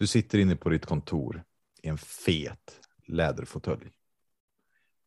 [0.00, 1.44] Du sitter inne på ditt kontor
[1.82, 3.90] i en fet läderfåtölj.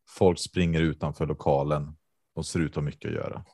[0.08, 1.96] Folk springer utanför lokalen
[2.34, 3.44] och ser ut att ha mycket att göra.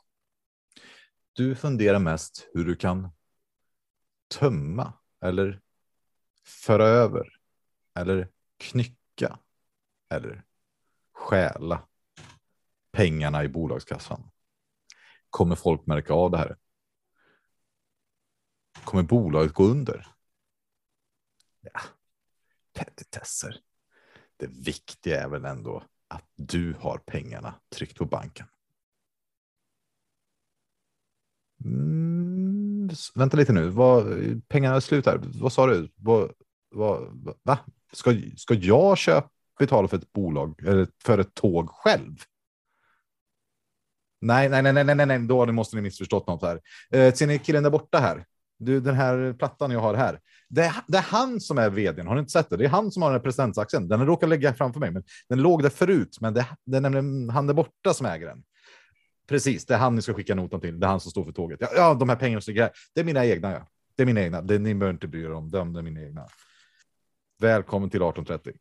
[1.32, 3.08] Du funderar mest hur du kan
[4.28, 5.60] tömma eller
[6.44, 7.28] föra över
[7.94, 9.38] eller knycka
[10.08, 10.44] eller
[11.12, 11.88] stjäla
[12.92, 14.30] pengarna i bolagskassan.
[15.30, 16.56] Kommer folk märka av det här?
[18.84, 20.19] Kommer bolaget gå under?
[21.60, 21.80] Ja,
[22.72, 23.56] petitesser.
[24.36, 28.46] Det viktiga är väl ändå att du har pengarna tryckt på banken.
[31.64, 33.68] Mm, vänta lite nu.
[33.68, 34.04] Vad,
[34.48, 35.20] pengarna är slut här.
[35.22, 35.92] Vad sa du?
[35.96, 36.32] Vad,
[36.70, 37.58] vad, va?
[37.92, 42.16] Ska, ska jag köpa, betala för ett bolag eller för ett tåg själv?
[44.20, 46.60] Nej, nej, nej, nej, nej, nej, då måste ni missförstått något här.
[46.90, 48.26] Eh, ser ni killen där borta här?
[48.60, 50.20] Du, den här plattan jag har här.
[50.48, 52.06] Det är, det är han som är vdn.
[52.06, 52.56] Har ni inte sett det?
[52.56, 53.88] Det är han som har den här presidentsaxeln.
[53.88, 56.18] Den råkar ligga framför mig, men den låg där förut.
[56.20, 58.42] Men det, det är nämligen han där borta som äger den.
[59.28, 60.80] Precis, det är han ni ska skicka notan till.
[60.80, 61.58] Det är han som står för tåget.
[61.60, 63.52] Ja, ja de här pengarna som ligger Det är mina egna.
[63.52, 63.66] Ja.
[63.96, 64.42] Det är mina egna.
[64.42, 65.72] Det, ni behöver inte bry er om dem.
[65.72, 66.26] Det är mina egna.
[67.40, 68.52] Välkommen till 1830.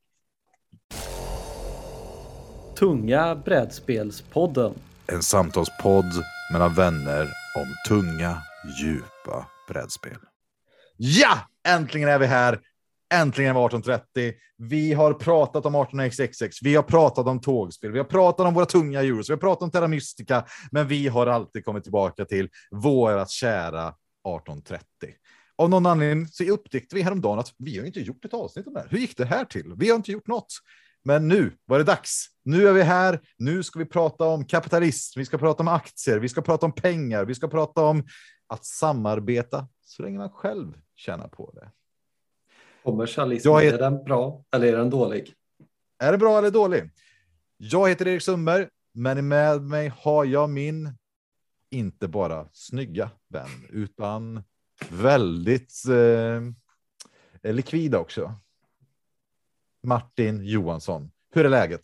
[2.79, 4.73] Tunga brädspelspodden.
[5.07, 6.23] En samtalspodd
[6.53, 7.21] mellan vänner
[7.55, 8.37] om tunga,
[8.81, 10.17] djupa brädspel.
[10.97, 12.59] Ja, äntligen är vi här.
[13.13, 14.33] Äntligen var 1830.
[14.57, 16.49] Vi har pratat om 18xxx.
[16.61, 17.91] Vi har pratat om tågspel.
[17.91, 21.07] Vi har pratat om våra tunga djur, Vi har pratat om Terra Mystica, men vi
[21.07, 24.83] har alltid kommit tillbaka till vårat kära 1830.
[25.57, 28.73] Av någon anledning så upptäckte vi häromdagen att vi har inte gjort ett avsnitt om
[28.73, 28.87] det här.
[28.89, 29.73] Hur gick det här till?
[29.77, 30.53] Vi har inte gjort något.
[31.03, 32.25] Men nu var det dags.
[32.43, 33.19] Nu är vi här.
[33.37, 35.19] Nu ska vi prata om kapitalism.
[35.19, 36.19] Vi ska prata om aktier.
[36.19, 37.25] Vi ska prata om pengar.
[37.25, 38.03] Vi ska prata om
[38.49, 41.71] att samarbeta så länge man själv tjänar på det.
[42.83, 43.73] Kommersialism, är...
[43.73, 45.33] är den bra eller är den dålig?
[45.97, 46.91] Är det bra eller dålig?
[47.57, 50.93] Jag heter Erik Sundberg, men med mig har jag min,
[51.69, 54.43] inte bara snygga vän, utan
[54.89, 55.73] väldigt
[57.43, 58.33] eh, likvida också.
[59.83, 61.11] Martin Johansson.
[61.31, 61.81] Hur är läget?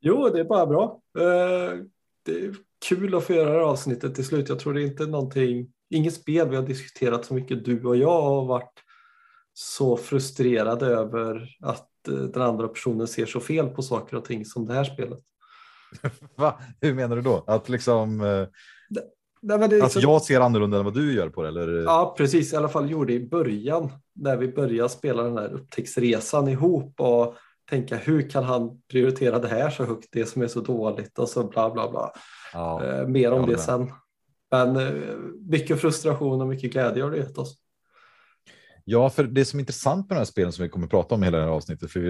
[0.00, 1.00] Jo, det är bara bra.
[1.18, 1.78] Eh,
[2.22, 2.54] det är
[2.88, 4.48] kul att få göra det här avsnittet till slut.
[4.48, 7.96] Jag tror det är inte någonting, inget spel vi har diskuterat så mycket du och
[7.96, 8.82] jag har varit
[9.54, 14.44] så frustrerade över att eh, den andra personen ser så fel på saker och ting
[14.44, 15.18] som det här spelet.
[16.36, 16.60] Va?
[16.80, 17.44] Hur menar du då?
[17.46, 18.46] Att liksom eh,
[19.44, 20.02] Nej, men det att liksom...
[20.02, 21.48] jag ser annorlunda än vad du gör på det?
[21.48, 21.68] Eller?
[21.68, 22.52] Ja, precis.
[22.52, 27.34] I alla fall gjorde i början när vi började spela den här upptäcktsresan ihop och
[27.70, 31.28] tänka hur kan han prioritera det här så högt, det som är så dåligt och
[31.28, 32.12] så bla bla bla.
[32.52, 33.92] Ja, eh, mer om det sen.
[34.52, 35.16] Men eh,
[35.48, 37.58] mycket frustration och mycket glädje har det gett oss.
[38.84, 41.14] Ja, för det som är intressant med de här spelen som vi kommer att prata
[41.14, 42.00] om hela det här avsnittet, för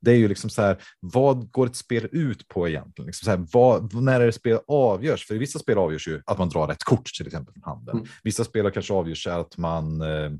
[0.00, 3.06] det är ju liksom så här, vad går ett spel ut på egentligen?
[3.06, 5.26] Liksom så här, vad, när är det spel avgörs?
[5.26, 7.96] För i vissa spel avgörs ju att man drar rätt kort till exempel från handen.
[7.96, 8.08] Mm.
[8.22, 10.30] Vissa spel kanske avgörs att man eh,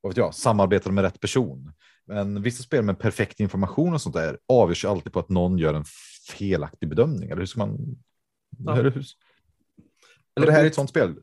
[0.00, 1.72] vad vet jag, samarbetar med rätt person.
[2.06, 5.58] Men vissa spel med perfekt information och sånt där avgörs ju alltid på att någon
[5.58, 5.84] gör en
[6.30, 7.30] felaktig bedömning.
[7.30, 7.96] Eller hur ska man?
[8.58, 8.74] Ja.
[8.74, 9.04] Hur?
[10.36, 11.14] Eller det här är ett sånt spel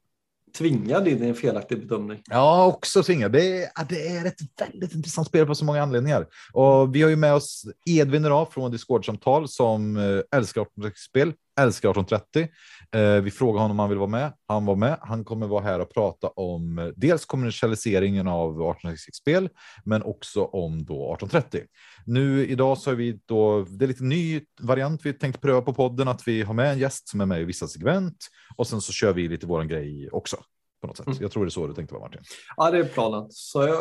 [0.57, 2.21] tvingad in i en felaktig bedömning.
[2.25, 3.31] Ja, också tvingad.
[3.31, 6.27] Det är, det är ett väldigt intressant spel på så många anledningar.
[6.53, 11.89] Och vi har ju med oss Edvin idag från Discord-samtal som eh, älskar 1830-spel, älskar
[11.89, 12.47] 1830.
[12.95, 14.33] Eh, vi frågade honom om han vill vara med.
[14.47, 14.97] Han var med.
[15.01, 19.49] Han kommer vara här och prata om eh, dels kommersialiseringen av 1836-spel,
[19.85, 21.61] men också om då 1830.
[22.05, 25.73] Nu idag så har vi då, det är lite ny variant vi tänkt pröva på
[25.73, 28.81] podden, att vi har med en gäst som är med i vissa segment och sen
[28.81, 30.37] så kör vi lite våran grej också.
[30.81, 31.07] På något sätt.
[31.07, 31.17] Mm.
[31.21, 32.21] Jag tror det är så du tänkte vara Martin.
[32.57, 33.27] Ja, det är planen.
[33.29, 33.77] Så jag,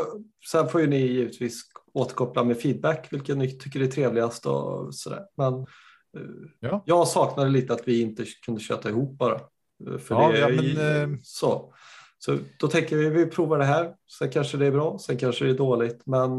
[0.51, 1.63] sen får ju ni givetvis
[1.95, 5.23] återkoppla med feedback, vilken ni tycker är trevligast och sådär.
[5.37, 5.67] Men
[6.61, 6.83] ja.
[6.87, 9.41] jag saknade lite att vi inte kunde köta ihop bara.
[9.87, 11.75] Eh, för ja, det ja, men, eh, så.
[12.19, 13.95] Så då tänker vi vi provar det här.
[14.19, 16.31] Sen kanske det är bra, sen kanske det är dåligt, men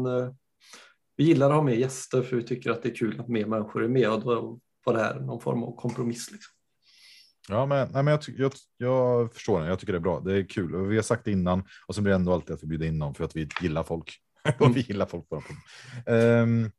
[1.16, 3.46] vi gillar att ha med gäster för vi tycker att det är kul att mer
[3.46, 6.30] människor är med och då var det här någon form av kompromiss.
[6.30, 6.52] Liksom.
[7.48, 9.66] Ja, men, nej, men jag, jag, jag förstår det.
[9.66, 10.20] Jag tycker det är bra.
[10.20, 12.54] Det är kul och vi har sagt det innan och så blir det ändå alltid
[12.54, 14.18] att vi bjuder in någon för att vi gillar folk
[14.58, 15.42] och vi gillar folk på
[16.06, 16.70] um,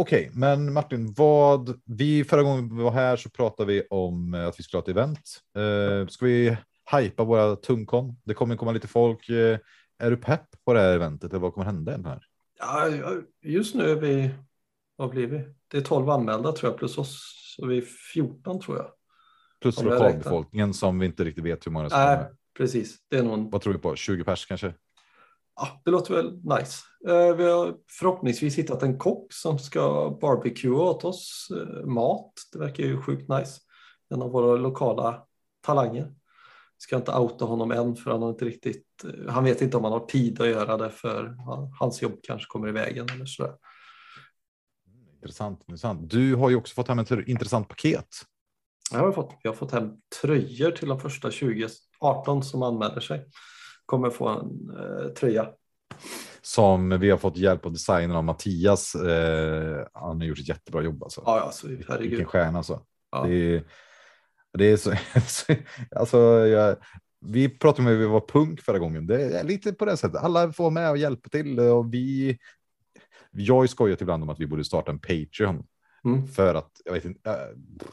[0.00, 4.34] Okej, okay, men Martin, vad vi förra gången vi var här så pratade vi om
[4.34, 5.40] att vi skulle ha ett event.
[5.58, 6.56] Uh, ska vi
[6.96, 8.16] hypa våra tungkon?
[8.24, 9.30] Det kommer komma lite folk.
[9.30, 9.58] Uh,
[9.98, 12.24] är du pepp på det här eventet eller vad kommer hända här?
[12.58, 12.88] Ja,
[13.42, 14.30] just nu är vi,
[14.96, 15.44] vad blir vi?
[15.68, 17.20] Det är 12 anmälda tror jag plus oss,
[17.56, 17.84] så vi är
[18.14, 18.86] 14 tror jag.
[19.60, 22.30] Plus lokalbefolkningen som vi inte riktigt vet hur många som är.
[22.56, 23.50] Precis, det är någon.
[23.50, 23.96] Vad tror vi på?
[23.96, 24.74] 20 pers kanske?
[25.60, 26.84] Ja, det låter väl nice.
[27.08, 31.48] Eh, vi har förhoppningsvis hittat en kock som ska barbecue åt oss
[31.84, 32.32] mat.
[32.52, 33.60] Det verkar ju sjukt nice.
[34.10, 35.22] En av våra lokala
[35.66, 36.14] talanger.
[36.78, 38.86] Ska inte outa honom än för han har inte riktigt,
[39.28, 41.36] han vet inte om han har tid att göra det för
[41.78, 43.54] hans jobb kanske kommer i vägen eller sådär.
[45.14, 46.10] Intressant, intressant.
[46.10, 48.08] Du har ju också fått hem ett intressant paket.
[48.92, 49.90] Jag har fått, jag har fått hem
[50.22, 51.68] tröjor till de första 20,
[52.00, 53.26] 18 som anmäler sig.
[53.88, 55.48] Kommer få en eh, tröja.
[56.42, 58.94] Som vi har fått hjälp av designen av Mattias.
[58.94, 61.02] Eh, han har gjort ett jättebra jobb.
[61.02, 61.22] Alltså.
[61.26, 62.10] Ja, alltså, herregud.
[62.10, 62.80] Vilken stjärna alltså.
[63.10, 63.24] Ja.
[63.24, 63.64] Det, är,
[64.58, 64.92] det är så,
[65.96, 66.76] alltså, jag,
[67.26, 69.06] vi pratade om att vi var punk förra gången.
[69.06, 70.22] Det är lite på det sättet.
[70.22, 72.38] Alla får med och hjälpa till och vi
[73.30, 75.64] jag har ju skojat ibland om att vi borde starta en Patreon.
[76.04, 76.28] Mm.
[76.28, 77.36] För att, jag vet inte, äh,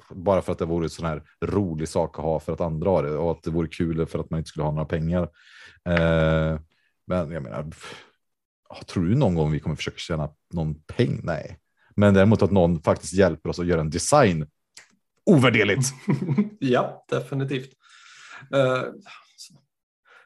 [0.10, 2.90] bara för att det vore en sån här rolig sak att ha för att andra
[2.90, 5.24] har det och att det vore kul för att man inte skulle ha några pengar.
[5.90, 6.60] Eh,
[7.08, 7.72] men jag menar,
[8.86, 11.20] tror du någon gång vi kommer försöka tjäna någon peng?
[11.24, 11.60] Nej,
[11.96, 14.48] men däremot att någon faktiskt hjälper oss att göra en design.
[15.26, 15.94] Ovärderligt.
[16.60, 17.70] ja, definitivt.
[18.56, 18.84] Uh,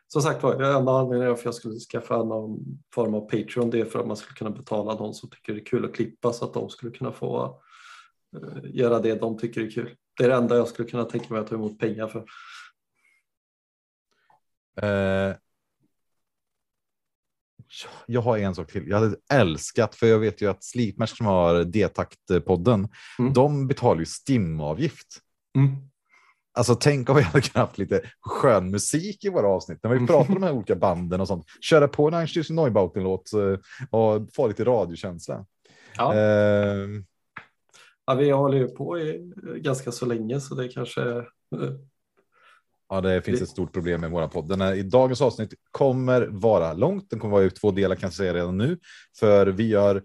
[0.08, 2.60] som sagt var, en av anledningarna för att jag skulle skaffa någon
[2.94, 5.60] form av Patreon det är för att man skulle kunna betala de som tycker det
[5.60, 7.62] är kul att klippa så att de skulle kunna få
[8.64, 9.96] göra det de tycker är kul.
[10.18, 12.26] Det är det enda jag skulle kunna tänka mig att ta emot pengar för.
[14.84, 15.36] Uh,
[18.06, 18.88] jag har en sak till.
[18.88, 22.90] Jag hade älskat, för jag vet ju att Sleepmash som har D-takt-podden,
[23.20, 23.34] mm.
[23.34, 25.08] de betalar ju STIM-avgift.
[25.56, 25.76] Mm.
[26.54, 30.30] Alltså tänk om vi hade haft lite skön musik i våra avsnitt när vi pratar
[30.30, 31.46] om de här olika banden och sånt.
[31.62, 33.60] Köra på en Einstein Neubauten-låt eh,
[33.90, 35.46] och få lite radiokänsla.
[35.98, 36.14] Ja.
[36.14, 37.04] Uh,
[38.10, 41.02] ja, vi håller ju på i ganska så länge så det kanske.
[41.02, 41.26] Uh,
[42.90, 44.48] ja, det finns ett stort problem med våra podd.
[44.48, 47.10] Den här, I dagens avsnitt kommer vara långt.
[47.10, 48.78] Den kommer vara i två delar kan jag säga redan nu,
[49.20, 50.04] för vi gör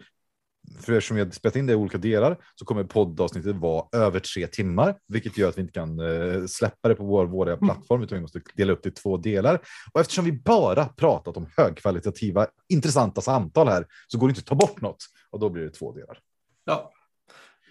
[0.81, 4.21] för eftersom vi har spelat in det i olika delar så kommer poddavsnittet vara över
[4.21, 7.65] tre timmar, vilket gör att vi inte kan eh, släppa det på vår, våra mm.
[7.65, 9.61] plattform, utan vi måste dela upp det i två delar.
[9.93, 14.47] Och eftersom vi bara pratat om högkvalitativa, intressanta samtal här så går det inte att
[14.47, 16.19] ta bort något och då blir det två delar.
[16.65, 16.93] Ja,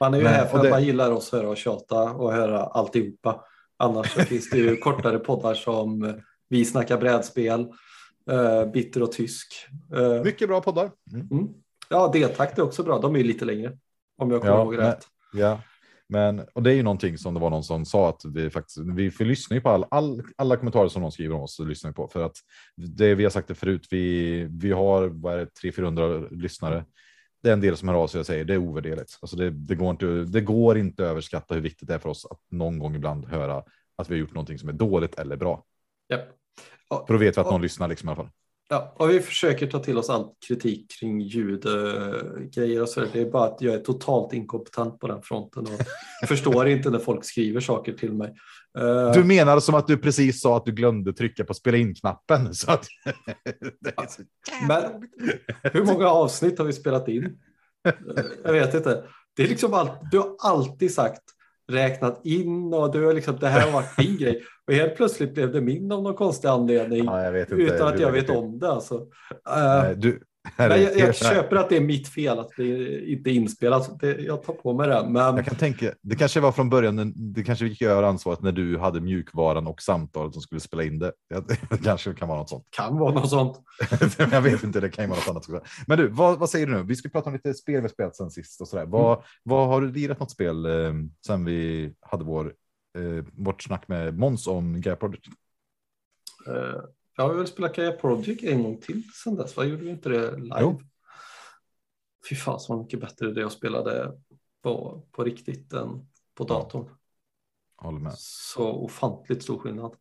[0.04, 0.64] man är ju Men, här för det...
[0.64, 3.46] att man gillar oss höra och tjata och höra alltihopa.
[3.78, 6.20] Annars finns det ju kortare poddar som
[6.50, 7.62] Vi snackar brädspel,
[8.32, 9.54] uh, Bitter och tysk.
[9.96, 10.92] Uh, Mycket bra poddar.
[11.14, 11.28] Mm.
[11.32, 11.48] Mm.
[11.90, 13.00] Ja, D-takt är också bra.
[13.00, 13.78] De är lite längre.
[14.18, 15.08] Om jag kommer ja, ihåg rätt.
[15.34, 15.60] Ja,
[16.10, 18.78] men och det är ju någonting som det var någon som sa att vi faktiskt,
[18.78, 21.92] vi får lyssna på all, all, alla kommentarer som någon skriver om oss och lyssnar
[21.92, 22.36] på för att
[22.76, 23.88] det vi har sagt det förut.
[23.92, 26.86] Vi, vi har vad är det, 300-400 lyssnare.
[27.44, 29.18] Det är en del som hör av sig och säger det är ovärderligt.
[29.22, 32.10] Alltså det, det, går inte, det går inte att överskatta hur viktigt det är för
[32.10, 33.64] oss att någon gång ibland höra
[33.96, 35.64] att vi har gjort någonting som är dåligt eller bra.
[36.14, 36.22] Yep.
[37.08, 38.30] För då vet vi att någon och, lyssnar liksom i alla fall.
[38.70, 43.04] Ja, och vi försöker ta till oss all kritik kring ljudgrejer och så.
[43.14, 45.80] Det är bara att jag är totalt inkompetent på den fronten och
[46.28, 48.34] förstår inte när folk skriver saker till mig.
[49.14, 52.54] Du menar som att du precis sa att du glömde trycka på spela in-knappen.
[52.56, 52.86] Så att...
[54.68, 54.84] Men
[55.64, 57.38] hur många avsnitt har vi spelat in?
[58.44, 59.04] Jag vet inte.
[59.36, 61.22] Det är liksom allt, du har alltid sagt
[61.72, 64.44] räknat in och du har liksom, det här har varit din grej.
[64.68, 67.06] Och helt plötsligt blev det min av någon konstig anledning.
[67.06, 68.72] Ja, utan att jag vet om det.
[68.72, 68.96] Alltså.
[68.96, 70.22] Uh, du,
[70.58, 74.00] jag, jag köper att det är mitt fel att det inte är inspelat.
[74.00, 75.06] Det, jag tar på mig det.
[75.10, 75.36] Men...
[75.36, 78.78] Jag kan tänka, det kanske var från början, det kanske gick över ansvaret när du
[78.78, 81.14] hade mjukvaran och samtalet som skulle spela in det.
[81.70, 82.68] Det kanske kan vara något sånt.
[82.70, 83.62] Kan vara något sånt.
[84.18, 85.64] jag vet inte, det kan ju vara något annat.
[85.88, 86.84] Men du, vad, vad säger du nu?
[86.84, 88.86] Vi ska prata om lite spel vi spelat sen sist och sådär.
[88.86, 89.26] Vad, mm.
[89.44, 90.94] vad har du lirat något spel eh,
[91.26, 92.54] sen vi hade vår,
[92.98, 95.26] eh, vårt snack med Måns om Gaia Project?
[96.48, 96.84] Uh.
[97.16, 99.58] Jag har väl spelat Gaia Project en gång till sen dess.
[99.58, 100.58] Vad gjorde vi inte det live?
[100.62, 100.82] Jo.
[102.30, 104.18] Fy fan så mycket bättre det jag spelade
[104.62, 106.86] på, på riktigt än på datorn.
[106.88, 106.98] Ja.
[107.76, 108.14] Håller med.
[108.18, 109.96] Så ofantligt stor skillnad.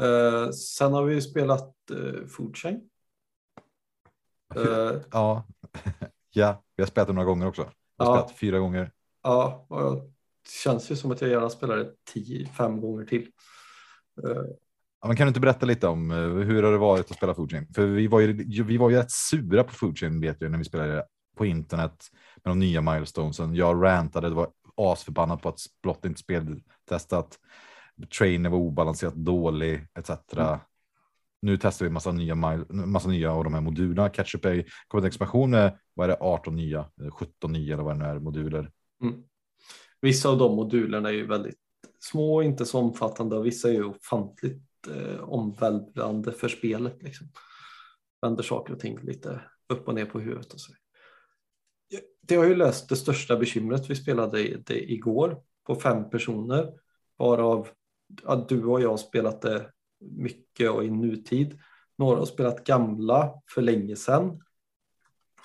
[0.00, 2.90] Uh, sen har vi spelat uh, Food Chain.
[4.56, 5.46] Uh, ja.
[6.30, 7.62] ja, vi har spelat det några gånger också.
[7.62, 8.22] Vi har ja.
[8.22, 8.92] spelat fyra gånger.
[9.22, 9.96] Ja, och
[10.42, 13.30] det känns ju som att jag gärna spelar det tio, fem gånger till.
[15.06, 17.34] Ja, men kan du inte berätta lite om eh, hur har det varit att spela
[17.34, 17.66] Foodchain?
[17.74, 20.64] För vi var ju, vi var ju rätt sura på Foodchain vet jag när vi
[20.64, 21.04] spelade
[21.36, 22.04] på internet
[22.44, 23.54] med de nya milestonesen.
[23.54, 27.38] Jag rantade, det var asförbannat på att Splott inte speltestat.
[28.18, 30.10] Trainer var obalanserat dålig etc.
[30.36, 30.58] Mm.
[31.42, 32.34] Nu testar vi massa nya,
[32.68, 34.08] massa nya av de här modulerna.
[34.08, 37.94] Catchup är kommer en expansion med vad är det, 18 nya, 17 nya eller vad
[37.94, 38.70] det nu är moduler.
[39.02, 39.22] Mm.
[40.00, 41.58] Vissa av de modulerna är ju väldigt
[42.00, 47.02] små, inte så omfattande och vissa är ju ofantligt eh, omvälvande för spelet.
[47.02, 47.26] Liksom.
[48.22, 50.52] Vänder saker och ting lite upp och ner på huvudet.
[50.52, 50.72] Och så.
[52.20, 53.90] Det har ju löst det största bekymret.
[53.90, 56.72] Vi spelade det igår på fem personer,
[57.16, 57.68] varav
[58.22, 61.58] ja, du och jag har spelat det mycket och i nutid.
[61.98, 64.42] Några har spelat gamla för länge sedan.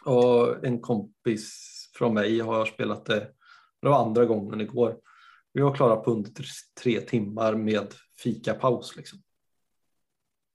[0.05, 1.51] Och en kompis
[1.93, 3.31] från mig har spelat det,
[3.81, 4.97] det var andra gången igår.
[5.53, 6.31] Vi var klara på under
[6.81, 7.93] tre timmar med
[8.23, 8.95] fikapaus.
[8.95, 9.19] Liksom.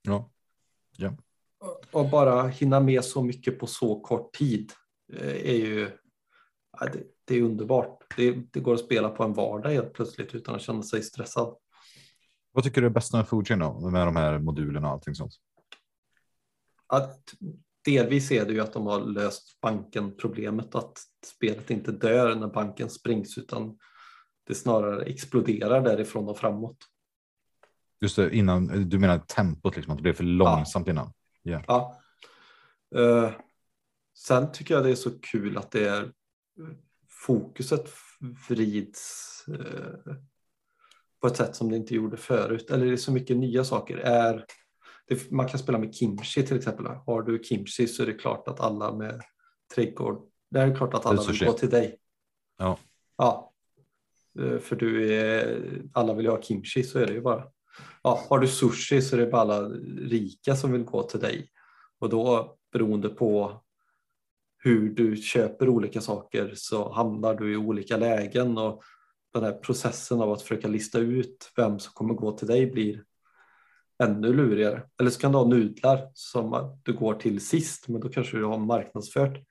[0.07, 0.29] Ja.
[0.97, 1.13] ja.
[1.91, 4.71] Och bara hinna med så mycket på så kort tid
[5.13, 5.89] eh, är ju
[6.93, 8.03] det, det, är underbart.
[8.17, 11.55] Det, det, går att spela på en vardag helt plötsligt utan att känna sig stressad.
[12.51, 13.89] Vad tycker du är bäst med Foodchain då?
[13.89, 15.33] Med de här modulerna och allting sånt?
[16.87, 17.33] Att
[17.85, 22.47] delvis är det ju att de har löst banken problemet att spelet inte dör när
[22.47, 23.77] banken springs utan
[24.47, 26.77] det snarare exploderar därifrån och framåt.
[28.01, 30.91] Just det, innan, du menar tempot, liksom, att det blev för långsamt ja.
[30.91, 31.13] innan?
[31.43, 31.63] Yeah.
[31.67, 32.01] Ja.
[32.95, 33.31] Uh,
[34.17, 36.11] sen tycker jag det är så kul att det är
[37.09, 37.89] fokuset
[38.49, 40.15] vrids uh,
[41.21, 42.71] på ett sätt som det inte gjorde förut.
[42.71, 43.97] Eller det är så mycket nya saker.
[43.97, 44.45] Är,
[45.07, 46.85] det, man kan spela med kimchi till exempel.
[46.85, 49.21] Har du kimchi så är det klart att alla med
[49.75, 51.97] trädgård, det är klart att alla vill gå till dig.
[52.57, 52.79] Ja.
[53.17, 53.53] ja.
[54.39, 55.61] Eh, för du är,
[55.93, 57.43] alla vill ha kimchi så är det ju bara.
[58.03, 59.69] Ja, har du sushi så är det bara alla
[59.99, 61.49] rika som vill gå till dig.
[61.99, 63.61] Och då beroende på
[64.57, 68.83] hur du köper olika saker så hamnar du i olika lägen och
[69.33, 73.03] den här processen av att försöka lista ut vem som kommer gå till dig blir
[74.03, 74.83] ännu lurigare.
[74.99, 78.43] Eller så kan du ha nudlar som du går till sist men då kanske du
[78.43, 79.43] har marknadsfört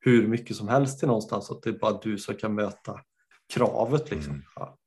[0.00, 3.00] hur mycket som helst till någonstans att det är bara du som kan möta
[3.54, 4.10] kravet.
[4.10, 4.32] Liksom.
[4.32, 4.44] Mm.
[4.56, 4.78] Ja.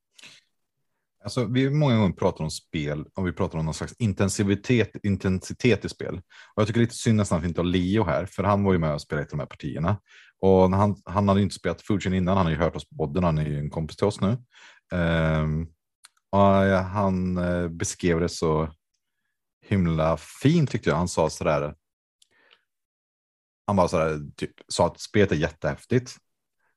[1.24, 4.92] Alltså, vi har många gånger pratat om spel och vi pratar om någon slags intensivitet,
[5.04, 6.16] intensitet i spel.
[6.56, 8.74] Och jag tycker lite synd nästan att vi inte har Leo här, för han var
[8.74, 9.98] ju med och spelade i de här partierna.
[10.40, 13.24] Och han, han hade inte spelat Fujin innan, han har ju hört oss på podden,
[13.24, 14.38] han är ju en kompis till oss nu.
[14.98, 15.68] Um,
[16.30, 18.74] och han eh, beskrev det så
[19.66, 20.98] himla fint tyckte jag.
[20.98, 21.76] Han sa sådär,
[23.68, 26.18] han bara sådär, typ, sa att spelet är jättehäftigt.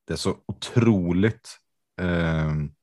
[0.06, 1.58] Det är så otroligt
[2.00, 2.74] um,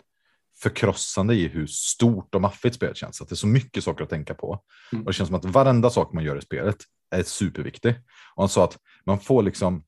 [0.62, 3.22] förkrossande i hur stort och maffigt spelet känns.
[3.22, 4.60] Att det är så mycket saker att tänka på.
[4.92, 5.06] Mm.
[5.06, 6.78] Och det känns som att varenda sak man gör i spelet
[7.12, 7.96] är superviktig.
[8.36, 9.84] Och han sa att man får liksom,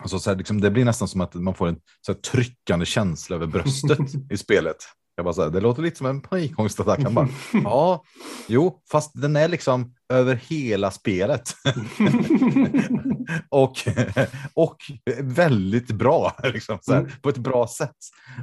[0.00, 2.86] alltså så här, liksom det blir nästan som att man får en så här, tryckande
[2.86, 3.98] känsla över bröstet
[4.30, 4.76] i spelet.
[5.16, 7.02] Jag bara så här, det låter lite som en panikångestattack.
[7.02, 8.04] Han bara, ja,
[8.48, 11.54] jo, fast den är liksom över hela spelet.
[13.48, 13.76] och,
[14.54, 14.76] och
[15.20, 17.10] väldigt bra, liksom, här, mm.
[17.22, 17.96] på ett bra sätt.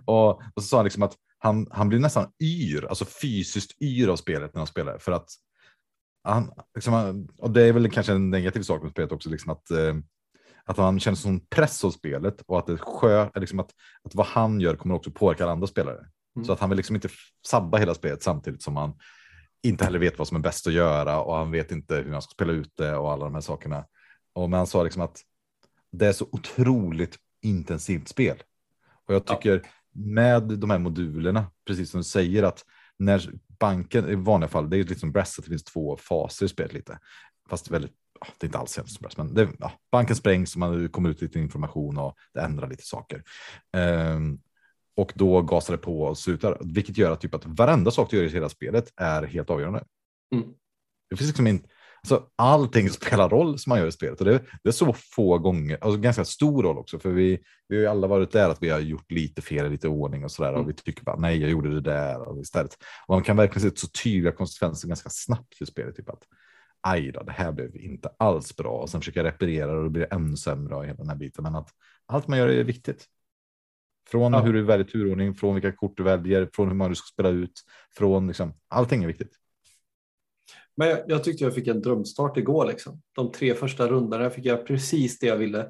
[0.05, 4.07] Och, och så sa han liksom att han, han blir nästan yr, alltså fysiskt yr
[4.07, 4.97] av spelet när han spelar.
[4.97, 5.29] För att
[6.23, 9.71] han, liksom, och det är väl kanske en negativ sak med spelet också, liksom att,
[9.71, 9.95] eh,
[10.65, 13.71] att han känner som press av spelet och att, det sjö, liksom att,
[14.03, 16.05] att vad han gör kommer också påverka andra spelare.
[16.35, 16.45] Mm.
[16.45, 17.09] Så att han vill liksom inte
[17.47, 18.93] sabba hela spelet samtidigt som han
[19.63, 22.21] inte heller vet vad som är bäst att göra och han vet inte hur han
[22.21, 23.85] ska spela ut det och alla de här sakerna.
[24.33, 25.21] Och men han sa liksom att
[25.91, 28.43] det är så otroligt intensivt spel.
[29.07, 32.65] Och jag tycker ja med de här modulerna, precis som du säger att
[32.99, 36.45] när banken i vanliga fall, det är lite som Brest, att det finns två faser
[36.45, 36.99] i spelet lite,
[37.49, 37.91] fast väldigt
[38.37, 41.39] det är inte alls som Brest, men det, ja, banken sprängs, man kommer ut lite
[41.39, 43.23] information och det ändrar lite saker.
[43.77, 44.41] Um,
[44.95, 48.17] och då gasar det på och slutar, vilket gör att, typ att varenda sak du
[48.17, 49.83] gör i hela spelet är helt avgörande.
[50.35, 50.49] Mm.
[51.09, 51.69] Det finns liksom inte,
[52.03, 55.37] Alltså, allting spelar roll som man gör i spelet och det, det är så få
[55.37, 58.63] gånger, alltså ganska stor roll också, för vi, vi har ju alla varit där att
[58.63, 60.61] vi har gjort lite fel, lite ordning och sådär mm.
[60.61, 62.77] och vi tycker bara nej, jag gjorde det där och istället.
[63.07, 66.23] Och man kan verkligen se så tydliga konsekvenser ganska snabbt för spelet, typ att
[66.81, 70.01] aj då, det här blev inte alls bra och sen försöka reparera och då blir
[70.01, 71.43] det ännu sämre och hela den här biten.
[71.43, 71.69] Men att
[72.05, 73.05] allt man gör är viktigt.
[74.09, 74.41] Från ja.
[74.41, 77.29] hur du väljer turordning, från vilka kort du väljer, från hur många du ska spela
[77.29, 77.61] ut,
[77.97, 79.40] från liksom allting är viktigt.
[80.75, 82.65] Men jag, jag, tyckte jag fick en drömstart igår.
[82.65, 83.01] Liksom.
[83.15, 85.69] De tre första rundorna fick jag precis det jag ville.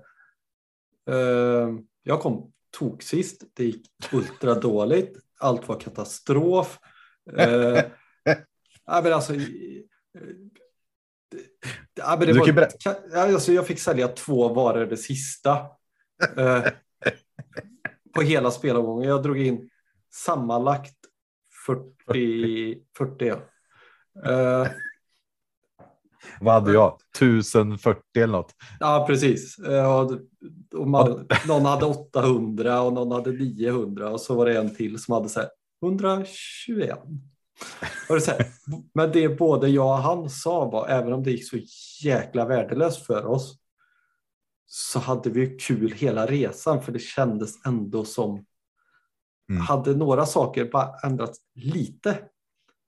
[1.09, 3.43] Uh, jag kom tok sist.
[3.53, 5.17] Det gick ultra dåligt.
[5.39, 6.79] Allt var katastrof.
[7.31, 7.81] Uh,
[9.03, 9.33] men alltså,
[11.93, 12.67] Ja, men det var,
[13.15, 15.51] alltså, jag fick sälja två varor det sista.
[16.37, 16.63] Eh,
[18.13, 19.09] på hela spelomgången.
[19.09, 19.69] Jag drog in
[20.13, 20.95] sammanlagt
[21.65, 22.83] 40.
[22.97, 23.41] 40 ja.
[24.31, 24.67] Eh,
[26.39, 26.97] vad hade jag?
[27.17, 28.55] 1040 eller något?
[28.79, 29.57] Ja, precis.
[30.73, 34.99] Och man, någon hade 800 och någon hade 900 och så var det en till
[34.99, 35.49] som hade så här,
[35.83, 36.99] 121.
[38.09, 38.45] Och det så här,
[38.93, 41.57] men det både jag och han sa var, även om det gick så
[42.07, 43.57] jäkla värdelöst för oss,
[44.65, 48.45] så hade vi kul hela resan för det kändes ändå som
[49.49, 49.61] mm.
[49.61, 52.17] hade några saker bara ändrats lite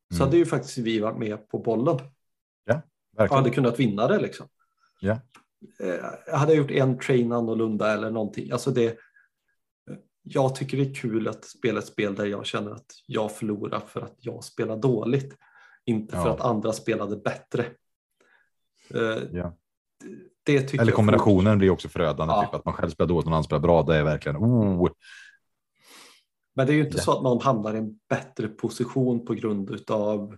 [0.10, 0.28] så mm.
[0.28, 2.00] hade ju faktiskt vi varit med på bollen.
[3.18, 3.44] Verkligen.
[3.44, 4.48] Hade kunnat vinna det liksom.
[5.00, 5.20] Ja.
[5.80, 8.52] Eh, hade jag gjort en train annorlunda eller någonting.
[8.52, 8.98] Alltså det,
[10.24, 13.80] jag tycker det är kul att spela ett spel där jag känner att jag förlorar
[13.80, 15.38] för att jag spelar dåligt.
[15.86, 16.24] Inte ja.
[16.24, 17.66] för att andra spelade bättre.
[18.94, 19.58] Eh, ja.
[20.44, 22.34] Det Eller kombinationen blir också förödande.
[22.34, 22.42] Ja.
[22.42, 23.84] Typ att man själv spelar dåligt och någon annan spelar bra.
[23.84, 24.90] Det är verkligen oh.
[26.56, 29.92] Men det är ju inte så att någon hamnar i en bättre position på grund
[29.92, 30.38] av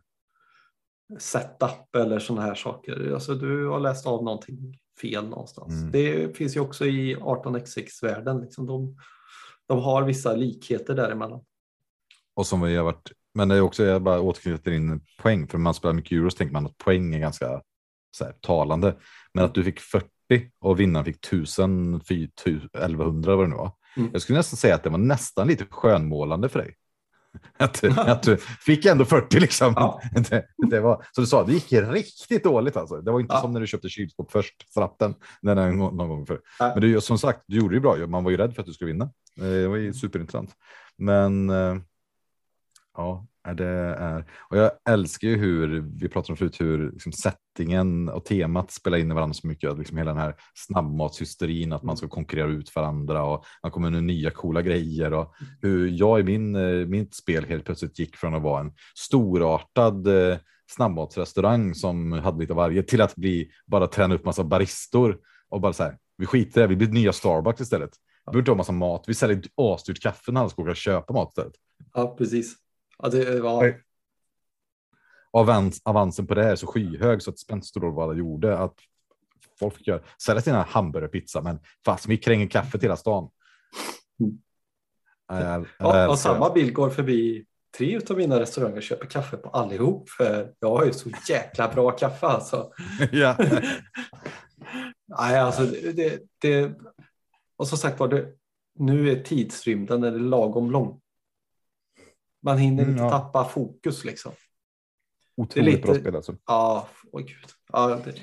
[1.20, 3.14] setup eller sådana här saker.
[3.14, 5.74] Alltså du har läst av någonting fel någonstans.
[5.74, 5.92] Mm.
[5.92, 8.42] Det finns ju också i 18x6-världen.
[8.42, 8.98] Liksom de,
[9.68, 11.42] de har vissa likheter däremellan.
[12.36, 15.58] Och som vi har varit, men det är också, jag bara återknyter in poäng, för
[15.58, 17.62] när man spelar mycket Euros tänker man att poäng är ganska
[18.18, 18.96] så här, talande.
[19.34, 20.08] Men att du fick 40
[20.60, 23.72] och vinnaren fick 1000, 1100 vad det nu var.
[23.98, 24.10] Mm.
[24.14, 26.76] Jag skulle nästan säga att det var nästan lite skönmålande för dig.
[27.58, 29.74] Att, att du fick ändå 40 liksom.
[29.75, 30.01] Ja.
[30.30, 33.01] Det, det, var, så du sa, det gick riktigt dåligt alltså.
[33.01, 33.42] Det var inte ja.
[33.42, 36.39] som när du köpte kylskåp först, stratten, någon, någon gång för.
[36.60, 36.72] Ja.
[36.74, 38.08] Men du, som sagt, du gjorde ju bra.
[38.08, 39.10] Man var ju rädd för att du skulle vinna.
[39.36, 40.51] Det var ju superintressant.
[40.98, 41.75] Men eh,
[42.98, 43.66] ja, det
[44.00, 48.72] är, och jag älskar ju hur, vi pratade om förut, hur liksom settingen och temat
[48.72, 49.78] spelar in i varandra så mycket.
[49.78, 54.04] Liksom hela den här snabbmatshysterin, att man ska konkurrera ut varandra och man kommer med
[54.04, 58.36] nya coola grejer och hur jag i min, eh, mitt spel helt plötsligt gick från
[58.36, 60.38] att vara en storartad eh,
[60.72, 65.18] snabbmatsrestaurang som hade lite av varje till att bli bara träna upp massa baristor
[65.50, 67.92] och bara så här, vi skiter i det, vi blir nya Starbucks istället.
[68.25, 71.14] Vi behöver inte ha massa mat, vi säljer asdyrt kaffe när alla ska åka köpa
[71.14, 71.54] mat istället.
[71.94, 72.64] Ja, precis.
[72.98, 73.82] Ja, det var...
[75.32, 77.50] Avans, avansen på det är så skyhög så att
[78.00, 78.58] alla gjorde.
[78.58, 78.75] Att
[79.60, 83.30] folk fick göra, sälja sina hamburgerpizza, men fast vi kränger kaffe till hela stan.
[84.20, 84.38] Mm.
[85.28, 87.46] Jag, ja, och samma bild går förbi
[87.78, 90.10] tre av mina restauranger och köper kaffe på allihop.
[90.10, 92.72] För jag har ju så jäkla bra kaffe alltså.
[93.12, 93.38] ja.
[95.08, 96.72] Nej, alltså det, det,
[97.58, 98.28] och som sagt var, det,
[98.80, 101.02] nu är tidsrymden är lagom lång.
[102.45, 103.10] Man hinner mm, inte ja.
[103.10, 104.31] tappa fokus liksom.
[105.38, 105.88] Otroligt lite...
[105.88, 106.36] bra spel alltså.
[106.45, 107.45] Ja, åh gud.
[107.71, 108.13] Ja, det...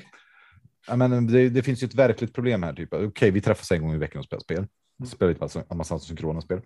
[0.86, 2.72] Ja, men det, det, finns ju ett verkligt problem här.
[2.72, 2.94] Typ.
[2.94, 4.58] Okej, okay, vi träffas en gång i veckan och spelar spel.
[4.58, 5.10] Mm.
[5.10, 6.60] Spelar lite massa synkrona spel.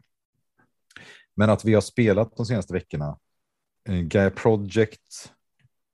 [1.34, 3.18] Men att vi har spelat de senaste veckorna.
[3.88, 5.32] Eh, Gaia Project.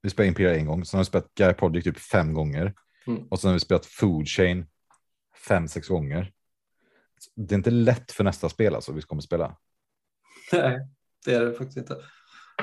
[0.03, 0.85] Vi spelade Imperial en gång.
[0.85, 2.75] Sen har vi spelat Gaia Project typ fem gånger.
[3.07, 3.29] Mm.
[3.29, 4.67] Och sen har vi spelat Food Chain
[5.49, 6.33] fem, sex gånger.
[7.35, 9.57] Det är inte lätt för nästa spel alltså vi kommer spela.
[10.53, 10.89] Nej
[11.25, 11.97] det är det faktiskt inte.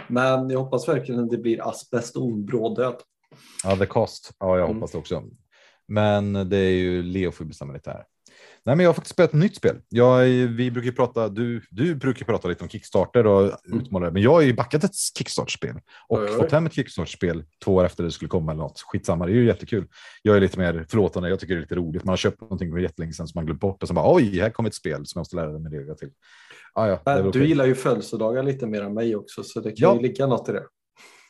[0.07, 2.95] Men jag hoppas verkligen att det blir asbest och brådöd.
[3.63, 4.31] Ja, the cost.
[4.39, 4.75] Ja, jag mm.
[4.75, 5.23] hoppas det också.
[5.87, 8.03] Men det är ju Leo får bestämma lite här.
[8.65, 9.81] Nej, men jag har faktiskt spelat ett nytt spel.
[9.89, 13.79] Jag, vi brukar prata, du, du brukar prata lite om Kickstarter och mm.
[13.79, 15.75] utmålare, men jag har ju backat ett Kickstarter-spel
[16.07, 16.37] och oj, oj.
[16.37, 18.81] fått hem ett Kickstarter-spel två år efter det skulle komma eller något.
[18.81, 19.87] Skitsamma, det är ju jättekul.
[20.21, 22.03] Jag är lite mer förlåtande, jag tycker det är lite roligt.
[22.03, 24.39] Man har köpt någonting för jättelänge sedan som man glömt bort och så bara oj,
[24.39, 26.11] här kommer ett spel som jag måste lära mig det till.
[26.73, 27.45] Ah, ja, du okay.
[27.45, 29.95] gillar ju födelsedagar lite mer än mig också, så det kan ja.
[29.95, 30.63] ju ligga något i det.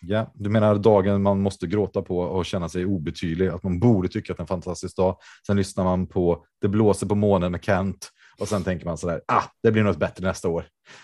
[0.01, 4.07] Ja, du menar dagen man måste gråta på och känna sig obetydlig, att man borde
[4.07, 5.17] tycka att det är en fantastisk dag.
[5.47, 9.07] Sen lyssnar man på Det blåser på månen med Kent och sen tänker man så
[9.07, 10.65] där, ah, det blir något bättre nästa år.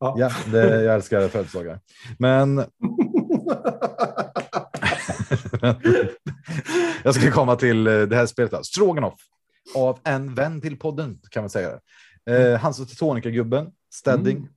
[0.00, 1.80] ja, ja det, jag älskar födelsedagar.
[2.18, 2.56] Men
[7.04, 9.14] jag ska komma till eh, det här spelet, Stroganoff
[9.74, 11.78] av en vän till podden kan man säga.
[12.30, 14.36] Eh, Hans och Tetonica-gubben, Stedding.
[14.36, 14.48] Mm.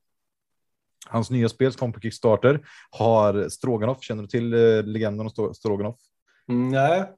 [1.08, 4.04] Hans nya spel som kom på Kickstarter har Stroganoff.
[4.04, 6.00] Känner du till eh, legenden om Stroganoff?
[6.50, 7.12] Mm, nej.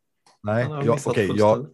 [0.44, 1.30] Nej, ja, okej.
[1.30, 1.66] Okay, ja,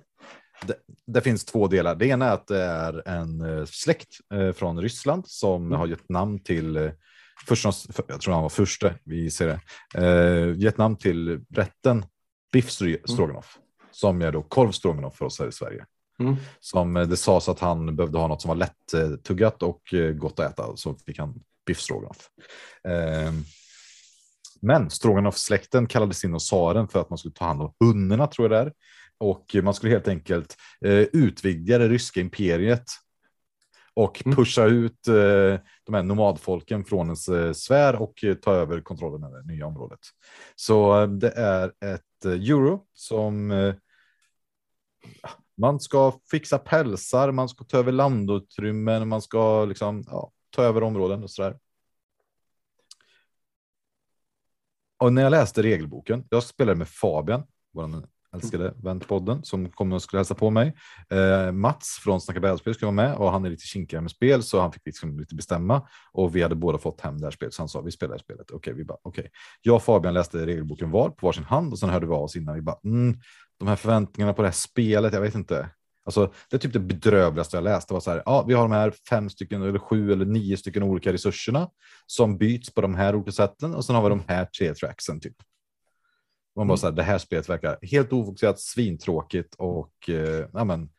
[0.65, 1.95] det, det, finns två delar.
[1.95, 5.79] Det ena är att det är en eh, släkt eh, från Ryssland som mm.
[5.79, 6.91] har gett namn till eh,
[7.47, 7.71] första,
[8.07, 9.59] jag tror han var första, vi ser det,
[10.05, 12.05] eh, gett namn till rätten
[12.51, 12.97] Biff mm.
[13.05, 13.89] Stroganoff, mm.
[13.91, 15.85] som är då korv Stroganoff för oss här i Sverige.
[16.19, 16.35] Mm.
[16.59, 19.93] Som eh, det sades att han behövde ha något som var lätt eh, tuggat och
[19.93, 22.29] eh, gott att äta, så fick han biff stroganoff.
[22.87, 23.43] Ehm,
[24.61, 28.51] men stroganoff-släkten kallades in hos tsaren för att man skulle ta hand om hundarna, tror
[28.51, 28.73] jag det är.
[29.17, 30.55] Och man skulle helt enkelt
[31.11, 32.83] utvidga det ryska imperiet
[33.93, 34.35] och mm.
[34.35, 34.99] pusha ut
[35.83, 37.29] de här nomadfolken från ens
[37.63, 39.99] sfär och ta över kontrollen över det nya området.
[40.55, 43.51] Så det är ett euro som
[45.63, 50.83] man ska fixa pälsar, man ska ta över landutrymmen, man ska liksom, ja, ta över
[50.83, 51.59] områden och så där.
[54.97, 59.93] Och när jag läste regelboken, jag spelade med Fabian, vår älskade vän podden som kom
[59.93, 60.75] och skulle hälsa på mig.
[61.09, 64.43] Eh, Mats från Snacka brädspel skulle vara med och han är lite kinkigare med spel
[64.43, 67.53] så han fick liksom lite bestämma och vi hade båda fått hem det här spelet
[67.53, 68.41] så han sa vi spelar spelet.
[68.41, 69.21] Okej, okay, vi bara okej.
[69.21, 69.31] Okay.
[69.61, 72.35] Jag och Fabian läste regelboken var på varsin hand och sen hörde vi av oss
[72.35, 73.17] innan vi bara mm,
[73.63, 75.13] de här förväntningarna på det här spelet.
[75.13, 75.69] Jag vet inte.
[76.05, 77.87] Alltså, det är typ det bedrövligaste jag läst.
[77.87, 80.57] Det var så här, ja, vi har de här fem stycken eller sju eller nio
[80.57, 81.69] stycken olika resurserna
[82.05, 85.19] som byts på de här olika sätten och sen har vi de här tre tracksen
[85.19, 85.35] typ.
[86.55, 86.77] Man bara mm.
[86.77, 90.89] så här, det här spelet verkar helt ofokuserat, svintråkigt och eh, ja, men,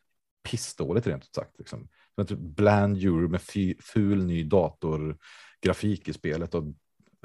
[0.48, 1.58] pissdåligt rent ut sagt.
[1.58, 1.88] Liksom.
[2.26, 3.40] Typ bland euro med
[3.80, 6.64] ful ny datorgrafik i spelet och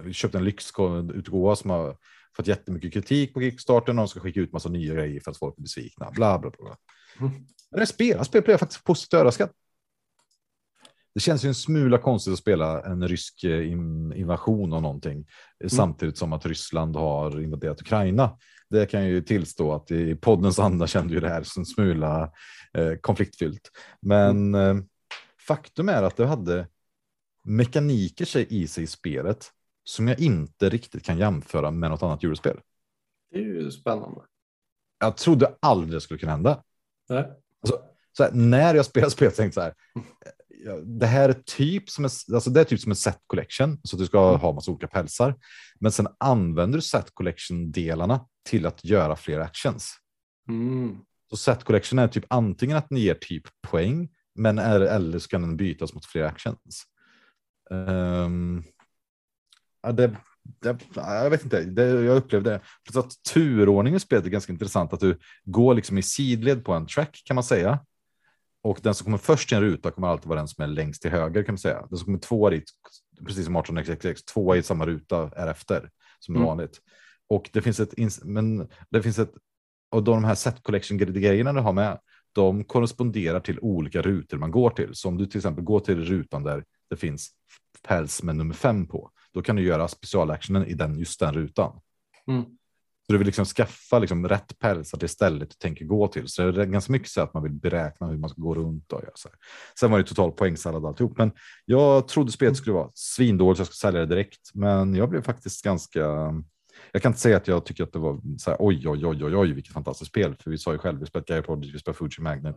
[0.01, 1.97] vi köpte en lyxutgåva som har
[2.35, 5.57] fått jättemycket kritik på Kickstarter de ska skicka ut massa nya grejer för att folk
[5.57, 6.11] är besvikna.
[6.11, 6.77] Bla, bla, bla.
[7.19, 7.31] Mm.
[7.71, 9.49] Men det spelar, spelet blev jag faktiskt positivt överraskad.
[11.13, 15.69] Det känns ju en smula konstigt att spela en rysk eh, invasion av någonting mm.
[15.69, 18.37] samtidigt som att Ryssland har invaderat Ukraina.
[18.69, 21.65] Det kan jag ju tillstå att i poddens anda kände ju det här som en
[21.65, 22.31] smula
[22.73, 23.71] eh, konfliktfyllt.
[24.01, 24.77] Men mm.
[24.77, 24.83] eh,
[25.47, 26.67] faktum är att det hade
[27.43, 29.51] mekaniker i sig i spelet
[29.89, 32.59] som jag inte riktigt kan jämföra med något annat eurospel.
[33.31, 34.21] Det är ju spännande.
[34.99, 36.63] Jag trodde aldrig det skulle kunna hända.
[37.09, 37.31] Nej.
[37.61, 37.81] Alltså,
[38.17, 39.73] så här, när jag spelar spelet tänkte så här,
[40.83, 43.95] det här är typ som en, alltså det är typ som en set collection, så
[43.95, 45.35] att du ska ha massa olika pälsar.
[45.79, 49.93] Men sen använder du set collection delarna till att göra fler actions.
[50.47, 50.97] Mm.
[51.29, 55.27] Så set collection är typ antingen att ni ger typ poäng, men är, eller så
[55.27, 56.83] kan den bytas mot fler actions.
[57.69, 58.63] Um,
[59.81, 62.59] ja, det, det, jag vet inte, det, jag upplevde det.
[62.83, 66.73] Plus att turordningen i spelet är ganska intressant, att du går liksom i sidled på
[66.73, 67.79] en track kan man säga.
[68.61, 71.01] Och den som kommer först i en ruta kommer alltid vara den som är längst
[71.01, 71.85] till höger kan man säga.
[71.89, 72.71] Den som kommer tvåa dit,
[73.25, 75.89] precis som 18xx, tvåa i samma ruta är efter
[76.19, 76.47] som mm.
[76.47, 76.81] vanligt.
[77.29, 79.31] Och det finns ett, men det finns ett,
[79.91, 81.99] och de här set collection grejerna du har med,
[82.33, 84.89] de korresponderar till olika rutor man går till.
[84.95, 87.29] Så om du till exempel går till rutan där det finns
[87.87, 91.79] päls med nummer fem på, då kan du göra specialactionen i den, just den rutan.
[92.27, 92.43] Mm.
[93.09, 96.27] Så du vill liksom skaffa liksom rätt pälsar till stället du tänker gå till.
[96.27, 98.93] Så det är ganska mycket så att man vill beräkna hur man ska gå runt
[98.93, 99.29] och göra så.
[99.29, 99.37] Här.
[99.79, 101.31] Sen var det total poängsallad alltihop, men
[101.65, 104.51] jag trodde spelet skulle vara svindåligt så jag skulle sälja det direkt.
[104.53, 105.99] Men jag blev faktiskt ganska.
[106.91, 109.25] Jag kan inte säga att jag tycker att det var så här, oj, oj, oj,
[109.25, 110.35] oj, oj, vilket fantastiskt spel.
[110.39, 112.55] För vi sa ju själv, vi spelat Gaia Project, vi spelat Fuji Magnet,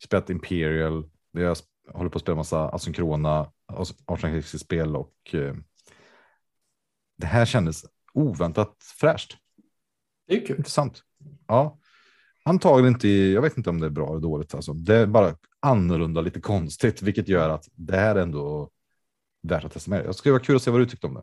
[0.00, 1.56] vi spelat Imperial, vi har
[1.92, 5.54] håller på att spela massa asynkrona, 1860-spel och eh,
[7.16, 9.36] det här kändes oväntat fräscht.
[10.26, 10.56] Det är kul.
[10.56, 11.02] Intressant.
[11.46, 11.78] Ja,
[12.44, 13.08] antagligen inte.
[13.08, 14.54] Jag vet inte om det är bra eller dåligt.
[14.54, 18.70] Alltså, det är bara annorlunda, lite konstigt, vilket gör att det här är ändå
[19.42, 20.04] värt att testa mer.
[20.04, 21.22] Jag skulle vara kul att se vad du tyckte om det.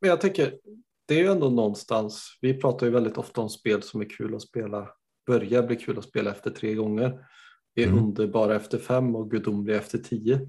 [0.00, 0.58] Men jag tänker,
[1.06, 2.38] det är ju ändå någonstans.
[2.40, 4.88] Vi pratar ju väldigt ofta om spel som är kul att spela.
[5.26, 7.26] Börjar bli kul att spela efter tre gånger.
[7.74, 7.98] Är mm.
[7.98, 10.48] underbara efter fem och gudomliga efter tio.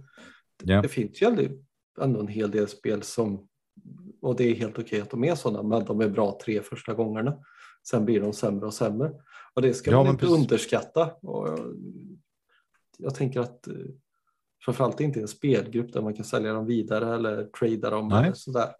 [0.63, 0.81] Yeah.
[0.81, 1.49] Det finns ju
[2.01, 3.47] ändå en hel del spel som
[4.21, 6.93] och det är helt okej att de är sådana, men de är bra tre första
[6.93, 7.37] gångerna.
[7.87, 9.11] Sen blir de sämre och sämre.
[9.53, 10.37] Och det ska ja, man inte precis.
[10.37, 11.13] underskatta.
[11.13, 11.59] Och jag,
[12.97, 13.73] jag tänker att eh,
[14.65, 18.07] framförallt inte en spelgrupp där man kan sälja dem vidare eller trada dem.
[18.07, 18.23] Nej.
[18.23, 18.75] Eller sådär.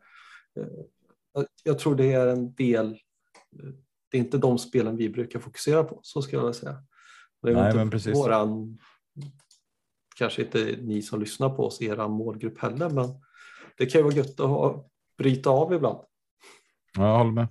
[0.60, 3.69] Eh, jag tror det är en del, eh,
[4.12, 6.84] det är inte de spelen vi brukar fokusera på, så ska jag säga.
[7.41, 8.15] Det är Nej, inte men precis.
[8.15, 8.79] våran,
[10.15, 13.10] kanske inte ni som lyssnar på oss, er målgrupp heller, men
[13.77, 15.97] det kan ju vara gött att ha, bryta av ibland.
[16.97, 17.47] Ja, jag håller med.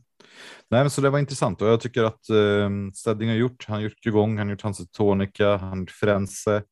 [0.69, 3.65] Nej, men så det var intressant och jag tycker att eh, Stedding har gjort.
[3.69, 6.63] Han har gjort igång, han har gjort Hansa Tonica, han har gjort Firenze.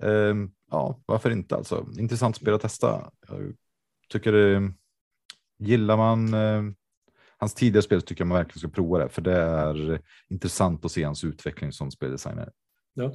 [0.00, 0.34] Eh,
[0.70, 1.86] ja, varför inte alltså?
[1.98, 3.10] Intressant spel att testa.
[3.28, 3.54] Jag
[4.08, 4.72] tycker det,
[5.58, 6.62] gillar man eh,
[7.36, 10.92] hans tidigare spel tycker jag man verkligen ska prova det, för det är intressant att
[10.92, 12.52] se hans utveckling som speldesigner.
[12.94, 13.12] Ja.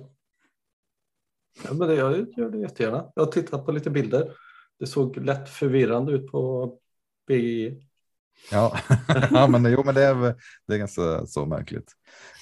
[1.63, 3.12] ja men det, jag gör det jättegärna.
[3.15, 4.34] Jag har tittat på lite bilder.
[4.80, 6.74] Det såg lätt förvirrande ut på
[7.28, 7.76] BGE.
[8.52, 8.78] Ja,
[9.32, 10.36] ja men, jo, men det, är,
[10.68, 11.92] det är ganska så märkligt.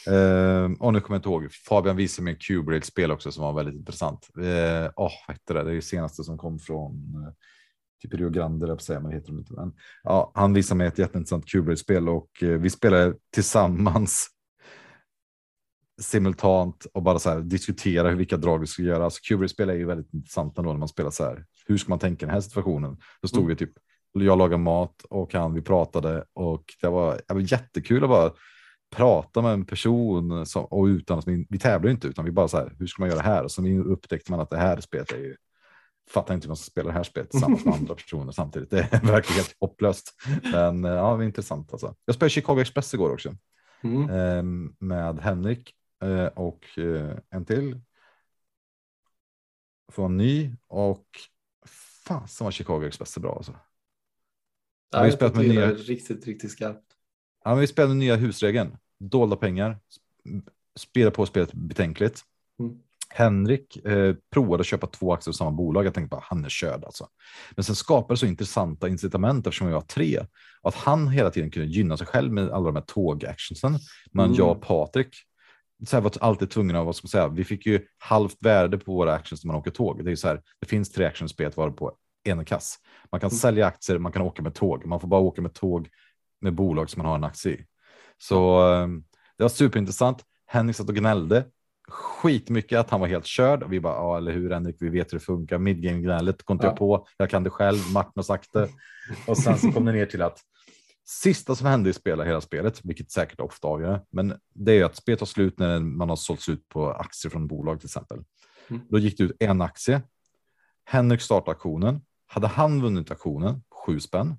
[0.07, 3.75] Eh, och nu kommer jag inte ihåg, Fabian visade mig Q-Braid-spel också som var väldigt
[3.75, 4.29] intressant.
[4.37, 5.63] Eh, oh, vad heter det?
[5.63, 7.33] Det är det senaste som kom från uh,
[8.01, 9.53] typ Rio Grande, eller säga, men heter de inte.
[9.53, 14.27] Men, ja, han visade mig ett jätteintressant Q-Braid-spel och eh, vi spelade tillsammans
[16.01, 19.03] simultant och bara så här, diskutera vilka drag vi ska göra.
[19.03, 21.45] Alltså, Q-Braid-spel är ju väldigt intressant ändå när man spelar så här.
[21.65, 22.97] Hur ska man tänka i den här situationen?
[23.21, 23.49] Då stod mm.
[23.49, 23.71] vi typ
[24.23, 28.31] jag lagade mat och han, vi pratade och det var, det var jättekul att bara
[28.95, 32.47] prata med en person som, och utan att vi, vi tävlar inte utan vi bara
[32.47, 33.43] så här, hur ska man göra här?
[33.43, 35.35] Och så upptäckte man att det här spelet är ju,
[36.09, 38.69] fattar inte hur man ska spela det här spelet tillsammans med andra personer samtidigt.
[38.69, 40.13] Det är verkligen helt hopplöst.
[40.43, 41.95] Men ja, det var intressant alltså.
[42.05, 43.35] Jag spelade Chicago Express igår också.
[43.83, 44.09] mm.
[44.09, 44.43] eh,
[44.79, 45.73] med Henrik
[46.03, 47.81] eh, och eh, en till.
[49.91, 51.05] Från ny och
[52.07, 53.55] fan som var Chicago Express är bra alltså.
[54.91, 55.71] Ja, vi spelat med nya...
[55.71, 56.85] Riktigt, riktigt skarpt.
[57.43, 58.77] Ja, vi spelade nya husregeln.
[58.99, 59.79] Dolda pengar.
[60.79, 62.21] Spela på spelet betänkligt.
[62.59, 62.79] Mm.
[63.09, 65.85] Henrik eh, provade att köpa två aktier i samma bolag.
[65.85, 67.07] Jag tänkte bara han är körd alltså.
[67.55, 70.25] Men sen skapade så intressanta incitament eftersom vi var tre.
[70.61, 73.79] Att han hela tiden kunde gynna sig själv med alla de här tågactionsen.
[74.11, 74.37] Men mm.
[74.37, 75.15] jag och Patrik
[75.85, 78.77] så här var alltid tvungna att, vad ska man säga, vi fick ju halvt värde
[78.77, 80.05] på våra actions när man åker tåg.
[80.05, 82.79] Det är så här, det finns tre actions spelet var på en kass.
[83.11, 83.37] Man kan mm.
[83.37, 84.85] sälja aktier, man kan åka med tåg.
[84.85, 85.89] Man får bara åka med tåg
[86.41, 87.65] med bolag som man har en aktie i.
[88.17, 89.03] Så mm.
[89.37, 90.23] det var superintressant.
[90.47, 91.45] Henrik satt och gnällde
[91.87, 95.13] skitmycket att han var helt körd och vi bara ja, eller hur Henrik, vi vet
[95.13, 95.57] hur det funkar.
[95.57, 96.71] Midgame gnället går inte ja.
[96.71, 97.07] jag på.
[97.17, 97.79] Jag kan det själv.
[97.93, 98.69] Martin har sagt det
[99.27, 100.39] och sen så kom det ner till att
[101.05, 104.95] sista som hände i spelet, hela spelet, vilket säkert ofta avgör, men det är att
[104.95, 108.23] spelet tar slut när man har sålt ut på aktier från bolag till exempel.
[108.67, 108.81] Mm.
[108.89, 110.01] Då gick det ut en aktie.
[110.85, 112.01] Henrik startade aktionen.
[112.25, 114.37] Hade han vunnit aktionen, sju spänn,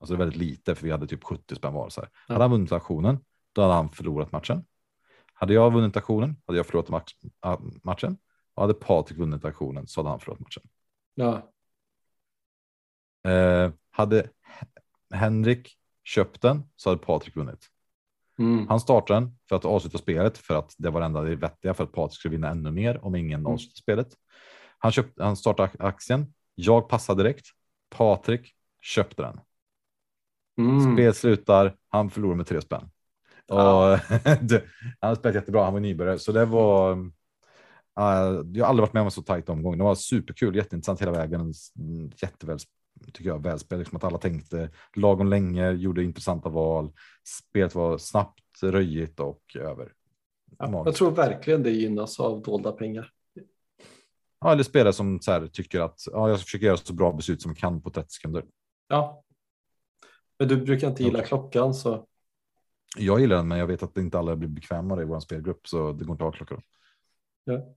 [0.00, 1.88] alltså det är väldigt lite för vi hade typ 70 spänn var.
[1.88, 2.10] Så här.
[2.28, 2.34] Ja.
[2.34, 3.18] Hade han vunnit aktionen,
[3.52, 4.64] då hade han förlorat matchen.
[5.32, 7.14] Hade jag vunnit aktionen hade jag förlorat match,
[7.82, 8.18] matchen
[8.54, 10.62] och hade Patrik vunnit aktionen så hade han förlorat matchen.
[11.14, 11.52] Ja.
[13.30, 14.30] Eh, hade
[15.14, 17.66] Henrik köpt den så hade Patrik vunnit.
[18.38, 18.68] Mm.
[18.68, 21.74] Han startade den för att avsluta spelet för att det var det enda det vettiga
[21.74, 23.52] för att Patrik skulle vinna ännu mer om ingen mm.
[23.52, 24.08] avslutar spelet.
[24.78, 26.34] Han, köpte, han startade aktien.
[26.54, 27.46] Jag passade direkt.
[27.90, 29.40] Patrik köpte den.
[30.58, 30.94] Mm.
[30.94, 31.76] Spel slutar.
[31.88, 32.90] Han förlorar med tre spänn.
[33.46, 33.92] Ja.
[33.92, 33.98] Och,
[35.00, 35.64] han har spelat jättebra.
[35.64, 36.92] Han var nybörjare så det var.
[36.92, 37.06] Uh,
[38.52, 39.78] jag har aldrig varit med om en så tajt omgång.
[39.78, 41.52] Det var superkul, jätteintressant hela vägen.
[42.22, 42.58] Jätteväl
[43.12, 46.92] tycker jag, välspel, liksom att alla tänkte lagom länge, gjorde intressanta val.
[47.24, 49.92] Spelet var snabbt, röjigt och över.
[50.58, 53.12] Ja, jag tror verkligen det gynnas av dolda pengar.
[54.40, 57.42] Ja, eller spelare som så här, tycker att ja, jag försöker göra så bra beslut
[57.42, 58.44] som kan på 30 sekunder.
[58.88, 59.24] Ja.
[60.38, 61.28] Men du brukar inte gilla okay.
[61.28, 62.06] klockan så.
[62.96, 65.92] Jag gillar den, men jag vet att inte alla blir bekvämare i vår spelgrupp, så
[65.92, 66.62] det går inte att ha klockor.
[67.44, 67.74] Ja.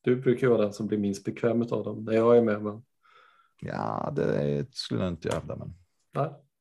[0.00, 2.62] Du brukar vara den som blir minst bekväm av dem när jag är med.
[2.62, 2.82] Men...
[3.62, 5.56] Ja, det skulle jag inte hävda.
[5.56, 5.74] Men...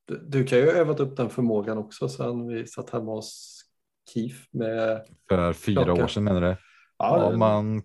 [0.05, 3.61] Du, du, kan ju ha övat upp den förmågan också sen vi satt hemma hos
[4.13, 5.05] KIF med.
[5.29, 6.03] För fyra klockan.
[6.03, 6.55] år sedan menar du?
[6.97, 7.83] Ja, ja man.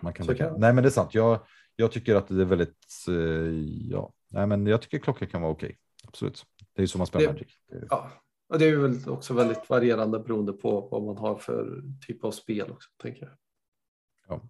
[0.00, 0.60] Man kan, kan.
[0.60, 1.14] Nej, men det är sant.
[1.14, 1.40] Jag,
[1.76, 2.86] jag tycker att det är väldigt.
[3.08, 3.14] Eh,
[3.90, 5.78] ja, nej, men jag tycker klockan kan vara okej.
[6.08, 6.46] Absolut.
[6.74, 7.58] Det är så man spelar det, Magic.
[7.90, 8.10] Ja,
[8.48, 12.30] och det är väl också väldigt varierande beroende på vad man har för typ av
[12.30, 13.32] spel också tänker jag.
[14.28, 14.48] Ja.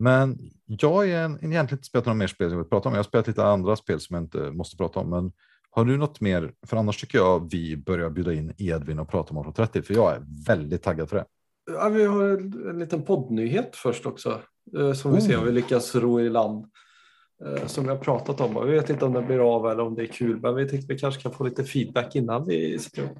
[0.00, 2.94] Men jag är en, egentligen inte spelat några mer spel som jag vill prata om.
[2.94, 5.10] Jag har spelat lite andra spel som jag inte måste prata om.
[5.10, 5.32] Men
[5.70, 6.52] har du något mer?
[6.66, 10.14] För annars tycker jag vi börjar bjuda in Edvin och prata om 1830 för jag
[10.14, 11.24] är väldigt taggad för det.
[11.72, 12.24] Ja, vi har
[12.70, 14.40] en liten poddnyhet först också
[14.78, 15.22] eh, som vi oh.
[15.22, 16.66] ser om vi lyckas ro i land.
[17.44, 18.66] Eh, som vi har pratat om.
[18.66, 20.92] Vi vet inte om det blir av eller om det är kul, men vi tänkte
[20.92, 23.18] vi kanske kan få lite feedback innan vi sätter upp.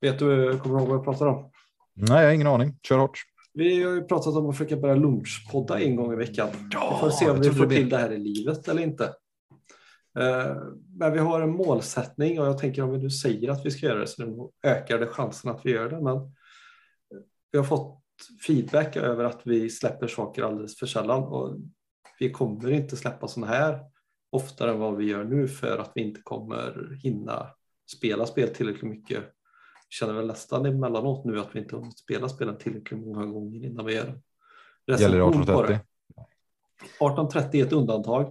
[0.00, 1.50] Vet du, kommer du ihåg vad vi pratar om?
[1.94, 2.78] Nej, jag har ingen aning.
[2.82, 3.18] Kör hårt.
[3.54, 6.48] Vi har ju pratat om att försöka börja lunchpodda en gång i veckan.
[6.70, 9.04] Ja, vi får se om vi får till det här i livet eller inte.
[10.18, 10.56] Eh,
[10.98, 13.86] men vi har en målsättning och jag tänker om vi nu säger att vi ska
[13.86, 16.00] göra det så ökar det chansen att vi gör det.
[16.00, 16.34] Men
[17.50, 18.02] vi har fått
[18.46, 21.56] feedback över att vi släpper saker alldeles för sällan och
[22.18, 23.80] vi kommer inte släppa sådana här
[24.30, 27.46] oftare än vad vi gör nu för att vi inte kommer hinna
[27.96, 29.24] spela spel tillräckligt mycket
[29.92, 33.86] känner väl nästan emellanåt nu att vi inte har spelat spelen tillräckligt många gånger innan
[33.86, 34.20] vi gör
[34.86, 35.74] Gäller det 1830?
[35.74, 38.22] 1830 är ett undantag.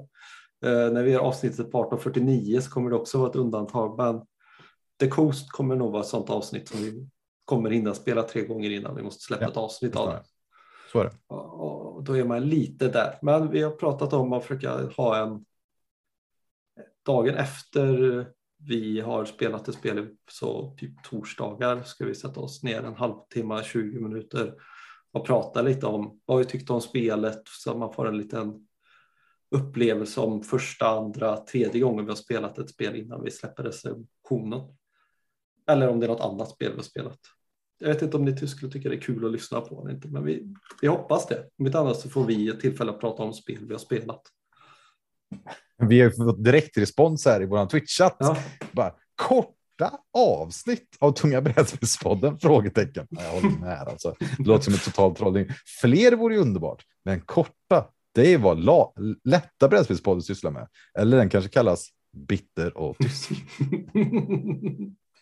[0.66, 3.98] Eh, när vi gör avsnittet på 1849 så kommer det också vara ett undantag.
[3.98, 4.26] Men
[5.00, 7.08] The Coast kommer nog vara ett sånt avsnitt som vi
[7.46, 10.24] kommer hinna spela tre gånger innan vi måste släppa ja, ett avsnitt av det.
[10.92, 11.36] Så är det.
[11.36, 13.20] Och då är man lite där.
[13.22, 15.46] Men vi har pratat om att försöka ha en
[17.06, 18.26] dagen efter
[18.64, 23.64] vi har spelat ett spel så typ torsdagar ska vi sätta oss ner en halvtimme,
[23.64, 24.54] 20 minuter
[25.12, 28.68] och prata lite om vad vi tyckte om spelet så man får en liten
[29.56, 34.78] upplevelse om första, andra, tredje gången vi har spelat ett spel innan vi släpper recensionen.
[35.68, 37.20] Eller om det är något annat spel vi har spelat.
[37.80, 40.08] Jag vet inte om ni skulle tycka det är kul att lyssna på eller inte,
[40.08, 41.50] men vi, vi hoppas det.
[41.58, 44.22] Om inte annat så får vi ett tillfälle att prata om spel vi har spelat.
[45.90, 48.16] Vi har fått direkt respons här i vår Twitch-chatt.
[48.20, 48.38] Ja.
[48.72, 52.40] Bara, korta avsnitt av Tunga brädspelspodden?
[52.40, 53.08] Frågetecken.
[53.10, 53.88] Jag håller med.
[53.88, 54.16] Alltså.
[54.38, 55.48] Det låter som en total trollning.
[55.82, 57.88] Fler vore ju underbart, men korta.
[58.14, 60.68] Det är vad la, lätta brädspelspodden sysslar med.
[61.00, 61.88] Eller den kanske kallas
[62.28, 63.30] bitter och tysk.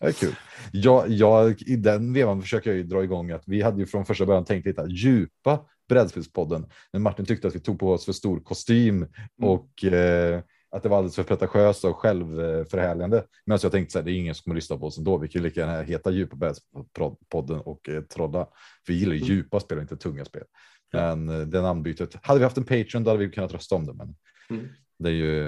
[0.00, 0.34] Det är kul.
[0.72, 4.04] Jag, jag, I den vevan försöker jag ju dra igång att vi hade ju från
[4.04, 6.66] första början tänkt lite djupa brädspelspodden.
[6.92, 9.08] Men Martin tyckte att vi tog på oss för stor kostym mm.
[9.38, 13.24] och eh, att det var alldeles för pretentiöst och självförhärligande.
[13.46, 15.18] Men jag tänkte så här, det är ingen som kommer lyssna på oss ändå.
[15.18, 18.48] Vi kan lika gärna heta djupa brädspelspodden och eh, trolla.
[18.88, 19.28] Vi gillar ju mm.
[19.28, 20.44] djupa spel och inte tunga spel.
[20.92, 23.86] Men eh, det namnbytet, hade vi haft en Patreon då hade vi kunnat rösta om
[23.86, 23.92] det.
[23.92, 24.14] Men
[24.50, 24.68] mm.
[24.98, 25.44] det är ju,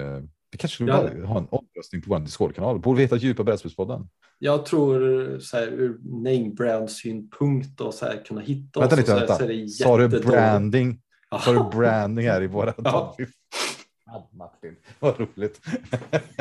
[0.50, 1.26] vi kanske skulle ja.
[1.26, 2.80] ha en omröstning på vår Discord-kanal.
[2.80, 4.08] Borde vi heta Djupa brädspelspodden?
[4.38, 9.00] Jag tror så här, ur name brand synpunkt och så här, kunna hitta vänta oss.
[9.00, 9.34] Lite, vänta.
[9.34, 11.00] Så här, Sa du branding?
[11.44, 13.16] Sa du branding här i våra ja.
[14.30, 15.60] Martin, vad roligt.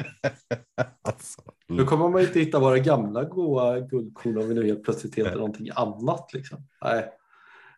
[1.01, 1.41] alltså.
[1.67, 5.35] Nu kommer man inte hitta våra gamla goa guldkorn om vi nu helt plötsligt heter
[5.35, 6.33] någonting annat.
[6.33, 6.67] Liksom.
[6.83, 7.09] Nej.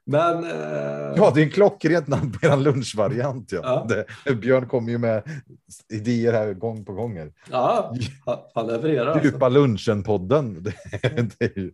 [0.05, 1.13] Men, eh...
[1.15, 3.51] Ja, det är en klockrent namn på er lunchvariant.
[3.51, 3.59] Ja.
[3.63, 4.05] ja.
[4.25, 5.23] Det, Björn kommer ju med
[5.89, 7.33] idéer här gång på gånger.
[7.51, 7.95] Ja,
[8.53, 9.23] han levererar.
[9.23, 9.59] Djupa alltså.
[9.59, 10.71] lunchen-podden.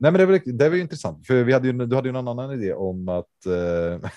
[0.00, 2.16] Nej, men det var, det var ju intressant, för vi hade ju, du hade ju
[2.16, 4.10] en annan idé om att eh,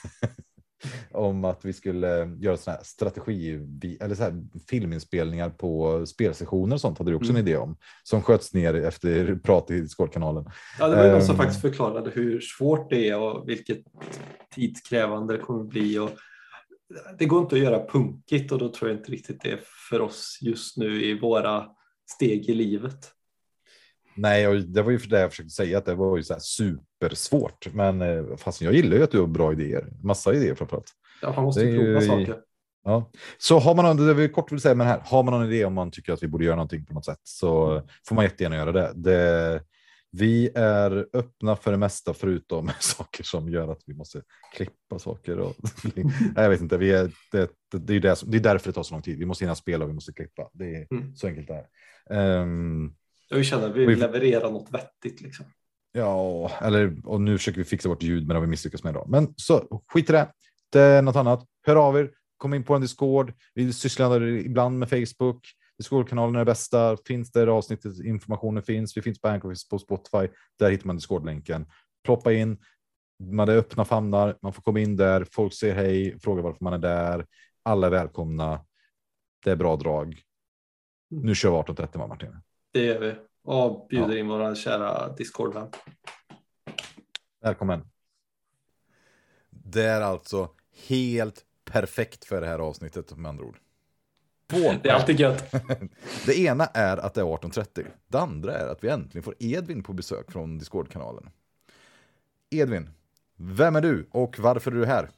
[1.12, 3.60] om att vi skulle göra såna här strategi
[4.00, 7.40] eller så här filminspelningar på spelsessioner och sånt hade du också mm.
[7.40, 10.46] en idé om som sköts ner efter prat i Discord-kanalen.
[10.80, 11.38] Ja, det var någon som ehm.
[11.38, 13.80] faktiskt förklarade hur svårt det är och vilket
[14.56, 16.00] tidskrävande det kommer att bli.
[16.00, 16.10] Och
[17.20, 20.02] det går inte att göra punkigt och då tror jag inte riktigt det är för
[20.02, 21.66] oss just nu i våra
[22.10, 23.12] steg i livet.
[24.16, 26.40] Nej, och det var ju för det jag försökte säga att det var ju så
[26.40, 27.74] supersvårt.
[27.74, 30.92] Men eh, fast jag gillar ju att du har bra idéer, massa idéer framförallt.
[31.22, 32.08] Ja, man måste prova ju...
[32.08, 32.38] saker.
[32.84, 35.66] Ja, så har man det vill kort vill säga med här, har man någon idé
[35.66, 38.56] om man tycker att vi borde göra någonting på något sätt så får man jättegärna
[38.56, 38.92] göra det.
[38.96, 39.62] det
[40.12, 44.22] vi är öppna för det mesta förutom saker som gör att vi måste
[44.56, 45.40] klippa saker.
[45.40, 45.56] Och,
[46.36, 48.94] jag vet inte, vi är, det, det, är det, det är därför det tar så
[48.94, 49.20] lång tid.
[49.20, 50.50] Vi måste hinna spela och vi måste klippa.
[50.54, 51.16] Det är mm.
[51.16, 51.66] så enkelt det
[52.06, 52.42] är.
[52.42, 52.96] Um,
[53.38, 55.22] jag känner att vi vill leverera något vettigt.
[55.22, 55.46] Liksom.
[55.92, 58.94] Ja, eller och nu försöker vi fixa vårt ljud, men det har vi misslyckats med.
[58.94, 59.06] Då.
[59.08, 60.32] Men så skit i det.
[60.72, 61.46] Det är något annat.
[61.68, 62.12] Hör av er.
[62.38, 63.34] Kom in på en Discord.
[63.54, 65.48] Vi sysslar ibland med Facebook.
[65.78, 66.98] Discord-kanalen är det bästa.
[67.06, 68.98] Finns där avsnittet informationen finns.
[68.98, 70.28] Vi finns på Anchor på Spotify.
[70.60, 71.66] Där hittar man Discord-länken.
[72.04, 72.58] Ploppa in.
[73.24, 74.38] Man är öppna famnar.
[74.42, 75.28] Man får komma in där.
[75.32, 77.26] Folk säger hej, frågar varför man är där.
[77.64, 78.66] Alla är välkomna.
[79.44, 80.22] Det är bra drag.
[81.10, 82.42] Nu kör vi 1830 Martin.
[82.72, 84.20] Det gör vi och bjuder ja.
[84.20, 85.68] in våra kära Discord-vän.
[87.42, 87.88] Välkommen.
[89.50, 90.50] Det är alltså
[90.88, 93.58] helt perfekt för det här avsnittet med andra ord.
[94.48, 95.52] Det är alltid gött.
[96.26, 97.88] det ena är att det är 18.30.
[98.08, 101.30] Det andra är att vi äntligen får Edvin på besök från Discord-kanalen.
[102.50, 102.90] Edvin,
[103.36, 105.10] vem är du och varför är du här?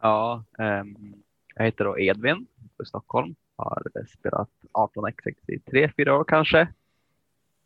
[0.00, 1.22] Ja, um,
[1.54, 3.82] jag heter då Edvin för Stockholm har
[4.18, 6.68] spelat 18xx i tre, fyra år kanske.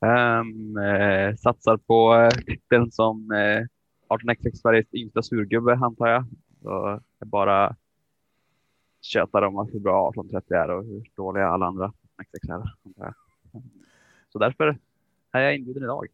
[0.01, 3.67] Um, eh, satsar på eh, titeln som eh,
[4.09, 6.25] 18xx Sveriges yngsta surgubbe antar jag.
[6.63, 7.77] Så jag bara
[9.01, 12.55] tjötar om hur bra 1830 är och hur dåliga alla andra xx är.
[12.55, 13.15] Antar jag.
[14.33, 14.79] Så därför
[15.33, 16.07] är jag inbjuden idag.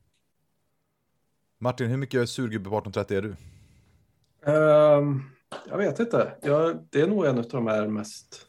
[1.59, 3.37] Martin, hur mycket surgubbe på 1830 är du?
[4.53, 5.31] Um,
[5.69, 6.35] jag vet inte.
[6.43, 8.48] Jag, det är nog en av de här mest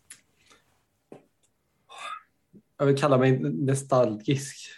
[2.79, 4.69] jag vill kalla mig nostalgisk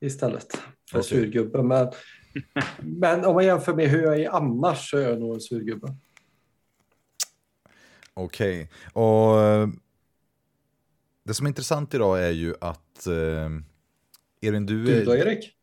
[0.00, 0.46] istället
[0.90, 1.08] för okay.
[1.08, 1.62] surgubbe.
[1.62, 1.92] Men,
[2.78, 5.96] men om man jämför med hur jag är annars så är jag nog en surgubbe.
[8.14, 9.02] Okej, okay.
[9.02, 9.68] och eh,
[11.24, 13.50] det som är intressant idag är ju att eh,
[14.40, 14.98] Erin, du är...
[14.98, 15.56] Du då Erik?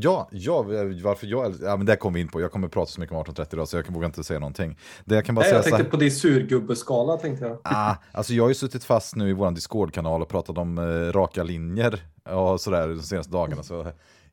[0.00, 0.62] Ja, ja,
[1.02, 2.40] varför jag, ja, men det kommer vi in på.
[2.40, 4.78] Jag kommer prata så mycket om 1830 idag så jag vågar inte säga någonting.
[5.04, 7.58] Det jag kan bara Nej, säga jag tänkte på din surgubbeskala tänkte jag.
[7.62, 11.12] Ah, alltså jag har ju suttit fast nu i vår Discord-kanal och pratat om eh,
[11.12, 13.62] raka linjer och sådär de senaste dagarna.
[13.62, 13.86] Så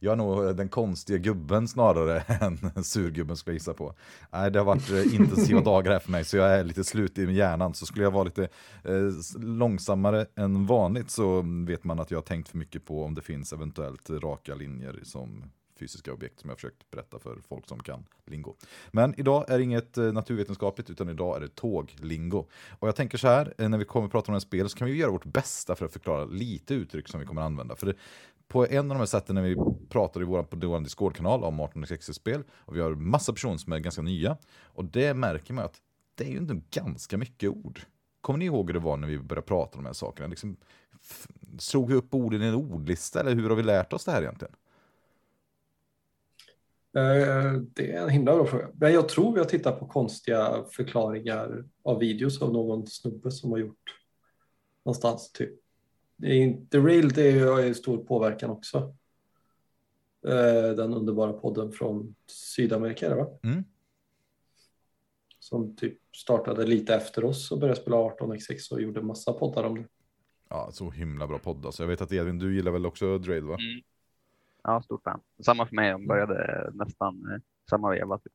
[0.04, 2.20] jag är nog den konstiga gubben snarare
[2.76, 3.94] än surgubben skulle jag gissa på.
[4.32, 7.18] Nej, det har varit eh, intensiva dagar här för mig så jag är lite slut
[7.18, 7.74] i hjärnan.
[7.74, 8.44] Så skulle jag vara lite
[8.84, 13.16] eh, långsammare än vanligt så vet man att jag har tänkt för mycket på om
[13.16, 15.44] det finns eventuellt raka linjer som
[15.80, 18.56] fysiska objekt som jag försökt berätta för folk som kan lingo.
[18.92, 22.46] Men idag är det inget eh, naturvetenskapligt utan idag är det tåglingo.
[22.80, 24.88] Och jag tänker så här, när vi kommer att prata om en spel så kan
[24.88, 27.76] vi göra vårt bästa för att förklara lite uttryck som vi kommer att använda.
[27.76, 27.94] För det,
[28.54, 29.56] på en av de här sätten när vi
[29.90, 33.80] pratar i vår, på vår Discord-kanal om 1860-spel och vi har massa personer som är
[33.80, 35.82] ganska nya och det märker man att
[36.16, 37.80] det är ju inte ganska mycket ord.
[38.22, 40.28] Kommer ni ihåg hur det var när vi började prata om de här sakerna?
[40.28, 40.58] Liksom,
[41.60, 44.22] slog vi upp orden i en ordlista eller hur har vi lärt oss det här
[44.22, 44.54] egentligen?
[46.98, 48.70] Eh, det är en himla bra fråga.
[48.74, 53.52] Men jag tror vi har tittat på konstiga förklaringar av videos av någon snubbe som
[53.52, 54.00] har gjort
[54.86, 55.63] någonstans typ
[56.72, 58.96] The Real det har ju stor påverkan också.
[60.28, 63.28] Eh, den underbara podden från Sydamerika, va?
[63.44, 63.64] Mm.
[65.40, 69.76] Som typ startade lite efter oss och började spela 18x6 och gjorde massa poddar om
[69.76, 69.88] det.
[70.50, 71.84] Ja, så himla bra podd alltså.
[71.84, 73.54] Jag vet att Edvin, du gillar väl också Drade va?
[73.54, 73.82] Mm.
[74.64, 75.20] Ja, stort fan.
[75.46, 78.34] Samma för mig, de började nästan eh, samma veva typ.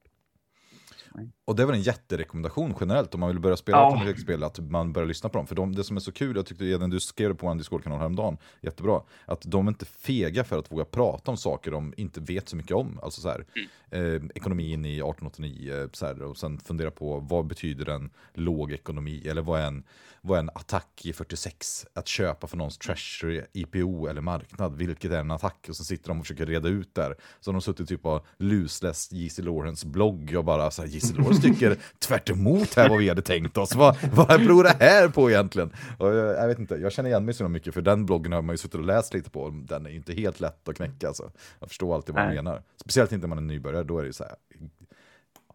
[1.49, 3.85] Och det var en jätterekommendation generellt om man vill börja spela ja.
[3.85, 5.47] automatikspel, att man börjar lyssna på dem.
[5.47, 7.59] För de, det som är så kul, jag tyckte redan du skrev det på en
[7.59, 11.95] Discord-kanal häromdagen, jättebra, att de är inte fega för att våga prata om saker de
[11.97, 13.01] inte vet så mycket om.
[13.03, 13.45] Alltså så här,
[13.93, 14.15] mm.
[14.15, 19.23] eh, ekonomin i 1889, så här, och sen fundera på vad betyder en låg ekonomi,
[19.29, 19.85] eller vad är en,
[20.21, 21.87] vad är en attack i 46?
[21.95, 25.67] Att köpa för någons treasury, IPO eller marknad, vilket är en attack?
[25.69, 27.17] Och så sitter de och försöker reda ut där.
[27.41, 29.43] Så de har suttit typ och lusläst J.C.
[29.43, 31.15] Lawrence blogg och bara så här, J.C.
[31.17, 32.29] Lawrence tycker tvärt
[32.77, 33.75] här vad vi hade tänkt oss.
[33.75, 35.73] Vad, vad beror det här på egentligen?
[35.99, 38.43] Och jag, jag, vet inte, jag känner igen mig så mycket för den bloggen har
[38.43, 39.51] man ju suttit och läst lite på.
[39.51, 41.09] Den är inte helt lätt att knäcka.
[41.09, 41.31] Alltså.
[41.61, 42.63] Jag förstår alltid vad man menar.
[42.81, 44.35] Speciellt inte när man är nybörjare, då är det så här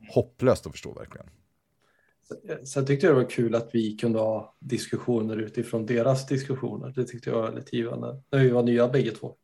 [0.10, 1.28] hopplöst att förstå verkligen.
[2.64, 6.94] Sen tyckte jag det var kul att vi kunde ha diskussioner utifrån deras diskussioner.
[6.96, 8.22] Det tyckte jag var lite givande.
[8.32, 9.36] När vi var nya bägge två.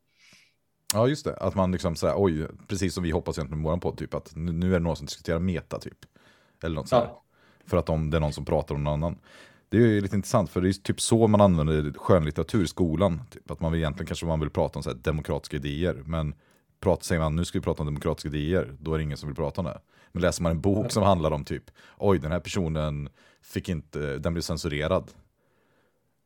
[0.93, 1.35] Ja, just det.
[1.35, 4.31] Att man liksom sådär, oj, precis som vi hoppas egentligen med vår podd, typ att
[4.35, 5.97] nu är det någon som diskuterar meta, typ.
[6.63, 6.91] Eller något.
[6.91, 7.23] Ja.
[7.65, 9.19] För att om det är någon som pratar om någon annan.
[9.69, 13.21] Det är ju lite intressant, för det är typ så man använder skönlitteratur i skolan.
[13.29, 16.33] Typ, att man vill egentligen kanske man vill prata om så demokratiska idéer, men
[16.79, 19.29] pratar, säger man nu ska vi prata om demokratiska idéer, då är det ingen som
[19.29, 19.79] vill prata om det.
[20.11, 23.09] Men läser man en bok som handlar om typ, oj den här personen
[23.41, 25.11] fick inte, den blev censurerad.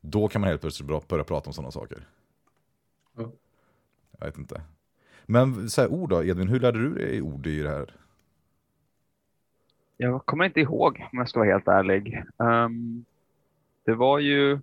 [0.02, 2.08] Då kan man helt plötsligt börja prata om sådana saker.
[4.20, 4.62] Jag vet inte.
[5.26, 7.96] Men så här, ord då, Edvin, hur lärde du dig ord i det här?
[10.04, 12.24] Jag kommer inte ihåg om jag ska vara helt ärlig.
[12.38, 13.06] Um,
[13.86, 14.60] det var ju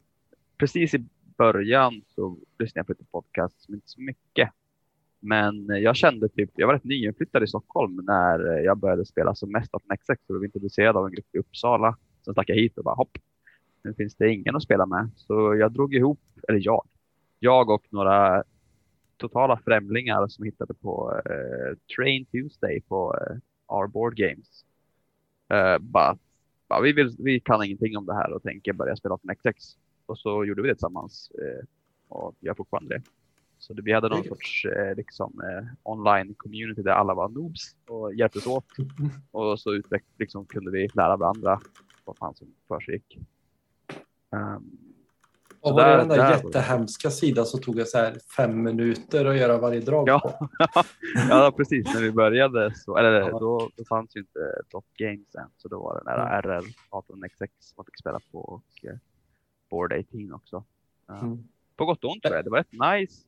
[0.59, 1.05] precis i
[1.39, 4.51] början så lyssnade jag på lite podcast, men inte så mycket.
[5.21, 9.53] Men jag kände typ, jag var rätt nyinflyttad i Stockholm när jag började spela som
[9.53, 11.97] mest av XX och blev introducerad av en grupp i Uppsala.
[12.25, 13.19] Sen stack jag hit och bara hopp,
[13.85, 15.11] nu finns det ingen att spela med.
[15.17, 16.85] Så jag drog ihop, eller jag,
[17.39, 18.45] jag och några
[19.17, 23.37] totala främlingar som hittade på eh, Train Tuesday på eh,
[23.77, 24.65] Our Board Games.
[25.51, 26.19] Eh, bara,
[26.69, 29.77] bara, vi, vill, vi kan ingenting om det här och tänker börja spela på XX.
[30.07, 31.67] Och så gjorde vi det tillsammans eh,
[32.09, 33.03] och jag fortfarande det.
[33.59, 37.77] Så det, vi hade någon sorts eh, liksom, eh, online community där alla var noobs
[37.87, 38.65] och hjälptes åt.
[39.31, 41.61] Och så utveck liksom, kunde vi lära varandra
[42.05, 43.19] vad fan som försiggick.
[44.31, 44.90] Um,
[45.61, 49.37] och var det den där, där jättehemska sidan som tog så här fem minuter att
[49.37, 50.19] göra varje drag ja.
[50.19, 50.49] på?
[51.29, 51.95] ja, precis.
[51.95, 53.39] När vi började så, eller ja.
[53.39, 57.49] då, då fanns ju inte Dot Games än, så då var det nära RR 18XX
[57.77, 58.97] man fick spela på och eh,
[59.71, 60.65] Board 18 också.
[61.11, 61.39] Uh, mm.
[61.77, 62.45] På gott och ont tror jag.
[62.45, 63.23] Det var rätt nice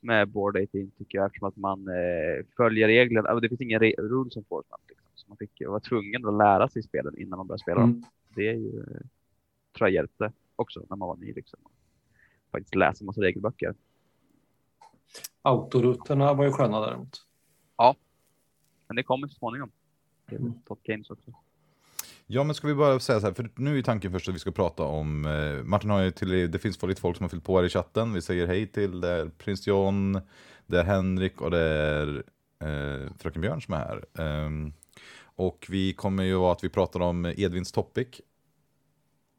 [0.00, 3.40] med Board 18 tycker jag eftersom att man eh, följer reglerna.
[3.40, 4.82] Det finns ingen re rules enforcement.
[4.88, 5.08] Liksom.
[5.14, 7.92] Så man fick vara tvungen att lära sig spelen innan man började spela mm.
[7.92, 8.04] dem.
[8.34, 8.84] Det är ju,
[9.72, 11.32] tror jag hjälpte också när man var ny.
[11.32, 11.60] Liksom.
[12.52, 13.74] Faktiskt läsa massa regelböcker.
[15.42, 17.26] Autorutorna var ju sköna däremot.
[17.76, 17.96] Ja,
[18.86, 19.70] men det kommer så småningom.
[20.30, 20.54] Mm.
[20.66, 21.32] Top Games också.
[22.26, 24.38] Ja, men ska vi bara säga så här, för nu är tanken först att vi
[24.38, 27.44] ska prata om, eh, Martin har ju till, det finns lite folk som har fyllt
[27.44, 30.20] på här i chatten, vi säger hej till, det är prins John,
[30.66, 32.24] det är Henrik och det är
[32.58, 34.04] eh, fröken Björn som är här.
[34.46, 34.72] Um,
[35.36, 38.20] och vi kommer ju vara att vi pratar om Edvins topic,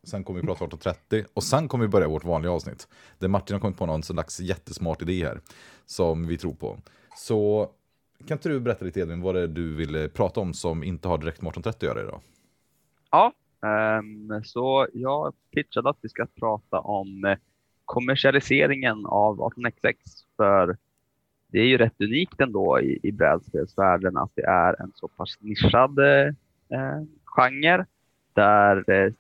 [0.06, 2.88] sen kommer vi prata 18.30 och sen kommer vi börja vårt vanliga avsnitt.
[3.20, 5.40] Där Martin har kommit på någon slags jättesmart idé här,
[5.86, 6.78] som vi tror på.
[7.18, 7.70] Så
[8.28, 11.08] kan inte du berätta lite Edvin, vad det är du vill prata om som inte
[11.08, 12.22] har direkt med 18.30 att göra idag?
[13.12, 13.34] Ja,
[14.00, 17.38] um, så jag pitchade att vi ska prata om eh,
[17.86, 19.96] kommersialiseringen av 18xx.
[20.38, 20.78] För
[21.48, 25.38] det är ju rätt unikt ändå i, i brädspelsvärlden att det är en så pass
[25.40, 26.28] nischad eh,
[26.70, 27.86] eh genre
[28.34, 29.14] där eh,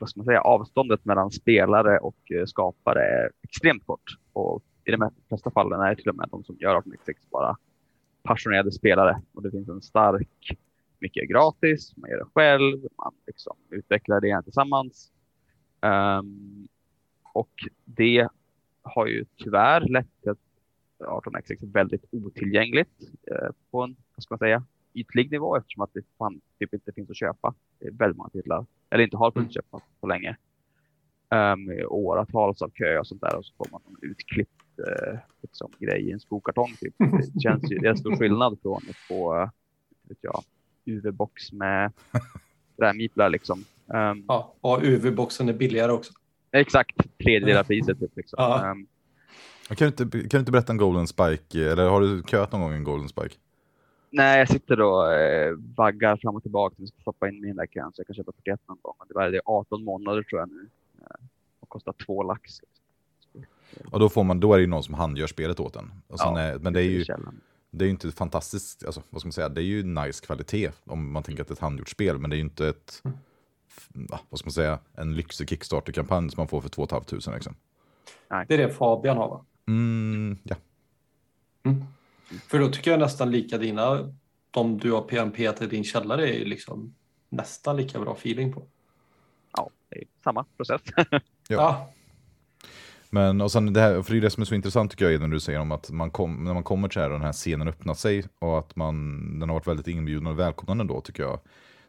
[0.00, 4.18] vad ska man säga, avståndet mellan spelare och eh, skapare är extremt kort.
[4.32, 7.56] Och i de flesta fallen är det till och med de som gör 18xx bara
[8.22, 10.58] passionerade spelare och det finns en stark
[10.98, 15.12] mycket gratis, man gör det själv, man liksom utvecklar det tillsammans.
[15.80, 16.68] Um,
[17.32, 17.50] och
[17.84, 18.28] det
[18.82, 20.38] har ju tyvärr lett till att
[20.98, 24.64] 18xx är väldigt otillgängligt eh, på en, vad ska man säga,
[24.94, 27.54] ytlig nivå eftersom att det fan, typ inte finns att köpa.
[27.78, 30.36] Det är väldigt många titlar, eller inte har funnits att köpa på länge.
[31.34, 35.72] Um, åratals av kö och sånt där och så får man en utklippt uh, liksom,
[35.78, 36.74] grej i en skokartong.
[36.80, 36.94] Typ.
[37.34, 39.48] Det känns ju, det är stor skillnad från att få, uh,
[40.02, 40.42] vet jag,
[40.84, 41.92] UV-box med
[42.76, 43.64] rämiplar liksom.
[43.86, 46.12] Um, ja, och UV-boxen är billigare också.
[46.52, 48.00] Exakt, tredjedel av priset.
[48.00, 48.36] Typ, liksom.
[48.38, 48.70] Ja.
[48.70, 48.86] Um,
[49.68, 52.60] kan, du inte, kan du inte berätta en Golden Spike, eller har du köat någon
[52.60, 53.34] gång en Golden Spike?
[54.10, 56.74] Nej, jag sitter och eh, vaggar fram och tillbaka.
[56.78, 58.94] Jag ska stoppa in min kön så jag kan köpa paket någon gång.
[59.08, 60.68] Det är 18 månader tror jag nu.
[61.00, 61.06] Eh,
[61.60, 62.60] och kostar två lax.
[63.92, 65.92] Och då, får man, då är det ju någon som handgör spelet åt en.
[66.08, 67.04] Ja, är, men det är ju
[67.70, 70.70] det är ju inte fantastiskt, alltså, vad ska man säga, det är ju nice kvalitet
[70.84, 73.02] om man tänker att det är ett handgjort spel, men det är ju inte ett,
[74.28, 77.54] vad ska man säga, en lyxig Kickstarter-kampanj som man får för 2 500 liksom.
[78.28, 79.44] Det är det Fabian har va?
[79.68, 80.56] Mm, ja.
[81.62, 81.84] Mm.
[82.48, 84.12] För då tycker jag nästan lika dina,
[84.50, 86.94] de du har PNP till din källare är ju liksom
[87.28, 88.62] nästan lika bra feeling på.
[89.56, 90.80] Ja, det är samma process.
[90.96, 91.06] ja.
[91.48, 91.92] ja.
[93.12, 95.20] Men och sen det här, för det är det som är så intressant tycker jag
[95.20, 97.68] när du säger om att man kom, när man kommer till här, den här scenen
[97.68, 101.40] öppnar sig och att man, den har varit väldigt inbjudande och välkomnande då tycker jag.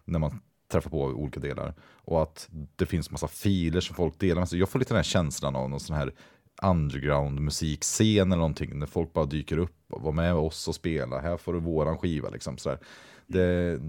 [0.06, 1.74] När man träffar på olika delar.
[1.82, 4.60] Och att det finns massa filer som folk delar med sig.
[4.60, 6.14] Jag får lite den här känslan av någon sån här
[6.62, 8.80] underground musikscen eller någonting.
[8.80, 11.20] När folk bara dyker upp och var med oss och spela.
[11.20, 12.58] Här får du våran skiva liksom.
[12.58, 12.80] Sådär.
[13.28, 13.80] Det,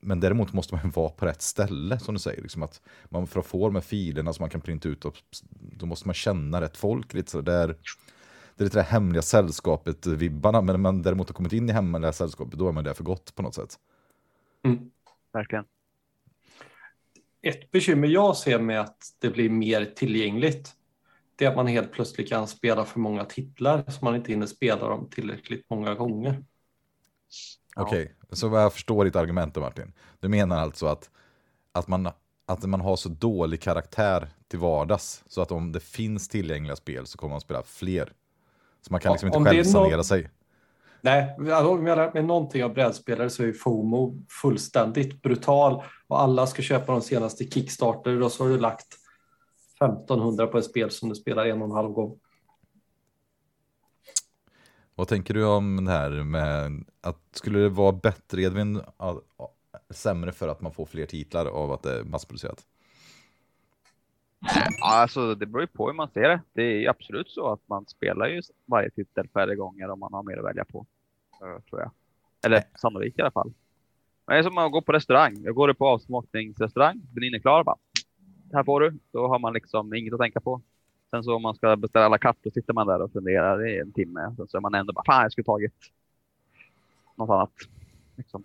[0.00, 2.42] men däremot måste man vara på rätt ställe som du säger.
[2.42, 5.16] Liksom att man, för att få de här filerna som man kan printa ut, och,
[5.50, 7.14] då måste man känna rätt folk.
[7.14, 7.68] Lite så där,
[8.56, 12.12] det är lite det hemliga sällskapet-vibbarna, men när man däremot har kommit in i hemliga
[12.12, 13.78] sällskapet, då är man där för gott på något sätt.
[14.64, 14.90] Mm.
[15.32, 15.64] Verkligen.
[17.42, 20.74] Ett bekymmer jag ser med att det blir mer tillgängligt,
[21.38, 24.46] det är att man helt plötsligt kan spela för många titlar så man inte hinner
[24.46, 26.44] spela dem tillräckligt många gånger.
[27.76, 28.36] Okej, okay.
[28.36, 29.92] så vad jag förstår ditt argument då Martin.
[30.20, 31.10] Du menar alltså att,
[31.72, 32.08] att, man,
[32.46, 37.06] att man har så dålig karaktär till vardags så att om det finns tillgängliga spel
[37.06, 38.12] så kommer man spela fler.
[38.80, 40.30] Så man kan ja, liksom inte själv sanera no sig.
[41.00, 46.20] Nej, alltså, om jag lärt mig någonting av brädspelare så är FOMO fullständigt brutal och
[46.20, 48.86] alla ska köpa de senaste Kickstarter och så har du lagt
[49.80, 52.20] 1500 på ett spel som du spelar en och en halv gång.
[54.94, 58.80] Vad tänker du om det här med att skulle det vara bättre Edvin,
[59.90, 62.66] sämre för att man får fler titlar av att det är massproducerat?
[64.84, 66.40] Alltså det beror ju på hur man ser det.
[66.52, 70.22] Det är absolut så att man spelar ju varje titel färre gånger om man har
[70.22, 70.86] mer att välja på.
[71.38, 71.90] Tror jag.
[72.46, 73.52] Eller sannolikt i alla fall.
[74.26, 75.42] Men det är som att gå på restaurang.
[75.42, 77.00] Jag går på avsmakningsrestaurang.
[77.14, 77.76] Menyn är klar bara.
[78.52, 78.98] Här får du.
[79.12, 80.62] Då har man liksom inget att tänka på.
[81.10, 83.78] Sen så om man ska beställa alla katt då sitter man där och funderar i
[83.78, 84.34] en timme.
[84.36, 85.74] Sen så är man ändå bara, fan jag skulle tagit
[87.16, 87.52] något annat.
[88.16, 88.44] Liksom.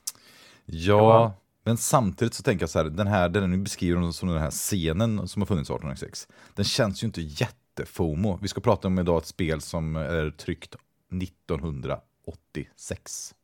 [0.66, 1.34] Ja,
[1.64, 4.52] men samtidigt så tänker jag så här, den här, den ni beskriver som den här
[4.52, 8.40] scenen som har funnits 1806, den känns ju inte jättefomo.
[8.42, 10.76] Vi ska prata om idag ett spel som är tryckt
[11.22, 13.36] 1986.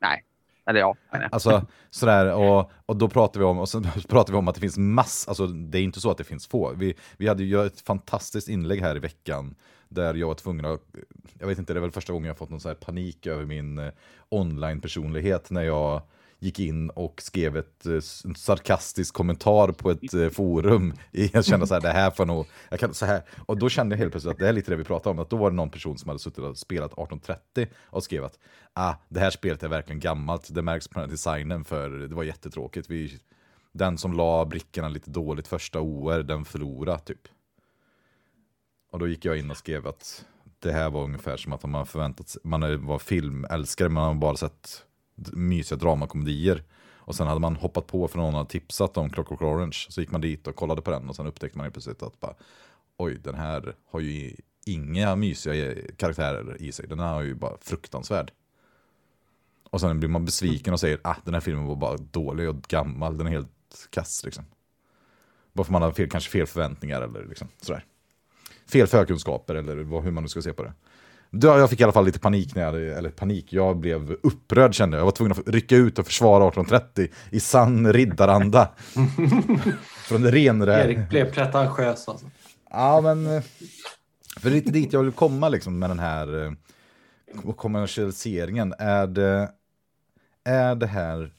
[0.00, 0.24] Nej,
[0.66, 0.96] eller ja.
[1.32, 4.60] Alltså sådär, och, och då pratar vi om, och sen pratar vi om att det
[4.60, 6.72] finns mass, alltså det är inte så att det finns få.
[6.76, 9.54] Vi, vi hade ju ett fantastiskt inlägg här i veckan
[9.88, 10.80] där jag var tvungen att,
[11.38, 13.44] jag vet inte, det är väl första gången jag fått någon så här panik över
[13.44, 13.92] min eh,
[14.28, 16.02] online-personlighet när jag
[16.44, 17.92] gick in och skrev ett, eh,
[18.24, 20.94] en sarkastisk kommentar på ett eh, forum.
[21.10, 23.22] Jag kände så här, det här får nog, jag kan, så här.
[23.46, 25.30] Och då kände jag helt plötsligt att det är lite det vi pratar om, att
[25.30, 28.38] då var det någon person som hade suttit och spelat 1830 och skrev att
[28.72, 32.14] ah, det här spelet är verkligen gammalt, det märks på den här designen för det
[32.14, 32.90] var jättetråkigt.
[32.90, 33.18] Vi,
[33.72, 37.28] den som la brickorna lite dåligt första OR, den förlorade typ.
[38.90, 40.24] Och då gick jag in och skrev att
[40.58, 44.36] det här var ungefär som att man förväntat sig, man var filmälskare, man har bara
[44.36, 44.84] sett
[45.32, 46.62] mysiga dramakomedier.
[47.06, 49.86] Och sen hade man hoppat på för någon hade tipsat om Clockwork Orange.
[49.88, 52.34] Så gick man dit och kollade på den och sen upptäckte man plötsligt att bara,
[52.96, 54.36] oj, den här har ju
[54.66, 56.88] inga mysiga karaktärer i sig.
[56.88, 58.32] Den här har ju bara fruktansvärd.
[59.70, 62.48] Och sen blir man besviken och säger att ah, den här filmen var bara dålig
[62.48, 63.18] och gammal.
[63.18, 64.44] Den är helt kass liksom.
[65.52, 67.84] Bara för man har fel, kanske fel förväntningar eller liksom sådär.
[68.66, 70.72] Fel förkunskaper eller hur man nu ska se på det.
[71.42, 74.96] Jag fick i alla fall lite panik när jag, eller panik, jag blev upprörd kände
[74.96, 75.00] jag.
[75.00, 78.68] Jag var tvungen att rycka ut och försvara 1830 i sann riddaranda.
[80.08, 80.84] Från renare...
[80.84, 82.26] Erik blev pretentiös alltså.
[82.70, 83.26] Ja, men...
[83.26, 83.42] Eh,
[84.36, 88.74] för det är lite dit jag vill komma liksom med den här eh, kommersialiseringen.
[88.78, 89.48] Är det,
[90.44, 91.32] är det här,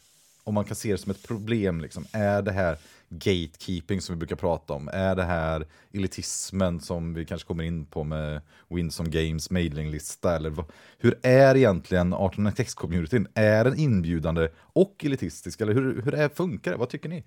[0.43, 2.77] om man kan se det som ett problem, liksom, är det här
[3.09, 4.89] gatekeeping som vi brukar prata om?
[4.93, 10.35] Är det här elitismen som vi kanske kommer in på med Winsome Games mailinglista?
[10.35, 10.65] Eller vad,
[10.97, 13.27] hur är egentligen 1896-communityn?
[13.33, 15.61] Är den inbjudande och elitistisk?
[15.61, 16.77] Eller hur, hur är, funkar det?
[16.77, 17.23] Vad tycker ni?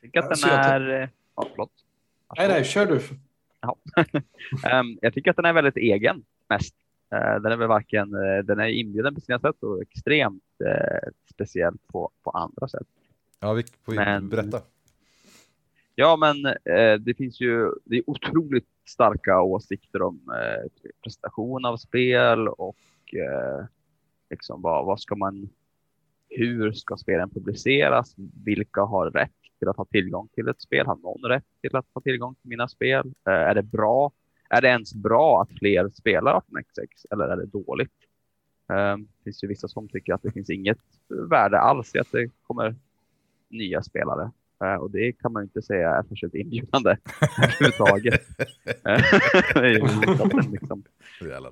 [0.00, 1.02] tycker att den är...
[1.02, 1.70] Eh, ja, förlåt.
[2.36, 3.00] Nej, nej, kör du.
[3.60, 3.76] Ja.
[4.80, 6.74] um, jag tycker att den är väldigt egen mest.
[7.14, 11.10] Uh, den är väl varken, uh, den är inbjuden på sina sätt och extremt uh,
[11.34, 12.88] speciell på, på andra sätt.
[13.40, 14.60] Ja, vi får Men, berätta.
[15.98, 20.70] Ja, men eh, det finns ju det är otroligt starka åsikter om eh,
[21.02, 22.76] presentation av spel och
[23.14, 23.64] eh,
[24.30, 25.48] liksom vad, vad ska man,
[26.28, 28.14] hur ska spelen publiceras?
[28.44, 30.86] Vilka har rätt till att ha tillgång till ett spel?
[30.86, 33.14] Har någon rätt till att ha tillgång till mina spel?
[33.28, 34.12] Eh, är det bra?
[34.50, 38.05] Är det ens bra att fler spelar 18xx eller är det dåligt?
[38.70, 40.78] Eh, det finns ju vissa som tycker att det finns inget
[41.30, 42.74] värde alls i att det kommer
[43.50, 44.30] nya spelare.
[44.64, 46.90] Uh, och det kan man inte säga är särskilt inbjudande
[47.38, 48.22] överhuvudtaget.
[50.52, 50.84] liksom.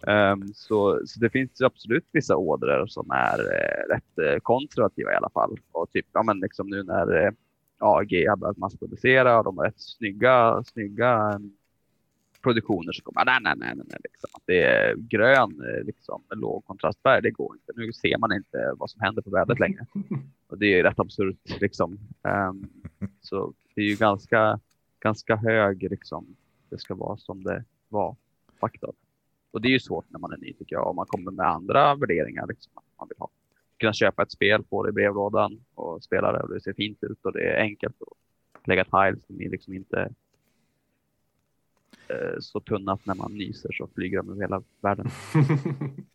[0.07, 5.15] um, så, så det finns absolut vissa ådror som är uh, rätt uh, konservativa i
[5.15, 5.59] alla fall.
[5.73, 7.33] Och typ, ja, men liksom nu när
[7.79, 11.41] AG har börjat massproducera och de har rätt snygga, snygga
[12.45, 14.30] produktioner så kommer nej, nej, nej, nej, liksom.
[14.47, 17.72] det är grön, liksom, låg kontrastfärg, det går inte.
[17.76, 19.86] Nu ser man inte vad som händer på vädret längre.
[20.49, 21.99] Och det är rätt absurt liksom.
[22.22, 22.70] Um,
[23.20, 24.61] så det är ju ganska,
[25.01, 26.36] ganska hög liksom.
[26.70, 28.16] Det ska vara som det var
[28.61, 28.86] fakta.
[29.51, 30.86] Och det är ju svårt när man är ny tycker jag.
[30.86, 32.72] Om man kommer med andra värderingar liksom.
[32.99, 33.28] Man vill ha.
[33.78, 36.99] Kunna köpa ett spel, få det i brevlådan och spela det och det ser fint
[37.03, 40.09] ut och det är enkelt att lägga tiles som liksom inte eh,
[42.40, 45.11] så tunna att när man nyser så flyger de över hela världen.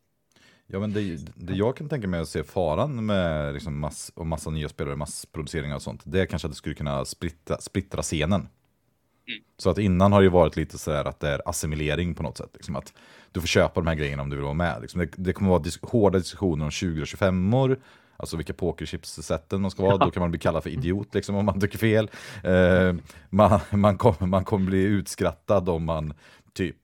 [0.72, 4.28] Ja, men det, det jag kan tänka mig att se faran med liksom mass, och
[4.28, 8.02] massa nya spelare, massproduceringar och sånt, det är kanske att det skulle kunna splittra, splittra
[8.02, 8.42] scenen.
[8.42, 9.44] Mm.
[9.58, 12.38] Så att innan har det ju varit lite sådär att det är assimilering på något
[12.38, 12.50] sätt.
[12.54, 12.94] Liksom att
[13.32, 14.82] du får köpa de här grejerna om du vill vara med.
[14.82, 17.80] Liksom det, det kommer vara dis hårda diskussioner om 20 och 25 år
[18.20, 20.06] Alltså vilka pokerchips-sätten man ska vara, ja.
[20.06, 22.10] då kan man bli kallad för idiot liksom, om man tycker fel.
[22.44, 22.96] Eh,
[23.30, 26.14] man, man, kom, man kommer bli utskrattad om man
[26.54, 26.78] typ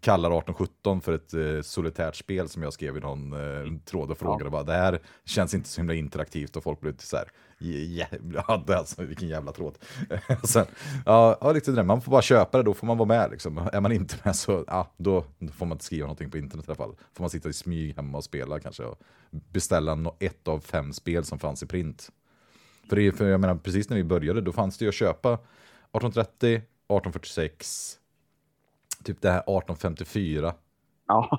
[0.00, 4.18] kallar 1817 för ett eh, solitärt spel som jag skrev i någon eh, tråd och
[4.18, 4.44] frågade.
[4.44, 4.50] Ja.
[4.50, 7.28] Bara, det här känns inte så himla interaktivt och folk blev så här,
[7.58, 9.78] jävla, alltså, vilken jävla tråd.
[10.44, 10.66] Sen,
[11.06, 13.30] ja, ja, det man får bara köpa det, då får man vara med.
[13.30, 13.68] Liksom.
[13.72, 16.68] Är man inte med så ja, då, då får man inte skriva någonting på internet
[16.68, 16.94] i alla fall.
[17.14, 21.24] Får man sitta i smyg hemma och spela kanske och beställa ett av fem spel
[21.24, 22.10] som fanns i print.
[22.88, 25.32] För, det, för jag menar, precis när vi började, då fanns det ju att köpa
[25.32, 27.98] 1830, 1846,
[29.06, 30.54] typ det här 1854.
[31.06, 31.38] Ja.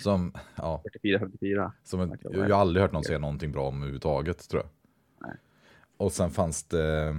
[0.00, 0.80] Som, ja.
[0.92, 1.72] 44, 54.
[1.84, 4.70] Som en, jag har aldrig hört någon säga någonting bra om överhuvudtaget tror jag.
[5.28, 5.36] Nej.
[5.96, 7.16] Och sen fanns det,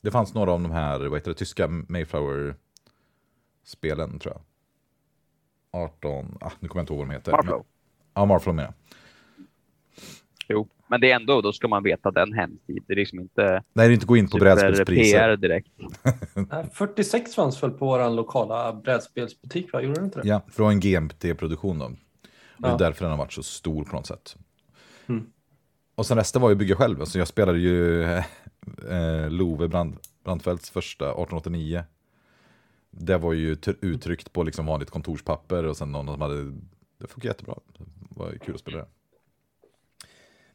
[0.00, 4.42] det fanns några av de här, vad heter det, tyska Mayflower-spelen tror jag.
[5.82, 7.32] 18, ah, nu kommer jag inte ihåg vad de heter.
[7.32, 7.64] Marflow.
[8.14, 8.74] Ja, Marflow menar jag.
[10.48, 12.84] Jo, men det är ändå, då ska man veta den hemsidan.
[12.86, 13.62] Det är liksom inte...
[13.72, 15.18] Nej, det är inte gå in på brädspelspriser.
[15.18, 15.68] PR direkt.
[16.72, 19.82] 46 fanns väl på vår lokala brädspelsbutik, va?
[19.82, 20.28] Gjorde det inte det?
[20.56, 21.90] Ja, en GMT-produktion då.
[22.58, 22.68] Ja.
[22.68, 24.36] det är därför den har varit så stor på något sätt.
[25.06, 25.26] Mm.
[25.94, 27.00] Och sen resten var ju bygga själv.
[27.00, 28.02] Alltså jag spelade ju
[28.90, 31.84] eh, Love Brand, Brandfeldts första 1889.
[32.90, 36.52] Det var ju uttryckt på liksom vanligt kontorspapper och sen någon som hade...
[36.98, 37.54] Det funkar jättebra.
[37.78, 37.84] Det
[38.20, 38.86] var kul att spela det.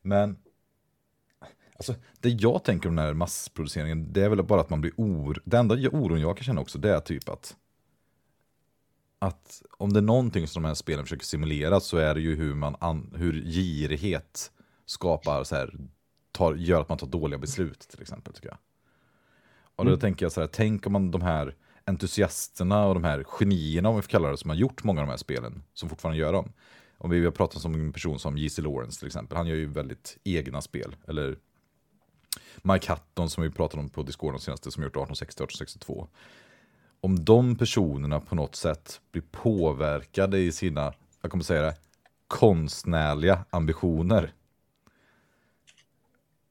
[0.01, 0.37] Men
[1.75, 4.93] alltså, det jag tänker om den här massproduceringen, det är väl bara att man blir
[4.97, 5.41] or...
[5.45, 7.55] Det enda oron jag kan känna också, det är typ att
[9.19, 12.35] att om det är någonting som de här spelen försöker simulera så är det ju
[12.35, 14.51] hur, man an, hur girighet
[14.85, 15.73] skapar så här,
[16.31, 18.57] tar, gör att man tar dåliga beslut till exempel tycker jag.
[19.75, 19.99] Och då mm.
[19.99, 23.95] tänker jag så här, tänk om man de här entusiasterna och de här genierna om
[23.95, 26.33] vi får kalla det som har gjort många av de här spelen, som fortfarande gör
[26.33, 26.53] dem
[26.99, 28.61] om vi har pratat om en person som J.C.
[28.61, 30.95] Lawrence till exempel, han gör ju väldigt egna spel.
[31.07, 31.37] Eller
[32.61, 36.07] Mike Hatton som vi pratade om på Discord de senaste, som gjort 1860-1862.
[37.01, 41.75] Om de personerna på något sätt blir påverkade i sina, jag kommer säga det,
[42.27, 44.33] konstnärliga ambitioner.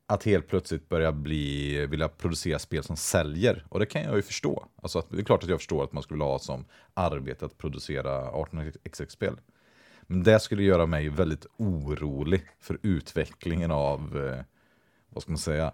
[0.07, 3.67] Att helt plötsligt börja bli, vilja producera spel som säljer.
[3.69, 4.67] Och det kan jag ju förstå.
[4.83, 8.31] Alltså, det är klart att jag förstår att man skulle ha som arbete att producera
[8.31, 9.37] 18xx-spel.
[10.11, 14.45] Men det skulle göra mig väldigt orolig för utvecklingen av, eh,
[15.09, 15.73] vad ska man säga,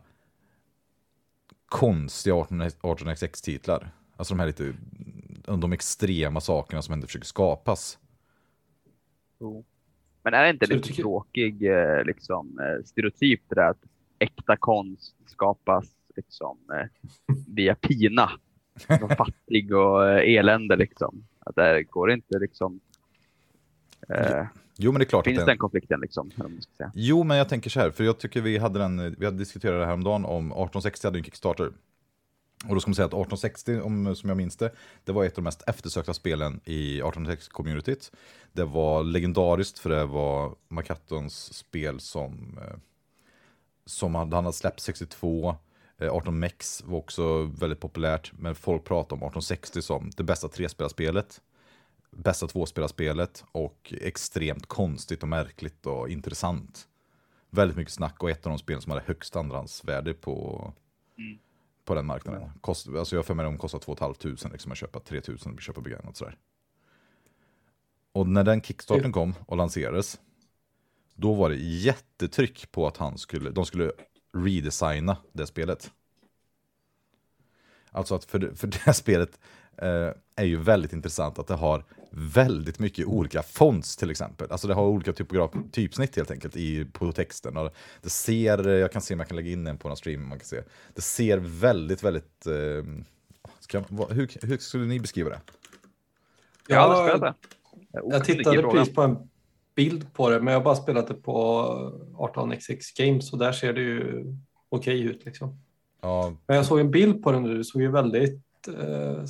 [1.66, 3.90] konstiga 18xx-titlar.
[4.16, 4.74] Alltså de här lite,
[5.58, 7.98] de extrema sakerna som ändå försöker skapas.
[9.38, 9.64] Oh.
[10.22, 11.02] Men är det inte lite tycker...
[11.02, 13.84] tråkig eh, liksom, eh, stereotyp det där att
[14.18, 16.58] äkta konst skapas liksom,
[17.48, 18.30] via pina?
[19.16, 21.24] fattig och elände liksom.
[21.38, 22.80] Att det går inte liksom
[24.08, 24.46] Eh,
[24.76, 26.30] jo, men det är klart finns att den konflikten liksom?
[26.76, 26.92] Säga.
[26.94, 29.80] Jo, men jag tänker så här, för jag tycker vi hade den, vi hade diskuterat
[29.80, 31.72] det här om dagen om 1860 hade en Kickstarter.
[32.68, 34.70] Och då ska man säga att 1860, om, som jag minns det,
[35.04, 38.12] det var ett av de mest eftersökta spelen i 1860-communityt.
[38.52, 42.76] Det var legendariskt för det var Macattons spel som, eh,
[43.86, 45.56] som han, han hade släppt 62.
[46.10, 51.40] 18 Mex var också väldigt populärt, men folk pratar om 1860 som det bästa trespelarspelspelet,
[52.16, 56.88] bästa tvåspelarspelet och extremt konstigt och märkligt och intressant.
[57.50, 60.72] Väldigt mycket snack och ett av de spel som hade högst andrahandsvärde på,
[61.18, 61.38] mm.
[61.84, 62.50] på den marknaden.
[62.60, 65.80] Kost, alltså jag för mig de kostar 2 500 liksom att köpa 3000 att köpa
[65.80, 66.36] begagnat sådär.
[68.12, 70.20] Och när den kickstarten kom och lanserades,
[71.14, 73.92] då var det jättetryck på att han skulle, de skulle
[74.32, 75.92] redesigna det spelet.
[77.90, 79.38] Alltså att för, för det spelet
[79.76, 81.84] eh, är ju väldigt intressant att det har
[82.16, 84.46] väldigt mycket olika fonts till exempel.
[84.50, 87.56] Alltså det har olika typograf, typsnitt helt enkelt i, på texten.
[87.56, 90.28] Och det ser, jag kan se om jag kan lägga in den på någon stream.
[90.28, 90.62] Man kan se.
[90.94, 92.46] Det ser väldigt, väldigt...
[92.46, 92.84] Eh,
[93.60, 93.78] ska,
[94.10, 95.40] hur, hur skulle ni beskriva det?
[96.68, 98.00] Jag har aldrig spelat det.
[98.04, 99.16] Jag tittade precis på en
[99.74, 101.32] bild på det, men jag har bara spelat det på
[102.14, 104.24] 18xx Games och där ser det ju
[104.68, 105.24] okej okay ut.
[105.24, 105.58] Liksom.
[106.00, 106.36] Ja.
[106.46, 109.24] Men jag såg en bild på den nu, det såg ju väldigt eh,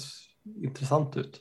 [0.63, 1.41] intressant ut.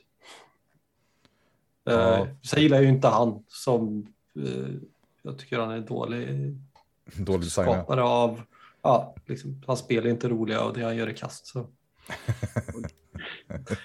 [1.84, 2.16] Ja.
[2.16, 4.06] Eh, sen gillar jag ju inte han som
[4.36, 4.74] eh,
[5.22, 6.54] jag tycker han är dålig,
[7.16, 8.40] dålig skapare av,
[8.82, 11.46] ja, liksom, han spelar inte roliga och det han gör är kast.
[11.46, 11.58] Så.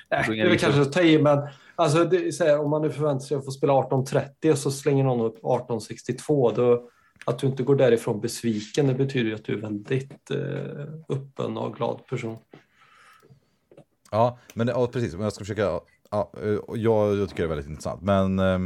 [0.10, 3.26] Nej, det är kanske att ta i, men alltså, det, här, om man nu förväntar
[3.26, 6.90] sig att få spela 18.30 och så slänger någon upp 18.62, då
[7.26, 11.58] att du inte går därifrån besviken, det betyder ju att du är väldigt eh, öppen
[11.58, 12.38] och glad person.
[14.12, 15.14] Ja, men ja, precis.
[15.14, 15.80] Jag ska försöka.
[16.10, 18.60] Ja, eh, jag, jag tycker det är väldigt intressant, men eh,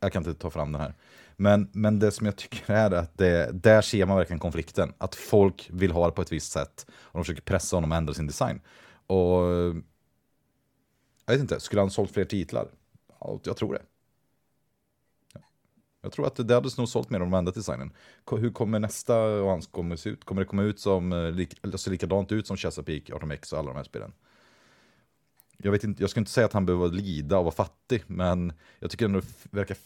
[0.00, 0.94] jag kan inte ta fram den här.
[1.36, 4.92] Men, men det som jag tycker är att det, där ser man verkligen konflikten.
[4.98, 7.96] Att folk vill ha det på ett visst sätt och de försöker pressa honom att
[7.96, 8.60] ändra sin design.
[9.06, 9.42] Och
[11.26, 12.68] jag vet inte, skulle han sålt fler titlar?
[13.20, 13.82] Ja, jag tror det.
[16.02, 17.92] Jag tror att det hade nog sålt mer om de ändrat designen.
[18.30, 20.24] Hur kommer nästa och hans kommer se ut?
[20.24, 23.76] Kommer det komma ut som, eh, alltså likadant ut som Chesapeake, 18X och alla de
[23.76, 24.12] här spelen?
[25.64, 28.52] Jag, vet inte, jag ska inte säga att han behöver lida och vara fattig, men
[28.78, 29.76] jag tycker ändå det verkar...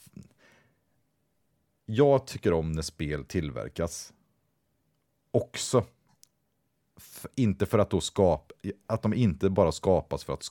[1.86, 4.12] Jag tycker om när spel tillverkas.
[5.30, 5.84] Också.
[7.34, 8.54] Inte för att då skapa,
[8.86, 10.44] att de inte bara skapas för att,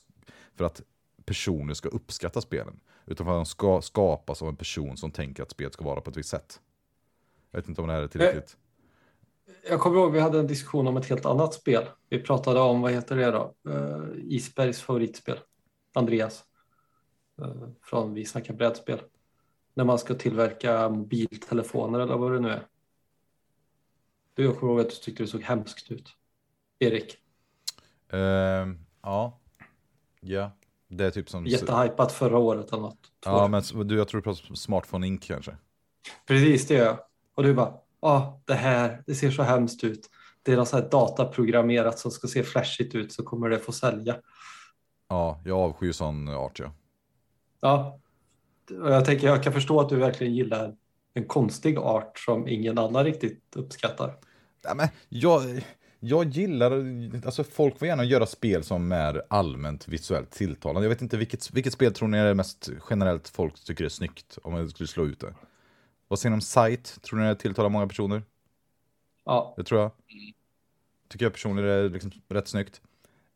[0.56, 0.82] för att
[1.24, 2.80] personer ska uppskatta spelen.
[3.06, 6.00] Utan för att de ska skapas av en person som tänker att spelet ska vara
[6.00, 6.60] på ett visst sätt.
[7.50, 8.56] Jag vet inte om det här är tillräckligt.
[9.68, 11.84] Jag kommer ihåg vi hade en diskussion om ett helt annat spel.
[12.08, 13.54] Vi pratade om, vad heter det då?
[13.68, 15.38] Uh, Isbergs favoritspel.
[15.94, 16.44] Andreas.
[17.42, 19.00] Uh, från Vi snackar brädspel.
[19.74, 22.66] När man ska tillverka mobiltelefoner eller vad det nu är.
[24.34, 26.16] Du, jag kommer ihåg att du tyckte det såg hemskt ut.
[26.78, 27.16] Erik.
[28.12, 28.18] Uh,
[29.02, 29.40] ja.
[30.20, 30.50] Ja.
[30.88, 31.46] Det är typ som...
[31.46, 33.12] Jättehypat förra året eller något.
[33.24, 35.56] Ja, men du, jag tror du pratar om Smartphone Inc kanske.
[36.26, 36.98] Precis, det gör jag.
[37.34, 40.10] Och du bara, ah, det här, det ser så hemskt ut.
[40.42, 43.72] Det är något så här dataprogrammerat som ska se flashigt ut så kommer det få
[43.72, 44.16] sälja.
[45.08, 46.72] Ja, jag avskyr sån art ja.
[47.60, 48.00] Ja,
[48.70, 50.76] jag tänker jag kan förstå att du verkligen gillar
[51.14, 54.16] en konstig art som ingen annan riktigt uppskattar.
[54.62, 55.62] Ja, men jag,
[56.00, 56.72] jag gillar,
[57.26, 60.84] alltså folk får gärna göra spel som är allmänt visuellt tilltalande.
[60.84, 64.38] Jag vet inte vilket, vilket spel tror ni är mest generellt folk tycker är snyggt
[64.42, 65.34] om man skulle slå ut det?
[66.08, 67.02] Vad säger ni om Sight?
[67.02, 68.22] Tror ni det tilltalar många personer?
[69.24, 69.54] Ja.
[69.56, 69.90] Det tror jag.
[71.08, 72.80] Tycker jag personligen är liksom rätt snyggt.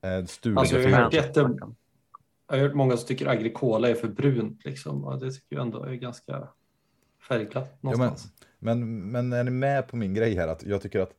[0.03, 1.41] Eh, alltså, jag, har hört jätte...
[1.41, 4.65] jag har hört många som tycker Agricola är för brunt.
[4.65, 5.05] Liksom.
[5.05, 6.49] Och det tycker jag ändå är ganska
[7.29, 8.33] färgglatt någonstans.
[8.39, 10.49] Ja, men, men, men är ni med på min grej här?
[10.49, 11.13] Att jag tycker att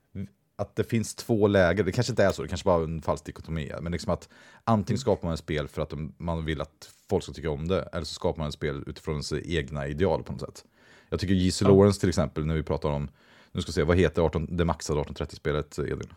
[0.56, 3.02] att det finns två läger, det kanske inte är så, det kanske bara är en
[3.02, 4.30] falsk dikotomi, men liksom att
[4.64, 7.82] antingen skapar man ett spel för att man vill att folk ska tycka om det,
[7.82, 10.66] eller så skapar man ett spel utifrån sina egna ideal på något sätt.
[11.14, 11.66] Jag tycker J.C.
[11.66, 11.72] Ja.
[11.72, 13.10] Lawrence till exempel, när vi pratar om,
[13.52, 16.14] nu ska vi se, vad heter 18, det maxade 1830-spelet, Edvin?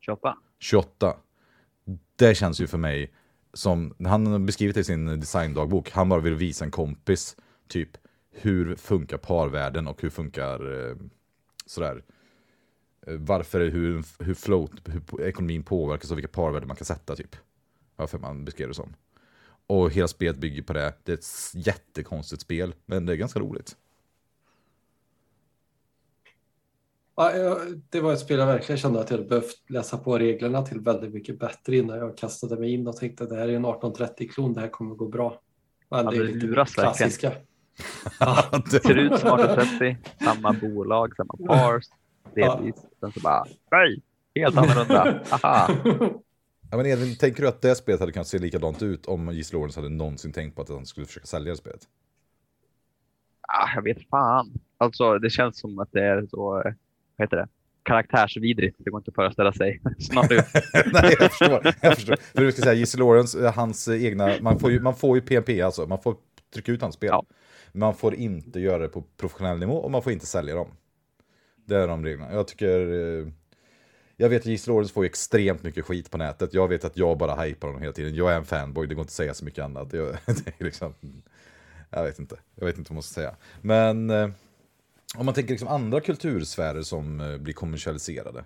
[0.00, 0.36] 28.
[0.58, 1.16] 28.
[2.16, 3.12] Det känns ju för mig
[3.52, 7.36] som, han har beskrivit det i sin designdagbok, han bara vill visa en kompis,
[7.68, 7.90] typ,
[8.30, 10.96] hur funkar parvärlden och hur funkar eh,
[11.66, 12.02] sådär,
[13.06, 17.36] Eh, varför, hur, hur, float, hur ekonomin påverkas av vilka parvärden man kan sätta typ.
[17.96, 18.94] Varför man beskrev det som.
[19.66, 20.94] Och hela spelet bygger på det.
[21.04, 23.76] Det är ett jättekonstigt spel, men det är ganska roligt.
[27.16, 27.58] Ja,
[27.90, 30.80] det var ett spel jag verkligen kände att jag hade behövt läsa på reglerna till
[30.80, 33.66] väldigt mycket bättre innan jag kastade mig in och tänkte att det här är en
[33.66, 35.40] 1830-klon, det här kommer gå bra.
[35.90, 37.32] Men det är lite luras klassiska.
[38.20, 41.84] Ja, det ser ut som 1830, samma bolag, samma pars
[42.34, 42.74] delvis.
[42.76, 42.88] Ja.
[43.00, 44.02] Sen så bara, nej,
[44.34, 45.20] helt annorlunda.
[46.70, 49.56] Ja, men Edvin, tänker du att det spelet hade kunnat se likadant ut om J.C.
[49.56, 51.80] Lawrence hade någonsin tänkt på att han skulle försöka sälja det spelet?
[53.40, 54.52] Ah, jag vet fan.
[54.78, 56.74] Alltså, det känns som att det är så, vad
[57.22, 57.48] heter det?
[57.82, 58.76] karaktärsvidrigt.
[58.78, 59.80] Det går inte att föreställa sig.
[59.98, 60.30] Snart
[60.92, 61.74] Nej, jag förstår.
[61.80, 62.16] Jag förstår.
[62.16, 65.22] För du ska säga, Jesse Lawrence, eh, hans egna, man får ju, man får ju
[65.22, 66.16] PMP alltså, man får
[66.54, 67.08] trycka ut hans spel.
[67.12, 67.24] Ja.
[67.72, 70.68] Man får inte göra det på professionell nivå och man får inte sälja dem.
[71.64, 72.32] Det är de reglerna.
[72.32, 72.92] Jag tycker...
[72.92, 73.28] Eh,
[74.16, 76.54] jag vet att Jesse Lawrence får extremt mycket skit på nätet.
[76.54, 78.14] Jag vet att jag bara hypar honom hela tiden.
[78.14, 79.92] Jag är en fanboy, det går inte att säga så mycket annat.
[79.92, 80.16] Jag,
[80.58, 80.94] liksom,
[81.90, 82.36] jag vet inte.
[82.54, 83.34] Jag vet inte vad man ska säga.
[83.60, 84.28] Men eh,
[85.16, 88.44] om man tänker liksom andra kultursfärer som eh, blir kommersialiserade.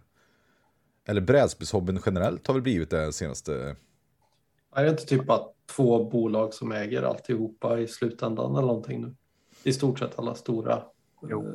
[1.05, 3.77] Eller brädspelshobbyn generellt har väl blivit det senaste...
[4.75, 9.15] Är det inte typ att två bolag som äger alltihopa i slutändan eller någonting nu?
[9.63, 10.83] I stort sett alla stora
[11.23, 11.47] jo.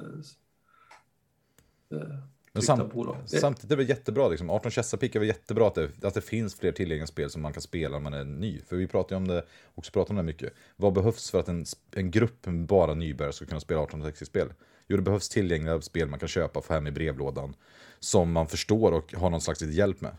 [1.91, 2.07] Eh, eh
[2.53, 2.89] men sam
[3.26, 4.49] samtidigt är det jättebra, liksom.
[4.49, 7.53] 18 Chesapeake är väl jättebra att det, att det finns fler tillgängliga spel som man
[7.53, 8.59] kan spela när man är ny.
[8.59, 9.45] För vi pratar ju om det,
[9.76, 10.53] också pratar om det mycket.
[10.76, 14.53] Vad behövs för att en, en grupp med bara nybörjare ska kunna spela 1860-spel?
[14.91, 17.55] Jo, det behövs tillgängliga spel man kan köpa och få hem i brevlådan.
[17.99, 20.17] Som man förstår och har någon slags hjälp med.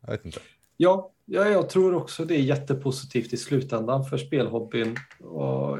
[0.00, 0.40] Jag vet inte.
[0.76, 4.96] Ja, ja, jag tror också det är jättepositivt i slutändan för spelhobbyn.
[5.20, 5.78] Och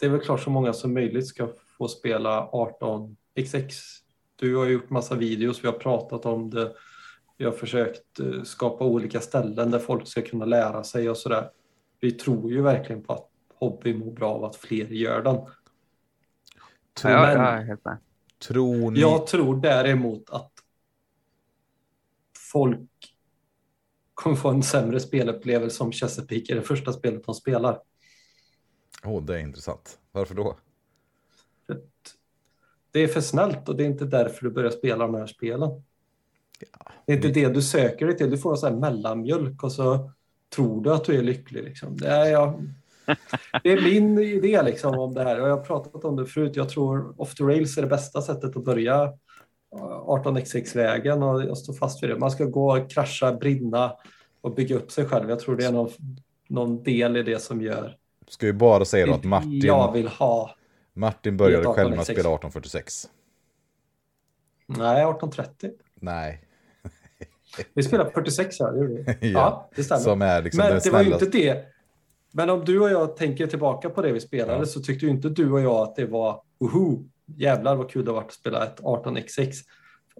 [0.00, 3.72] det är väl klart så många som möjligt ska få spela 18xx.
[4.36, 6.74] Du har gjort massa videos, vi har pratat om det.
[7.36, 11.50] Vi har försökt eh, skapa olika ställen där folk ska kunna lära sig och sådär.
[12.00, 13.30] Vi tror ju verkligen på att
[13.70, 15.36] hobby mår bra av att fler gör den.
[16.94, 17.98] Tror, ja, jag helt med.
[18.38, 19.00] Tror ni...
[19.00, 20.52] Jag tror däremot att
[22.52, 22.90] folk
[24.14, 27.80] kommer få en sämre spelupplevelse om Chesapeake är det första spelet de spelar.
[29.04, 29.98] Åh, oh, det är intressant.
[30.12, 30.56] Varför då?
[32.90, 35.82] Det är för snällt och det är inte därför du börjar spela de här spelen.
[36.60, 38.30] Ja, det är inte det du söker dig till.
[38.30, 40.10] Du får en sån här mellanmjölk och så
[40.54, 41.64] tror du att du är lycklig.
[41.64, 41.96] Liksom.
[41.96, 42.74] Det, är jag,
[43.62, 45.36] det är min idé liksom om det här.
[45.36, 46.56] Jag har pratat om det förut.
[46.56, 49.12] Jag tror off the rails är det bästa sättet att börja
[50.06, 52.18] 18xx-vägen och jag står fast vid det.
[52.18, 53.92] Man ska gå, krascha, brinna
[54.40, 55.30] och bygga upp sig själv.
[55.30, 55.90] Jag tror det är någon,
[56.48, 57.96] någon del i det som gör
[58.28, 59.60] Ska ju bara säga då att Martin...
[59.60, 60.56] Jag vill ha...
[60.92, 63.08] Martin började själv med att spela 1846.
[64.66, 65.70] Nej, 1830.
[65.94, 66.40] Nej.
[67.74, 70.42] Vi spelade 46 här, det ja, ja, det stämmer.
[70.42, 71.73] Liksom Men det var ju inte det.
[72.36, 74.66] Men om du och jag tänker tillbaka på det vi spelade ja.
[74.66, 76.98] så tyckte ju inte du och jag att det var uhu,
[77.36, 79.52] jävlar vad kul det har varit att spela ett 18xx.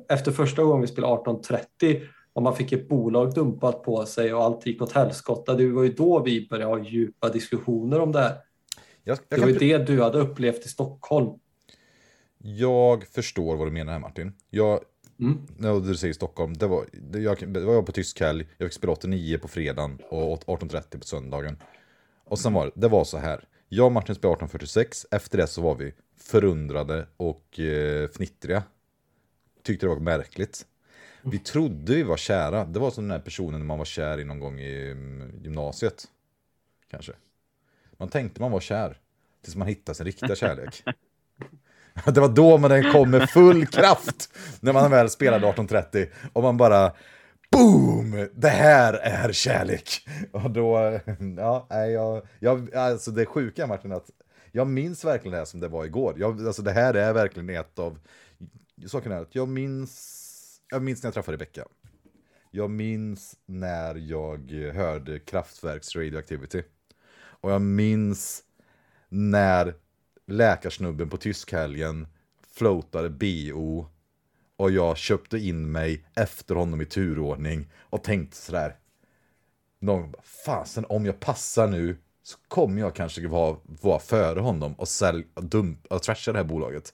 [0.09, 2.01] Efter första gången vi spelade 1830
[2.33, 5.55] och man fick ett bolag dumpat på sig och allt gick åt helskotta.
[5.55, 8.37] Det var ju då vi började ha djupa diskussioner om det här.
[9.05, 11.39] Jag, jag det var ju det du hade upplevt i Stockholm.
[12.39, 14.33] Jag förstår vad du menar här Martin.
[14.51, 14.81] Jag,
[15.21, 15.39] mm.
[15.57, 18.69] när du säger Stockholm, det var, det, jag, det var jag på tysk helg, jag
[18.69, 21.57] fick spela 89 på fredagen och 18.30 på söndagen.
[22.25, 25.63] Och sen var det var så här, jag och Martin spelade 1846, efter det så
[25.63, 28.63] var vi förundrade och eh, fnittriga.
[29.63, 30.67] Tyckte det var märkligt.
[31.23, 32.65] Vi trodde vi var kära.
[32.65, 36.05] Det var som den här personen man var kär i någon gång i mm, gymnasiet.
[36.91, 37.13] Kanske.
[37.93, 38.99] Man tänkte man var kär.
[39.43, 40.83] Tills man hittade sin riktiga kärlek.
[42.05, 44.33] Det var då man den kom med full kraft.
[44.61, 46.07] När man väl spelade 1830.
[46.33, 46.93] Och man bara...
[47.51, 48.29] Boom!
[48.35, 50.09] Det här är kärlek!
[50.33, 51.01] Och då...
[51.37, 54.11] Ja, jag, jag, alltså det sjuka Martin att
[54.53, 56.15] jag minns verkligen det här som det var igår.
[56.19, 57.99] Jag, alltså det här är verkligen ett av...
[58.87, 60.21] Saken är att jag minns
[60.75, 61.65] jag minns när jag träffade Rebecka.
[62.51, 66.63] Jag minns när jag hörde Kraftwerks Radioactivity.
[67.17, 68.43] Och jag minns
[69.09, 69.75] när
[70.27, 72.07] läkarsnubben på tyskhelgen
[72.55, 73.87] floatade BO
[74.65, 78.77] och jag köpte in mig efter honom i turordning och tänkte sådär.
[79.81, 84.89] Någon fasen om jag passar nu så kommer jag kanske vara, vara före honom och,
[84.89, 86.93] sälj, och, dump, och trasha det här bolaget.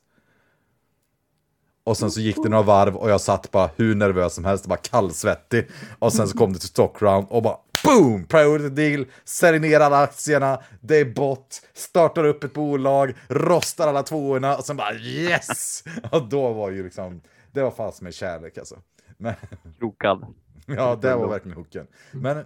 [1.85, 4.67] Och sen så gick det några varv och jag satt bara hur nervös som helst,
[4.67, 5.69] bara kallsvettig.
[5.99, 8.25] Och sen så kom det till stockround och bara boom!
[8.25, 14.03] Priority deal, säljer ner alla aktierna, det är bott, startar upp ett bolag, rostar alla
[14.03, 15.85] tvåorna och sen bara yes!
[16.11, 17.21] Och då var ju liksom,
[17.53, 18.77] det var fast med kärlek alltså.
[19.17, 19.35] Men,
[19.79, 20.25] Krokad.
[20.67, 21.87] Ja, det var verkligen hooken.
[22.13, 22.45] Men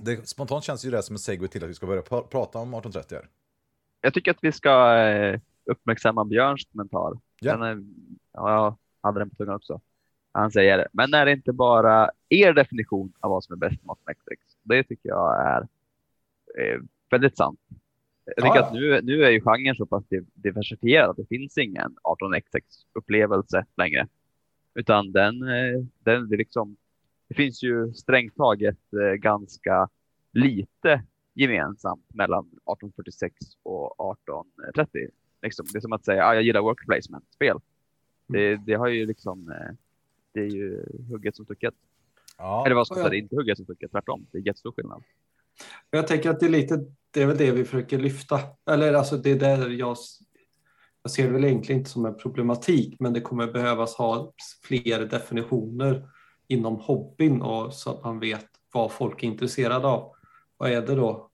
[0.00, 2.74] det, spontant känns ju det som en segway till att vi ska börja prata om
[2.74, 3.28] 1830 här.
[4.00, 7.12] Jag tycker att vi ska eh, uppmärksamma Björns kommentar.
[7.40, 7.56] Ja.
[7.56, 7.94] Den
[8.32, 9.80] ja, jag hade den på tungan också.
[10.32, 13.96] Han säger, men är det inte bara er definition av vad som är bäst med
[14.06, 14.42] Netflix?
[14.62, 15.60] Det tycker jag är
[16.58, 17.60] eh, väldigt sant.
[18.24, 18.66] Jag tycker ja.
[18.66, 20.04] att nu, nu är ju genren så pass
[20.34, 22.62] diversifierad att det finns ingen 18xx
[22.92, 24.08] upplevelse längre.
[24.74, 26.76] Utan den, eh, den det liksom,
[27.28, 29.88] det finns ju strängt taget eh, ganska
[30.32, 31.02] lite
[31.34, 35.08] gemensamt mellan 1846 och 1830
[35.42, 37.58] Liksom, det är som att säga, ah, jag gillar worker placement-spel.
[38.26, 39.74] Det, det, har ju liksom, eh,
[40.32, 41.74] det är ju hugget som stucket.
[42.38, 42.66] Ja.
[42.66, 44.26] Eller vad ska jag säga, det är inte hugget som stucket, tvärtom.
[44.30, 45.02] Det är jättestor skillnad.
[45.90, 48.40] Jag tänker att det är lite, det är väl det vi försöker lyfta.
[48.70, 49.96] Eller alltså det är där jag,
[51.02, 54.32] jag ser det väl egentligen inte som en problematik, men det kommer behövas ha
[54.62, 56.08] fler definitioner
[56.48, 60.14] inom hobbyn och så att man vet vad folk är intresserade av.
[60.56, 61.30] Vad är det då?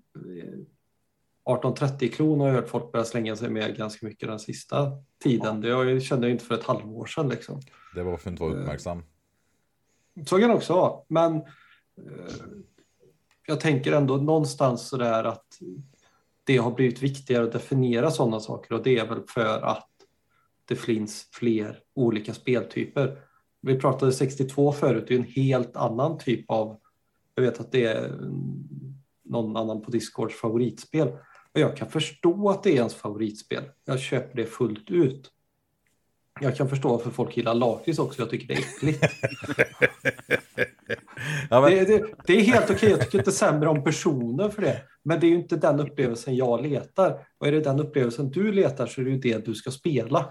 [1.48, 5.60] 1830 kronor har jag hört folk börja slänga sig med ganska mycket den sista tiden.
[5.60, 7.28] Det jag kände jag inte för ett halvår sedan.
[7.28, 7.60] Liksom.
[7.94, 9.02] Det var för att inte vara uppmärksam.
[10.26, 11.02] Så kan det också vara.
[11.08, 11.42] Men eh,
[13.48, 15.46] jag tänker ändå någonstans så där att
[16.44, 19.88] det har blivit viktigare att definiera sådana saker och det är väl för att
[20.64, 23.18] det finns fler olika speltyper.
[23.60, 26.80] Vi pratade 62 förut, det är en helt annan typ av,
[27.34, 28.12] jag vet att det är
[29.24, 31.08] någon annan på Discords favoritspel.
[31.52, 33.64] Och jag kan förstå att det är ens favoritspel.
[33.84, 35.30] Jag köper det fullt ut.
[36.40, 38.22] Jag kan förstå varför folk gillar lakrits också.
[38.22, 39.04] Jag tycker det är äckligt.
[41.50, 41.70] ja, men...
[41.70, 42.90] det, det, det, är helt okej.
[42.90, 44.82] Jag tycker inte sämre om personer för det.
[45.04, 47.18] Men det är ju inte den upplevelsen jag letar.
[47.40, 50.26] Och är det den upplevelsen du letar så är det ju det du ska spela.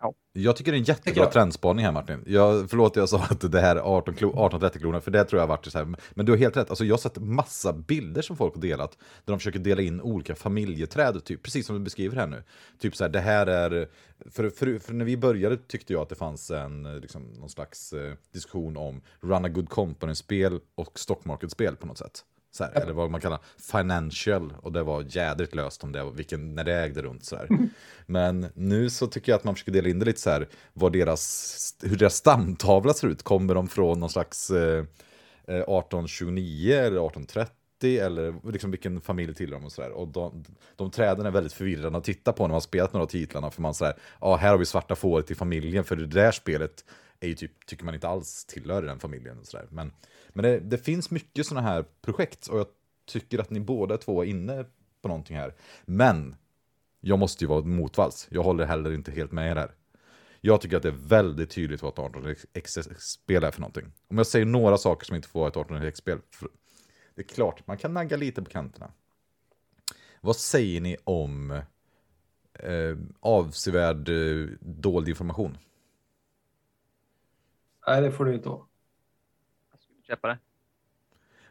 [0.00, 0.14] Ja.
[0.32, 2.24] Jag tycker det är en jättebra trendspaning här Martin.
[2.26, 5.42] Jag, förlåt jag sa att det här är 18, 18-30 kronor, för det tror jag
[5.42, 5.94] har varit så här.
[6.14, 8.98] Men du har helt rätt, alltså, jag har sett massa bilder som folk har delat,
[9.24, 12.42] där de försöker dela in olika familjeträd, typ, precis som du beskriver här nu.
[12.78, 13.88] Typ så här, det här är,
[14.30, 17.92] för, för, för när vi började tyckte jag att det fanns en, liksom, någon slags
[17.92, 22.24] eh, diskussion om Run a Good Company-spel och Stock Market-spel på något sätt.
[22.58, 23.38] Så här, eller vad man kallar
[23.72, 24.54] financial.
[24.62, 27.24] Och det var jädrigt löst om det, vilken, när det ägde runt.
[27.24, 27.48] Så här.
[28.06, 30.92] Men nu så tycker jag att man försöker dela in det lite så här, vad
[30.92, 33.22] deras, hur deras stamtavla ser ut.
[33.22, 34.84] Kommer de från någon slags eh,
[35.46, 37.54] 1829 eh, eller 1830?
[37.82, 39.90] eller liksom vilken familj tillhör de och sådär.
[39.90, 40.44] Och de,
[40.76, 43.50] de träden är väldigt förvirrande att titta på när man spelat några av titlarna.
[43.50, 46.84] För man säger, ja här har vi svarta fåret i familjen, för det där spelet
[47.20, 49.38] är ju typ, tycker man inte alls tillhör den familjen.
[49.38, 49.66] Och så där.
[49.70, 49.92] Men
[50.38, 52.66] men det, det finns mycket sådana här projekt och jag
[53.06, 54.64] tycker att ni båda två är inne
[55.02, 55.54] på någonting här.
[55.84, 56.36] Men
[57.00, 58.28] jag måste ju vara motvalls.
[58.30, 59.74] Jag håller heller inte helt med er här.
[60.40, 63.92] Jag tycker att det är väldigt tydligt vad ett 18XX-spel är för någonting.
[64.08, 66.18] Om jag säger några saker som inte får ett 18XX-spel.
[67.14, 68.92] Det är klart, man kan nagga lite på kanterna.
[70.20, 71.50] Vad säger ni om
[72.52, 75.58] eh, avsevärd eh, dold information?
[77.86, 78.67] Nej, det får du inte ha
[80.08, 80.38] köpa det.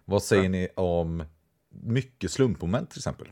[0.05, 0.49] Vad säger ja.
[0.49, 1.23] ni om
[1.69, 3.27] mycket slumpmoment till exempel?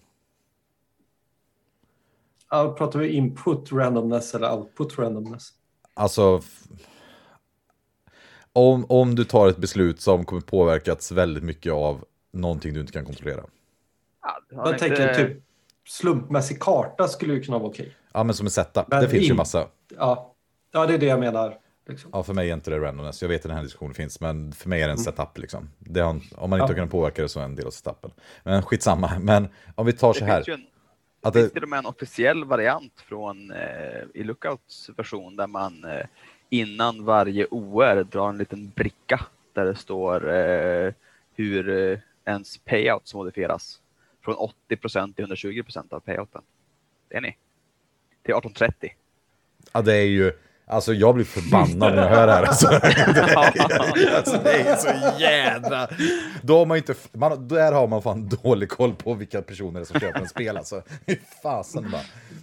[2.50, 5.50] Ja, pratar vi input randomness eller output randomness?
[5.94, 6.42] Alltså,
[8.54, 12.94] om, om du tar ett beslut som kommer påverkats väldigt mycket av någonting du inte
[12.94, 13.44] kan kontrollera.
[14.22, 14.80] Ja, jag inte...
[14.80, 15.44] tänker typ
[15.88, 17.96] slumpmässig karta skulle ju kunna vara okej.
[18.14, 18.88] Ja, men som en setup.
[18.88, 19.30] Men det finns in...
[19.30, 19.68] ju massa.
[19.98, 20.36] Ja.
[20.72, 21.60] ja, det är det jag menar.
[21.88, 22.10] Liksom.
[22.14, 23.22] Ja, för mig är inte det randomness.
[23.22, 25.04] Jag vet att den här diskussionen finns, men för mig är det en mm.
[25.04, 25.38] setup.
[25.38, 25.70] Liksom.
[25.80, 26.76] Det har, om man inte ja.
[26.76, 28.12] kunnat påverka det så är det en del av setupen.
[28.44, 29.20] Men skitsamma.
[29.20, 30.44] Men om vi tar så här.
[30.46, 30.60] Det
[31.22, 35.48] att det finns till och med en officiell variant från eh, i Lookouts version där
[35.48, 36.06] man eh,
[36.50, 40.94] innan varje OR drar en liten bricka där det står eh,
[41.36, 43.82] hur eh, ens payouts modifieras
[44.22, 46.42] från 80 procent till 120 procent av payouten.
[47.10, 47.38] Det är ni.
[48.24, 48.94] Till 1830.
[49.74, 50.34] Ja, det är ju
[50.68, 52.44] Alltså jag blir förbannad när jag hör det här.
[52.44, 52.68] Alltså,
[54.18, 55.90] alltså, det är så jävla...
[56.42, 56.96] Då har man inte...
[57.12, 60.58] Man, där har man fan dålig koll på vilka personer som köper en spel.
[60.58, 60.82] Alltså.
[61.44, 62.02] Fasen bara.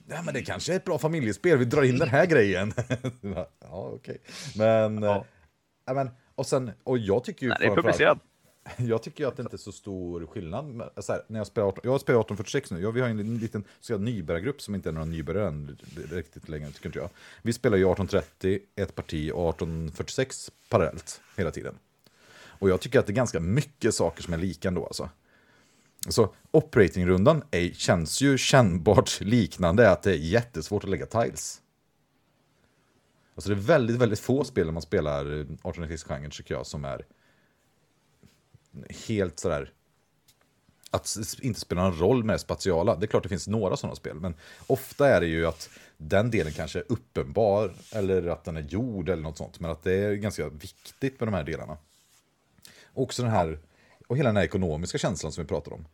[0.08, 1.58] Ja, men det kanske är ett bra familjespel.
[1.58, 2.72] Vi drar in den här grejen.
[3.20, 3.94] ja, okej.
[3.94, 4.18] Okay.
[4.56, 5.02] Men...
[5.02, 5.24] Ja.
[5.88, 6.10] Äh, men...
[6.34, 6.70] Och sen...
[6.84, 7.48] Och jag tycker ju...
[7.48, 8.18] Nej, det är publicerat.
[8.76, 10.90] Jag tycker att det inte är så stor skillnad.
[10.96, 12.80] Så här, när jag, spelar 18, jag spelar 1846 nu.
[12.80, 15.78] Ja, vi har en liten så nybörjargrupp som inte är några nybörjare än,
[16.10, 17.10] riktigt längre, tycker inte jag.
[17.42, 21.74] Vi spelar ju 1830, ett parti och 1846 parallellt hela tiden.
[22.62, 24.86] Och jag tycker att det är ganska mycket saker som är lika ändå.
[24.86, 25.10] Alltså.
[26.08, 27.42] Så operating-rundan
[27.72, 31.62] känns ju kännbart liknande att det är jättesvårt att lägga tiles.
[33.34, 36.84] Alltså det är väldigt, väldigt få spel när man spelar eh, 1896-genren tycker jag som
[36.84, 37.04] är
[39.08, 39.72] helt sådär
[40.92, 42.96] att inte spela någon roll med det spatiala.
[42.96, 44.34] Det är klart det finns några sådana spel, men
[44.66, 49.08] ofta är det ju att den delen kanske är uppenbar eller att den är gjord
[49.08, 49.60] eller något sånt.
[49.60, 51.76] Men att det är ganska viktigt med de här delarna.
[52.94, 53.58] Också den här,
[54.06, 55.86] och hela den här ekonomiska känslan som vi pratar om.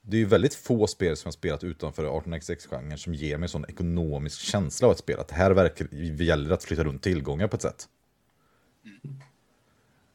[0.00, 3.48] Det är ju väldigt få spel som jag spelat utanför 18xx-genren som ger mig en
[3.48, 5.20] sån ekonomisk känsla av ett spel.
[5.20, 5.88] Att det här verkar,
[6.22, 7.88] gäller att flytta runt tillgångar på ett sätt.
[8.84, 9.22] Mm.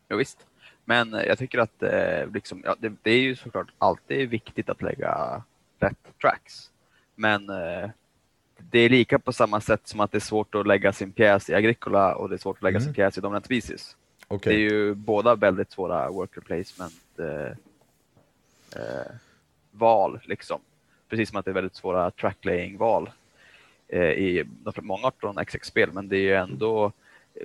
[0.08, 0.38] Ja, visst.
[0.86, 4.81] Men jag tycker att eh, liksom, ja, det, det, är ju såklart alltid viktigt att
[4.81, 5.43] lägga
[5.79, 6.71] rätt tracks.
[7.15, 7.89] Men eh,
[8.57, 11.49] det är lika på samma sätt som att det är svårt att lägga sin pjäs
[11.49, 12.86] i Agricola och det är svårt att lägga mm.
[12.86, 13.95] sin pjäs i Dominant Species.
[14.27, 14.53] Okay.
[14.53, 17.51] Det är ju båda väldigt svåra worker placement eh,
[18.81, 19.11] eh,
[19.71, 20.61] val liksom.
[21.09, 23.09] Precis som att det är väldigt svåra tracklaying-val
[23.88, 24.45] eh, i
[24.81, 26.91] många 18 XX-spel, men det är ju ändå,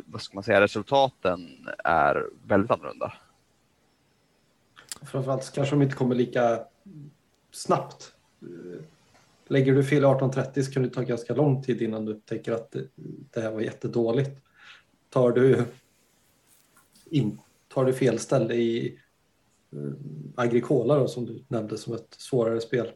[0.07, 3.13] vad ska man säga, resultaten är väldigt annorlunda.
[5.03, 6.61] Framförallt kanske de inte kommer lika
[7.51, 8.13] snabbt.
[8.43, 8.81] Eh,
[9.49, 12.77] lägger du fel 1830 så kan det ta ganska lång tid innan du upptäcker att
[13.31, 14.31] det, här var jättedåligt.
[15.11, 15.65] Tar du,
[17.11, 17.39] in,
[17.69, 18.99] tar du fel ställe i
[19.73, 19.93] eh,
[20.35, 22.87] Agricola då, som du nämnde som ett svårare spel.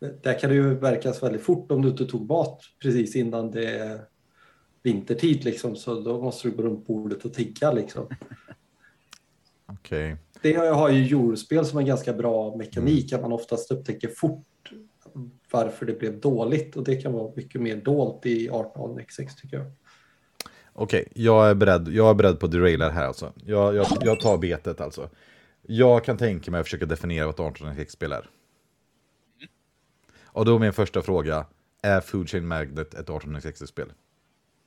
[0.00, 3.50] Eh, där kan det ju verkas väldigt fort om du inte tog mat precis innan
[3.50, 4.00] det är
[4.82, 8.08] vintertid liksom, så då måste du gå runt bordet och tigga liksom.
[9.66, 10.12] Okej.
[10.12, 10.29] Okay.
[10.42, 14.72] Det har ju Eurospel som en ganska bra mekanik, att man oftast upptäcker fort
[15.50, 19.66] varför det blev dåligt och det kan vara mycket mer dolt i 18xx tycker jag.
[20.72, 23.32] Okej, okay, jag, är beredd, jag är beredd på derailar här alltså.
[23.44, 25.10] Jag, jag, jag tar betet alltså.
[25.62, 28.30] Jag kan tänka mig att försöka definiera vad ett 18xx-spel är.
[30.32, 31.46] Och då min första fråga,
[31.82, 33.92] är Food Chain Magnet ett 18xx-spel?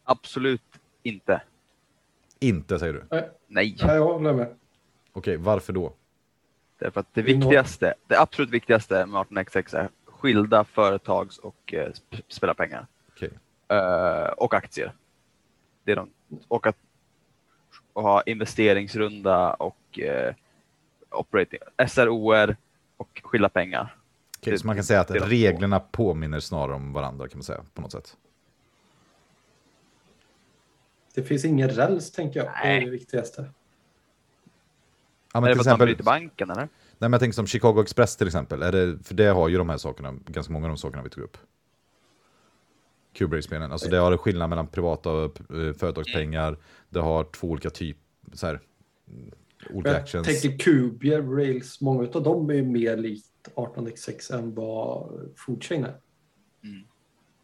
[0.03, 0.61] Absolut
[1.03, 1.41] inte.
[2.39, 3.03] Inte säger du?
[3.11, 3.29] Nej.
[3.47, 3.77] Nej.
[3.83, 4.55] Nej jag håller med.
[5.13, 5.93] Okej, varför då?
[6.79, 11.91] Därför att det viktigaste, det absolut viktigaste med 18xx är skilda företags och eh,
[12.27, 12.87] spelarpengar.
[13.15, 13.29] Okay.
[13.71, 14.93] Uh, och aktier.
[15.83, 16.09] Det är de,
[16.47, 16.77] och att
[17.93, 20.33] och ha investeringsrunda och uh,
[21.09, 22.55] operating, SROR
[22.97, 23.95] och skilda pengar.
[24.39, 25.85] Okay, det, så man kan säga att reglerna två.
[25.91, 28.17] påminner snarare om varandra kan man säga på något sätt.
[31.13, 32.51] Det finns ingen räls tänker jag.
[32.63, 32.75] Nej.
[32.79, 33.49] Det är det viktigaste.
[35.33, 35.73] Ja, men är det för exempel...
[35.73, 36.61] att man bryter banken eller?
[36.61, 36.69] Nej,
[36.99, 38.63] men jag tänker som Chicago Express till exempel.
[38.63, 41.09] Är det, för det har ju de här sakerna, ganska många av de sakerna vi
[41.09, 41.37] tog upp.
[43.13, 43.71] Kubrick-spelen.
[43.71, 46.57] Alltså det har en skillnad mellan privata och eh, företagspengar.
[46.89, 48.01] Det har två olika typer,
[48.33, 48.59] så här,
[49.69, 50.27] olika jag actions.
[50.27, 55.83] Jag tänker Kubier, Rails, många av dem är ju mer likt 18x6 än vad Foodchain
[55.83, 55.95] är.
[56.63, 56.83] Mm.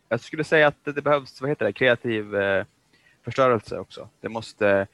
[0.10, 2.66] Jag skulle säga att det behövs, vad heter det, kreativ eh,
[3.24, 4.10] förstörelse också.
[4.22, 4.88] Det måste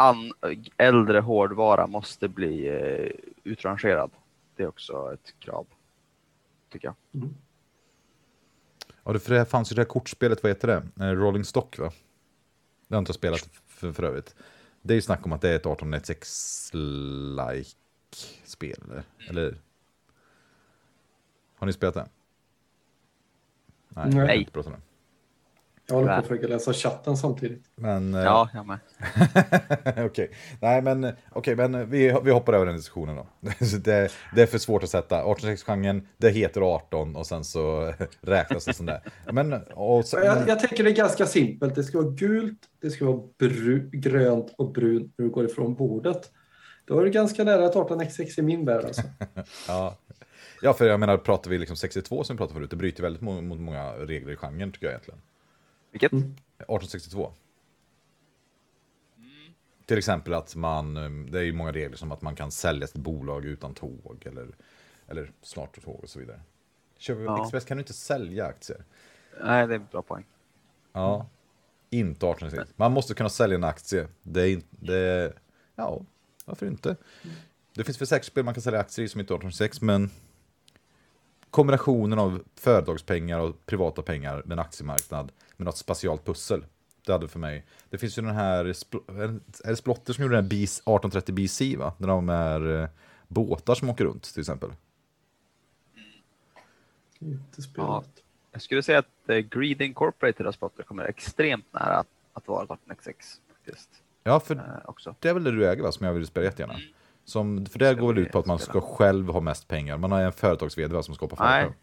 [0.00, 0.32] an,
[0.76, 3.10] äldre hårdvara måste bli eh,
[3.44, 4.10] utrangerad.
[4.56, 5.66] Det är också ett krav,
[6.72, 6.94] tycker jag.
[7.14, 7.34] Mm.
[9.04, 10.82] Ja, för det fanns ju det här kortspelet, vad heter det?
[11.04, 11.92] Eh, Rolling Stock, va?
[12.88, 14.34] Det har inte spelat för, för övrigt.
[14.82, 17.76] Det är ju snack om att det är ett 1896-like
[18.44, 18.94] spel, eller?
[18.94, 19.04] Mm.
[19.28, 19.60] eller?
[21.54, 22.08] Har ni spelat det?
[23.88, 24.14] Nej.
[24.14, 24.48] Nej.
[25.90, 27.64] Jag håller på att försöka läsa chatten samtidigt.
[27.76, 28.78] Men, eh, ja, jag med.
[29.86, 30.28] Okej, okay.
[30.60, 33.26] nej men, okay, men vi, vi hoppar över den diskussionen då.
[33.84, 35.24] det, det är för svårt att sätta.
[35.24, 39.00] 18-genren, det heter 18 och sen så räknas det som det.
[39.32, 41.74] Men, och så, jag, jag tänker det är ganska simpelt.
[41.74, 45.74] Det ska vara gult, det ska vara bru, grönt och brunt när du går ifrån
[45.74, 46.30] bordet.
[46.84, 49.02] Då är det ganska nära ett 18xx i min värld alltså.
[49.68, 49.96] ja.
[50.62, 53.22] ja, för jag menar, pratar vi liksom 62 som vi pratade förut, det bryter väldigt
[53.22, 55.20] mot många regler i genren tycker jag egentligen.
[55.90, 56.12] Vilket?
[56.12, 57.32] 1862.
[59.16, 59.30] Mm.
[59.86, 60.94] Till exempel att man,
[61.30, 64.48] det är ju många regler som att man kan sälja ett bolag utan tåg eller,
[65.08, 66.40] eller snart tåg och så vidare.
[66.98, 67.42] Kör ja.
[67.42, 68.84] Express kan du inte sälja aktier.
[69.44, 70.24] Nej, det är en bra poäng.
[70.92, 71.26] Ja,
[71.90, 72.72] inte 1866.
[72.76, 74.08] Man måste kunna sälja en aktie.
[74.22, 75.32] Det är inte, det
[75.74, 76.02] ja,
[76.44, 76.96] varför inte?
[77.74, 80.10] Det finns väl säkert spel man kan sälja aktier i som inte är 1866, men
[81.50, 86.64] kombinationen av företagspengar och privata pengar med en aktiemarknad med något spatialt pussel.
[87.06, 87.64] Det hade för mig.
[87.90, 91.92] Det finns ju den här, är det Splotter som gjorde den här 1830 BC va?
[91.98, 92.88] Där de är eh,
[93.28, 94.70] båtar som åker runt till exempel.
[97.18, 98.08] Inte spelat.
[98.14, 98.22] Ja,
[98.52, 102.66] jag skulle säga att uh, Greed Incorporated av Splotter kommer extremt nära att, att vara
[102.66, 103.14] 18xx.
[103.52, 103.90] Faktiskt.
[104.22, 105.14] Ja, för också.
[105.18, 106.74] det är väl det du äger va, som jag vill spela jättegärna.
[106.74, 106.86] Mm.
[107.24, 109.96] Som, för det går väl ut på att man ska själv ha mest pengar.
[109.96, 111.70] Man har en företags som skapar företag.
[111.70, 111.74] Nej,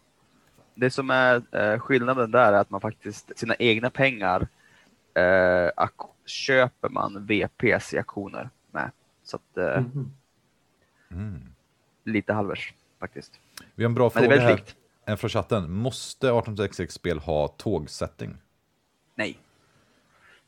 [0.77, 4.47] det som är eh, skillnaden där är att man faktiskt, sina egna pengar
[5.13, 5.87] eh,
[6.25, 8.91] köper man VPs i aktioner med.
[9.23, 10.11] Så att, eh, mm.
[11.11, 11.41] Mm.
[12.03, 13.39] lite halvers faktiskt.
[13.75, 14.75] Vi har en bra fråga här likt.
[15.05, 15.71] En från chatten.
[15.71, 18.37] Måste 1866-spel ha tågsättning?
[19.15, 19.39] Nej,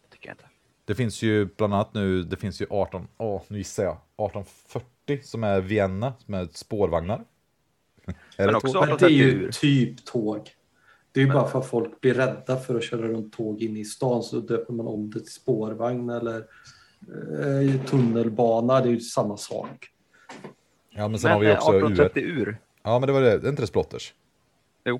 [0.03, 0.45] det tycker jag inte.
[0.85, 5.19] Det finns ju bland annat nu, det finns ju 18, åh, nu gissar jag, 1840
[5.23, 7.25] som är Vienna, som är spårvagnar.
[8.37, 10.49] Är men också men det är ju typ tåg.
[11.11, 13.77] Det är ju bara för att folk blir rädda för att köra runt tåg in
[13.77, 18.81] i stan så döper man om det till spårvagn eller eh, tunnelbana.
[18.81, 19.89] Det är ju samma sak.
[20.89, 22.19] Ja, men sen men, har vi också ur.
[22.19, 22.57] ur.
[22.83, 23.37] Ja, men det var det.
[23.37, 24.13] Det är inte det Splotters?
[24.83, 24.99] Jo.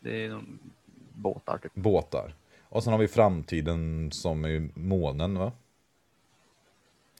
[0.00, 0.58] Det är någon
[1.14, 1.58] båtar.
[1.58, 1.74] Typ.
[1.74, 2.34] Båtar.
[2.62, 5.52] Och sen har vi framtiden som är månen va?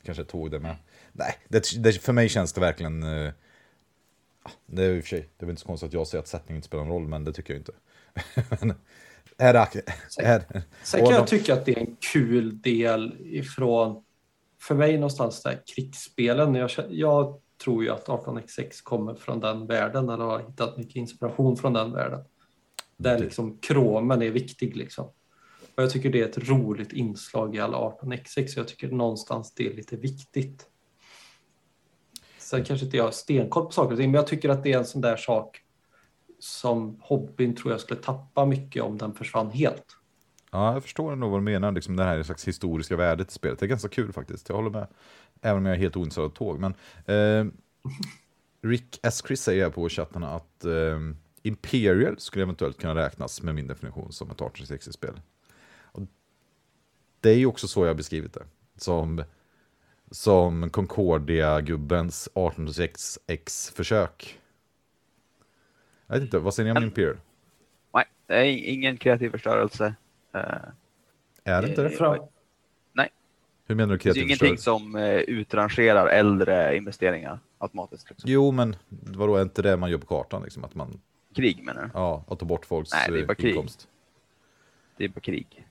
[0.03, 0.77] Kanske tåg det med.
[1.13, 3.03] Nej, det, det, för mig känns det verkligen...
[3.03, 3.33] Uh,
[4.67, 6.23] det är i och för sig, det är väl inte så konstigt att jag säger
[6.23, 7.73] att sättningen inte spelar någon roll, men det tycker jag inte.
[9.39, 14.05] är, är, Sen kan jag tycka att det är en kul del ifrån,
[14.61, 16.55] för mig någonstans där krigsspelen.
[16.55, 21.57] Jag, jag tror ju att 18x6 kommer från den världen, eller har hittat mycket inspiration
[21.57, 22.21] från den världen.
[22.97, 25.05] Där liksom kromen är viktig liksom.
[25.75, 29.55] Och jag tycker det är ett roligt inslag i alla 18x6, så jag tycker någonstans
[29.55, 30.67] det är lite viktigt.
[32.51, 34.73] Sen kanske inte jag har stenkoll på saker och ting, men jag tycker att det
[34.73, 35.61] är en sån där sak
[36.39, 39.85] som hobbyn tror jag skulle tappa mycket om den försvann helt.
[40.51, 43.59] Ja, jag förstår nog vad du menar, liksom det här slags historiska värdet i spelet.
[43.59, 44.87] Det är ganska kul faktiskt, jag håller med.
[45.41, 46.61] Även om jag är helt ointresserad av tåg.
[46.61, 46.75] Men
[47.07, 47.53] eh,
[48.63, 49.23] Rick S.
[49.27, 50.99] Chris säger på chatten att eh,
[51.43, 55.21] Imperial skulle eventuellt kunna räknas med min definition som ett 1860-spel.
[57.21, 58.45] Det är ju också så jag har beskrivit det.
[58.77, 59.25] Som,
[60.11, 64.41] som Concordia-gubbens 1806X-försök.
[66.07, 67.17] Jag vet inte, vad säger ni om Imperial?
[67.95, 69.95] Nej, det är ingen kreativ förstörelse.
[70.35, 70.41] Uh,
[71.45, 71.91] är det inte det?
[71.91, 72.19] Fram...
[72.93, 73.09] Nej.
[73.67, 74.45] Hur menar du kreativ förstörelse?
[74.45, 78.11] Det är ingenting som uh, utrangerar äldre investeringar automatiskt.
[78.11, 78.31] Liksom.
[78.31, 80.43] Jo, men vadå, är inte det man gör på kartan?
[80.43, 81.01] Liksom, att man...
[81.35, 81.91] Krig menar du?
[81.95, 83.81] Ja, att ta bort folks Nej, det är bara eh, inkomst.
[83.81, 83.91] Krig.
[84.97, 85.67] Det är bara krig.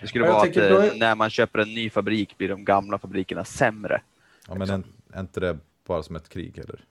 [0.00, 0.98] Det skulle vara att är...
[0.98, 4.00] när man köper en ny fabrik blir de gamla fabrikerna sämre.
[4.48, 6.84] Ja, men är, inte det bara som ett krig eller?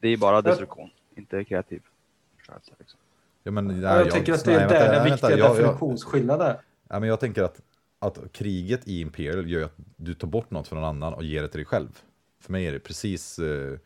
[0.00, 1.22] Det är bara destruktion, jag...
[1.22, 1.82] inte kreativ
[2.36, 2.72] förstörelse.
[2.78, 3.00] Liksom.
[3.42, 6.56] Ja, men, nej, jag, jag tänker att det är nej, där den viktiga jag, definitionsskillnaden
[6.92, 7.60] Ja, men jag tänker att,
[7.98, 11.42] att kriget i Imperial gör att du tar bort något från någon annan och ger
[11.42, 11.98] det till dig själv.
[12.40, 13.78] För mig är det precis uh,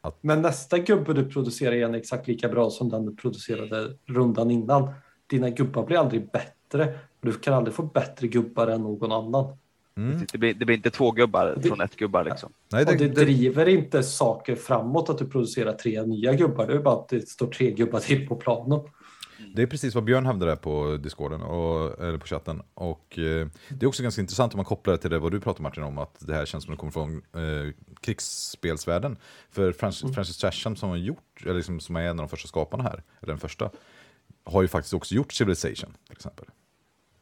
[0.00, 0.18] att...
[0.20, 4.92] Men nästa gubbe du producerar är exakt lika bra som den du producerade rundan innan.
[5.26, 6.98] Dina gubbar blir aldrig bättre.
[7.20, 9.56] Du kan aldrig få bättre gubbar än någon annan.
[9.96, 10.26] Mm.
[10.32, 12.52] Det, blir, det, blir, inte två gubbar det, från ett gubbar liksom.
[12.72, 16.66] Nej, det, och det, driver inte saker framåt att du producerar tre nya gubbar.
[16.66, 18.80] Det är bara att det står tre gubbar till på planen.
[19.54, 22.62] Det är precis vad Björn hävdade på discorden och eller på chatten.
[22.74, 25.40] Och eh, det är också ganska intressant om man kopplar det till det vad du
[25.40, 29.16] pratar Martin om, att det här känns som att det kommer från eh, krigsspelsvärlden.
[29.50, 30.14] För Francis, mm.
[30.14, 33.02] Francis Trasham som har gjort, eller liksom, som är en av de första skaparna här,
[33.20, 33.70] eller den första,
[34.44, 36.46] har ju faktiskt också gjort Civilization till exempel.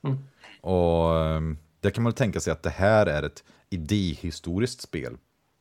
[0.03, 0.19] Mm.
[0.61, 5.17] Och um, där kan man tänka sig att det här är ett idéhistoriskt spel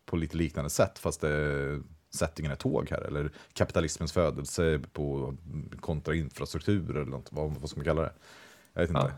[0.05, 5.35] på lite liknande sätt, fast det, settingen är tåg här, eller kapitalismens födelse på
[5.79, 8.13] kontra infrastruktur eller något, vad, vad ska man kalla det?
[8.73, 9.13] Jag vet inte.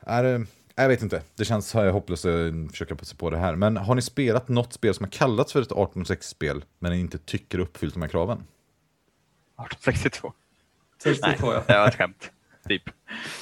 [0.00, 0.12] Ja.
[0.12, 3.56] Är, jag vet inte, det känns hopplöst att försöka på sig på det här.
[3.56, 7.18] Men har ni spelat något spel som har kallats för ett 1806-spel, men ni inte
[7.18, 8.38] tycker uppfyllt de här kraven?
[8.38, 10.32] 1862.
[10.98, 11.64] 62, ja.
[11.66, 12.30] Det var ett skämt.
[12.68, 12.88] Typ.
[12.88, 12.92] Uh,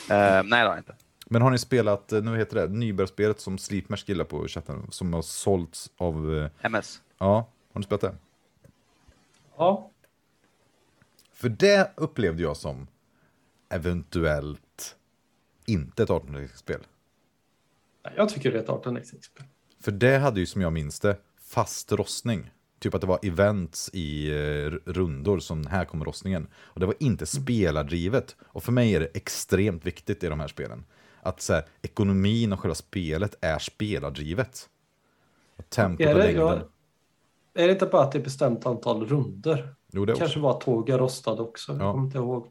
[0.09, 0.94] nej, det har jag inte.
[1.32, 5.12] Men har ni spelat, eh, nu heter det, nybörjarspelet som Sleepmash gillar på chatten, som
[5.12, 6.36] har sålts av...
[6.36, 7.02] Eh, MS.
[7.18, 8.14] Ja, har ni spelat det?
[9.56, 9.90] Ja.
[11.32, 12.86] För det upplevde jag som
[13.68, 14.97] eventuellt
[15.66, 16.80] inte ett 18-spel.
[18.16, 19.44] Jag tycker det är ett 18-spel.
[19.80, 22.51] För det hade ju som jag minns det fast rostning.
[22.81, 26.48] Typ att det var events i eh, rundor som här kommer rostningen.
[26.55, 27.27] Och det var inte mm.
[27.27, 28.36] spelardrivet.
[28.47, 30.85] Och för mig är det extremt viktigt i de här spelen.
[31.23, 34.69] Att så här, ekonomin och själva spelet är spelardrivet.
[35.57, 36.47] Och tempot och längden.
[36.47, 36.59] Jag,
[37.55, 39.74] är det inte bara att det är bestämt antal runder?
[39.93, 41.73] Jo, det kanske var att är rostade också.
[41.73, 42.51] Jag kommer inte ihåg.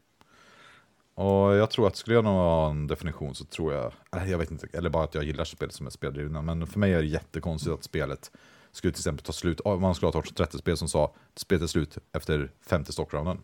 [1.14, 3.92] Och jag tror att skulle jag ha en definition så tror jag,
[4.28, 6.92] jag vet inte, eller bara att jag gillar spel som är speldrivna, men för mig
[6.92, 8.30] är det jättekonstigt att spelet
[8.72, 11.66] skulle till exempel ta slut, om man skulle ha ett 30-spel som sa spelet är
[11.66, 13.38] slut efter femte stockrounden.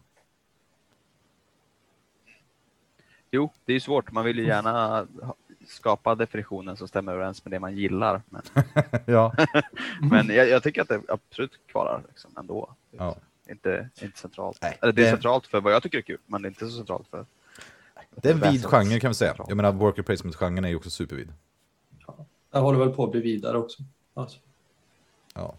[3.30, 4.12] Jo, det är ju svårt.
[4.12, 5.06] Man vill ju gärna
[5.66, 8.22] skapa definitionen som stämmer överens med det man gillar.
[8.28, 8.42] Men,
[9.06, 9.34] ja.
[10.10, 12.74] men jag, jag, tycker att det absolut kvarar liksom ändå.
[12.90, 13.16] Ja.
[13.48, 14.58] Inte, inte centralt.
[14.62, 15.10] Nej, Eller det är det...
[15.10, 17.26] centralt för vad jag tycker är kul, men det är inte så centralt för...
[18.10, 19.34] Det är en vid genre kan vi säga.
[19.48, 21.32] Jag menar, worker placement-genren är ju också supervid.
[22.06, 22.26] Ja.
[22.50, 23.82] Jag håller väl på att bli vidare också.
[24.14, 24.38] Alltså.
[25.36, 25.54] Ja.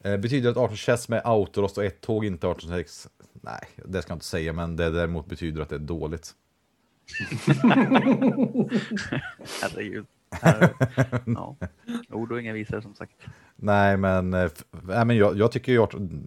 [0.00, 3.08] Eh, betyder att 18 chess med autorost och ett tåg inte 1806?
[3.32, 6.34] Nej, det ska jag inte säga, men det däremot betyder att det är dåligt.
[9.62, 10.06] Herregud.
[11.26, 11.56] ja.
[12.10, 13.12] Ord och inga visor som sagt.
[13.56, 14.50] Nej, men, äh,
[15.04, 15.86] men jag, jag tycker ju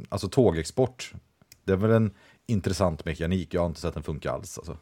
[0.09, 1.13] alltså tågexport,
[1.63, 2.11] det är väl en
[2.45, 3.53] intressant mekanik.
[3.53, 4.57] Jag har inte sett den funka alls.
[4.57, 4.77] Alltså.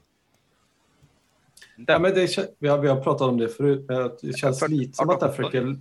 [1.76, 4.94] Ja, men det, vi, har, vi har pratat om det förut, men det känns lite
[4.94, 5.78] som att det försöker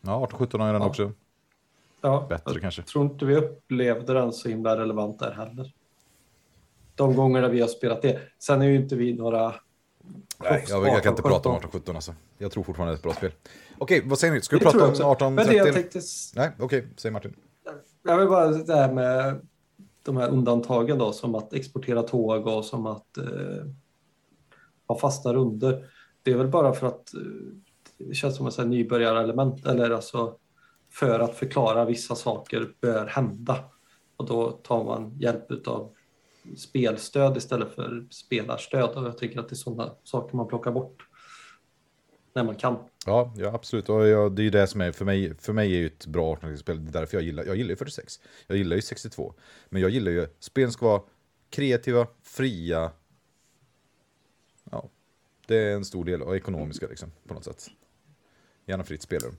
[0.00, 0.88] Ja, 18-17 har den ja.
[0.88, 1.12] också.
[2.00, 2.82] Ja, Bättre jag kanske.
[2.82, 5.72] tror inte vi upplevde den så himla relevant där heller.
[6.94, 8.20] de gångerna vi har spelat det.
[8.38, 9.54] Sen är ju inte vi några
[10.38, 12.14] Nej, jag, jag kan inte prata om 1817 alltså.
[12.38, 13.32] Jag tror fortfarande det är ett bra spel.
[13.78, 14.40] Okej, vad säger ni?
[14.40, 15.72] Ska vi det prata om 1830?
[15.72, 16.00] Tänkte...
[16.34, 17.34] Nej, okej, säg Martin.
[18.02, 19.40] Jag vill bara det här med
[20.02, 23.24] de här undantagen då, som att exportera tåg och som att eh,
[24.86, 25.84] ha fasta runder.
[26.22, 27.20] Det är väl bara för att eh,
[27.98, 30.36] det känns som ett nybörjarelement eller alltså
[30.90, 33.64] för att förklara vissa saker bör hända.
[34.16, 35.94] Och då tar man hjälp av
[36.56, 41.08] spelstöd istället för spelarstöd och jag tycker att det är sådana saker man plockar bort
[42.32, 42.76] när man kan.
[43.06, 43.88] Ja, ja absolut.
[43.88, 46.06] Och jag, det är ju det som är, för mig, för mig är ju ett
[46.06, 48.20] bra 18-spel, det är därför jag gillar, jag gillar ju 46.
[48.46, 49.34] Jag gillar ju 62.
[49.68, 51.02] Men jag gillar ju, spelen ska vara
[51.50, 52.90] kreativa, fria.
[54.70, 54.88] Ja,
[55.46, 57.70] det är en stor del, och ekonomiska liksom, på något sätt.
[58.68, 59.36] Gärna fritt spelrum.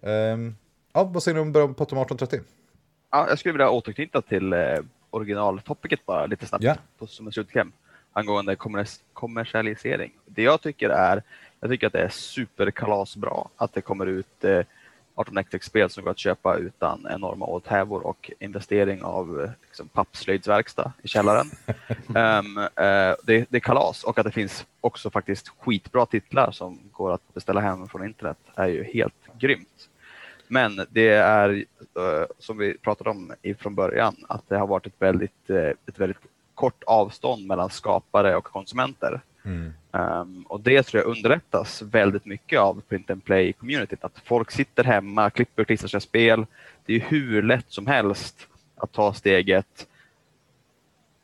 [0.00, 0.56] Um,
[0.92, 2.40] ja, vad säger du om Potom 1830?
[3.10, 4.78] Ja, jag skulle vilja återknyta till eh,
[5.10, 6.78] originaltopicet bara lite snabbt yeah.
[6.98, 7.72] på, som en slutkläm
[8.12, 8.56] angående
[9.12, 10.12] kommersialisering.
[10.26, 11.22] Det jag tycker är,
[11.60, 14.60] jag tycker att det är superkalasbra att det kommer ut eh,
[15.24, 21.46] 18xx-spel som går att köpa utan enorma åthävor och investering av liksom, pappslöjdsverkstad i källaren.
[22.08, 26.78] um, uh, det, det, är kalas och att det finns också faktiskt skitbra titlar som
[26.92, 29.88] går att beställa hem från internet är ju helt grymt.
[30.48, 34.94] Men det är uh, som vi pratade om från början att det har varit ett
[34.98, 36.18] väldigt, uh, ett väldigt
[36.54, 39.20] kort avstånd mellan skapare och konsumenter.
[39.44, 39.72] Mm.
[39.90, 44.04] Um, och det tror jag underlättas väldigt mycket av print and play-communityt.
[44.04, 46.46] Att folk sitter hemma, klipper och klistrar sina spel.
[46.86, 49.86] Det är hur lätt som helst att ta steget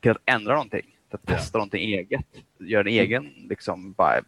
[0.00, 2.26] till att ändra någonting, till att testa någonting eget,
[2.58, 4.20] göra en egen liksom, bara,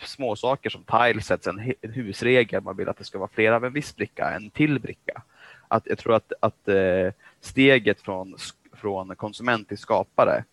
[0.00, 3.64] små saker som tilesets, en, en husregel, man vill att det ska vara flera av
[3.64, 5.22] en viss bricka, en till bricka.
[5.68, 8.36] Att, jag tror att, att eh, steget från,
[8.72, 10.44] från konsument till skapare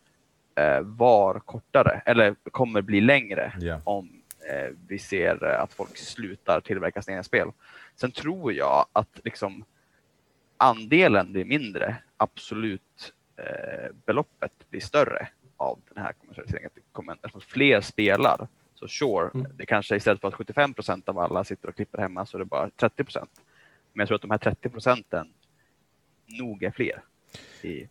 [0.81, 3.81] var kortare eller kommer bli längre yeah.
[3.83, 7.51] om eh, vi ser att folk slutar tillverka sina spel.
[7.95, 9.63] Sen tror jag att liksom
[10.57, 16.69] andelen blir mindre, absolut eh, beloppet blir större av den här kommersialiseringen.
[17.21, 18.47] Eftersom fler spelar.
[18.75, 19.51] Så sure, mm.
[19.57, 22.39] det kanske istället för att 75 procent av alla sitter och klipper hemma så är
[22.39, 23.41] det bara 30 procent.
[23.93, 25.33] Men jag tror att de här 30 procenten
[26.25, 27.03] nog är fler
[27.61, 27.87] i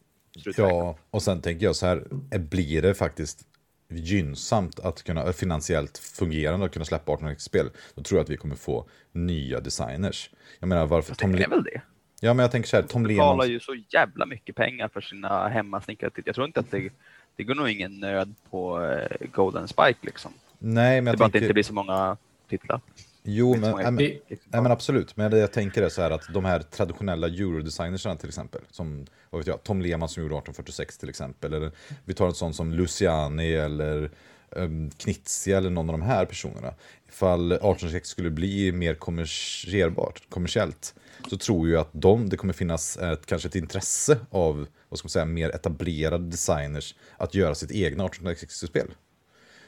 [0.57, 2.05] Ja, och sen tänker jag så här,
[2.39, 3.47] blir det faktiskt
[3.91, 8.57] gynnsamt att kunna finansiellt fungerande att kunna släppa 18-spel, då tror jag att vi kommer
[8.57, 10.31] få nya designers.
[10.61, 11.83] Jag menar varför Tom det är väl det?
[12.21, 13.37] Ja, men jag tänker så här, Tom Lehmann...
[13.37, 16.93] betalar ju så jävla mycket pengar för sina hemmasnickrade Jag tror inte att det,
[17.37, 20.33] det går nog ingen nöd på eh, Golden Spike liksom.
[20.59, 22.17] Nej, men jag det är bara att det inte blir så många
[22.49, 22.81] titlar.
[23.23, 25.17] Jo, men, men, nej, men absolut.
[25.17, 29.07] Men det jag tänker är så här att de här traditionella eurodesignersarna till exempel, som
[29.31, 31.73] vad vet jag, Tom Lehmann som gjorde 1846 till exempel, eller
[32.05, 34.11] vi tar en sån som Luciani eller
[34.51, 36.75] um, Knizia eller någon av de här personerna.
[37.09, 40.95] Ifall 1846 skulle bli mer kommerserbart, kommersiellt,
[41.31, 45.07] så tror jag att de, det kommer finnas ett, kanske ett intresse av vad ska
[45.07, 48.91] man säga, mer etablerade designers att göra sitt egna 1860-spel.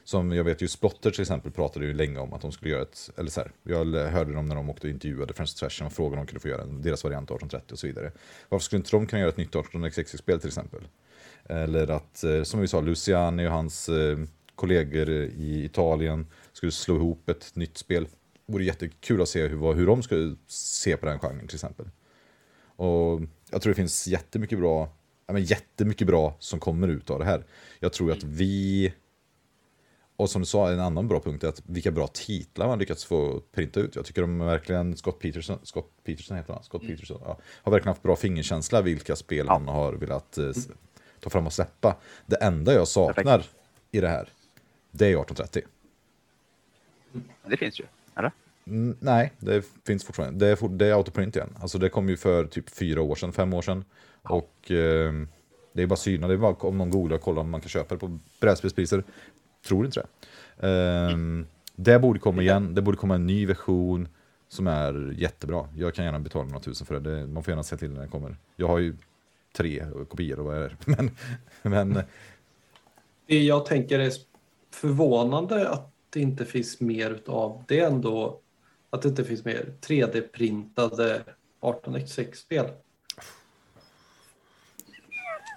[0.04, 2.82] Som jag vet ju Splotter till exempel pratade ju länge om att de skulle göra
[2.82, 5.92] ett, eller så här, jag hörde dem när de åkte och intervjuade Friends Trash och
[5.92, 8.12] frågade om de kunde få göra en, deras variant 1830 och så vidare.
[8.48, 10.80] Varför skulle inte de kunna göra ett nytt 1860-spel till exempel?
[11.44, 14.18] Eller att, eh, som vi sa, Luciani och hans eh,
[14.54, 18.04] kollegor i Italien skulle slå ihop ett nytt spel.
[18.46, 21.86] Det vore jättekul att se hur, hur de skulle se på den genren till exempel.
[22.76, 23.20] Och
[23.50, 24.88] jag tror det finns jättemycket bra,
[25.26, 27.44] ja, men jättemycket bra som kommer ut av det här.
[27.80, 28.92] Jag tror att vi
[30.16, 33.04] och som du sa, en annan bra punkt är att vilka bra titlar man lyckats
[33.04, 33.96] få printa ut.
[33.96, 36.94] Jag tycker de verkligen, Scott Peterson, Scott Peterson heter han, Scott mm.
[36.94, 39.52] Peterson, ja, har verkligen haft bra fingerkänsla vilka spel ja.
[39.52, 40.50] han har velat eh,
[41.20, 41.96] ta fram och släppa.
[42.26, 43.54] Det enda jag saknar Perfekt.
[43.90, 44.28] i det här,
[44.90, 45.62] det är 1830.
[47.46, 47.84] Det finns ju,
[48.16, 48.32] eller?
[48.66, 50.46] Mm, nej, det finns fortfarande.
[50.46, 51.56] Det är, for, det är autoprint igen.
[51.60, 53.84] Alltså det kom ju för typ fyra år sedan, fem år sedan.
[54.22, 54.30] Ja.
[54.30, 55.12] Och eh,
[55.72, 57.68] det är bara syna, det är bara om någon googlar och kollar om man kan
[57.68, 59.04] köpa det på brädspelspriser.
[59.66, 60.66] Tror inte det.
[61.12, 64.08] Um, det borde komma igen, det borde komma en ny version
[64.48, 65.68] som är jättebra.
[65.76, 67.20] Jag kan gärna betala några tusen för det.
[67.20, 68.36] det man får gärna se till när den kommer.
[68.56, 68.96] Jag har ju
[69.52, 71.10] tre kopior och vad är det men,
[71.62, 72.02] men...
[73.26, 74.12] Det jag tänker är
[74.70, 78.40] förvånande att det inte finns mer av det ändå.
[78.90, 81.22] Att det inte finns mer 3D-printade
[81.60, 82.66] 18x6-spel.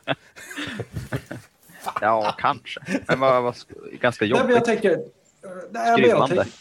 [2.02, 2.80] Ja, kanske.
[3.07, 3.56] Men vad, vad,
[4.02, 4.45] ganska jobbigt.
[4.45, 4.99] Nej, jag tänker...
[5.72, 6.36] Nej, Skrivande.
[6.36, 6.53] Jag tänker,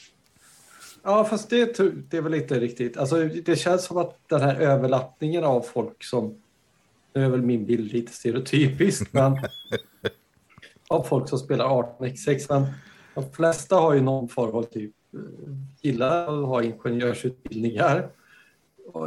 [1.03, 1.79] ja, fast det,
[2.11, 2.97] det är väl inte riktigt.
[2.97, 6.41] Alltså, det känns som att den här överlappningen av folk som...
[7.15, 9.39] Nu är väl min bild lite stereotypisk, men...
[10.89, 12.47] av folk som spelar 18x6.
[12.49, 12.67] Men
[13.15, 15.21] de flesta har ju någon form av typ eh,
[15.81, 18.09] gillar att ha ingenjörsutbildningar.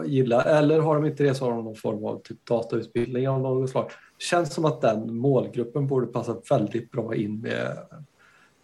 [0.06, 3.41] Gillar, eller har de inte det så har de någon form av typ datautbildning av
[3.41, 3.91] något slag.
[4.19, 7.77] Känns som att den målgruppen borde passa väldigt bra in med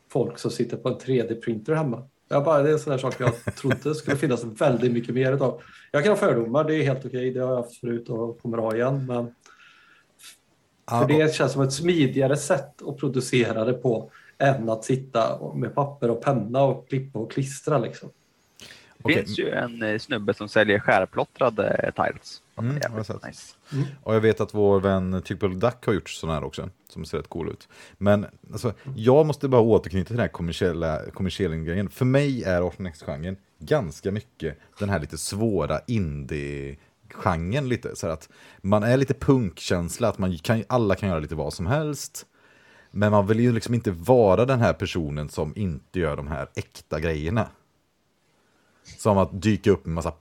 [0.09, 2.07] folk som sitter på en 3D-printer hemma.
[2.27, 5.31] Jag bara, det är en sån där sak jag trodde skulle finnas väldigt mycket mer
[5.31, 5.61] av.
[5.91, 8.57] Jag kan ha fördomar, det är helt okej, det har jag haft förut och kommer
[8.57, 9.05] ha igen.
[9.05, 9.35] Men
[10.89, 15.75] för det känns som ett smidigare sätt att producera det på än att sitta med
[15.75, 17.77] papper och penna och klippa och klistra.
[17.77, 18.09] Liksom.
[18.97, 22.41] Det finns ju en eh, snubbe som säljer skärplottrade tiles.
[22.57, 23.55] Mm, jag nice.
[23.73, 23.85] mm.
[24.03, 27.17] Och jag vet att vår vän Typical Duck har gjort sådana här också, som ser
[27.17, 27.67] rätt cool ut.
[27.97, 31.89] Men alltså, jag måste bara återknyta till den här kommersiella, kommersiella grejen.
[31.89, 36.77] För mig är 18x-genren ganska mycket den här lite svåra indie
[37.13, 37.95] genren lite.
[37.95, 38.29] Så att
[38.61, 42.25] man är lite punkkänsla, att man kan, alla kan göra lite vad som helst.
[42.91, 46.47] Men man vill ju liksom inte vara den här personen som inte gör de här
[46.55, 47.47] äkta grejerna.
[48.97, 50.11] Som att dyka upp med en massa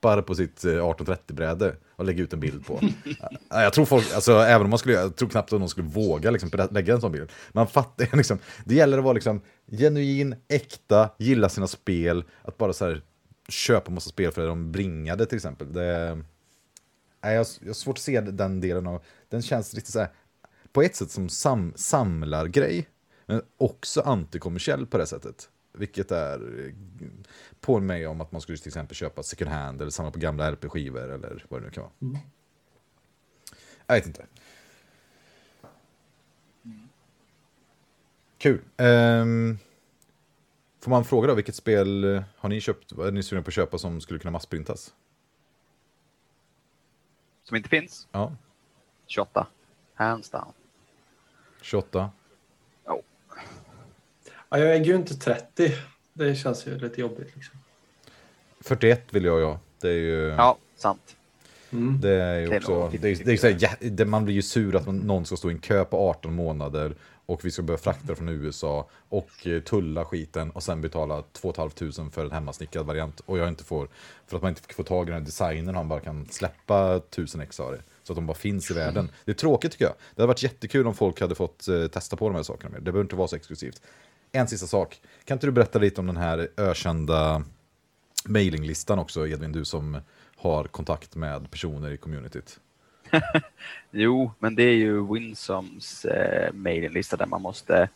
[0.00, 2.80] plastpluppar på sitt eh, 1830-bräde och lägga ut en bild på.
[3.48, 6.30] jag tror folk, alltså även om man skulle, jag tror knappt att någon skulle våga
[6.30, 7.30] liksom, lägga en sån bild.
[7.52, 12.72] Man fattar liksom, det gäller att vara liksom genuin, äkta, gilla sina spel, att bara
[12.72, 13.02] så här
[13.48, 15.72] köpa massa spel för att de bringade till exempel.
[15.72, 16.18] Det,
[17.20, 20.08] jag, jag har svårt att se den delen av, den känns lite så här,
[20.72, 22.88] på ett sätt som sam, samlargrej,
[23.26, 25.48] men också antikommersiell på det sättet.
[25.78, 26.72] Vilket är eh,
[27.60, 30.52] på mig om att man skulle till exempel köpa second hand eller samla på gamla
[30.52, 31.92] RP-skivor eller vad det nu kan vara.
[32.02, 32.18] Mm.
[33.86, 34.26] Jag vet inte.
[38.38, 38.60] Kul.
[38.76, 39.58] Um,
[40.80, 43.54] får man fråga då, vilket spel har ni köpt, vad är ni sugna på att
[43.54, 44.94] köpa som skulle kunna massprintas?
[47.42, 48.08] Som inte finns?
[48.12, 48.36] Ja.
[49.06, 49.46] 28.
[49.94, 50.52] Hands down.
[51.62, 52.10] 28.
[54.50, 55.72] Ja, jag äger ju inte 30.
[56.12, 57.36] Det känns ju lite jobbigt.
[57.36, 57.58] Liksom.
[58.60, 59.60] 41 vill jag ja.
[59.80, 60.28] Det är ju...
[60.28, 61.16] Ja, sant.
[61.70, 62.00] Mm.
[62.00, 62.88] Det är ju också...
[62.88, 65.50] Det är, det är så här, ja, man blir ju sur att någon ska stå
[65.50, 66.94] i en kö på 18 månader
[67.26, 71.52] och vi ska börja frakta från USA och eh, tulla skiten och sen betala 2
[71.52, 73.88] 500 för en hemmasnickrad variant och jag inte får,
[74.26, 77.40] för att man inte får tag i den här designen han bara kan släppa 1000
[77.40, 77.82] ex av det.
[78.02, 79.10] Så att de bara finns i världen.
[79.24, 79.94] Det är tråkigt tycker jag.
[80.14, 82.78] Det hade varit jättekul om folk hade fått eh, testa på de här sakerna mer.
[82.78, 83.82] Det behöver inte vara så exklusivt.
[84.32, 85.00] En sista sak.
[85.24, 87.42] Kan inte du berätta lite om den här ökända
[88.24, 90.00] mailinglistan också, Edvin, du som
[90.36, 92.60] har kontakt med personer i communityt?
[93.90, 97.88] jo, men det är ju Winsoms eh, mailinglista där man måste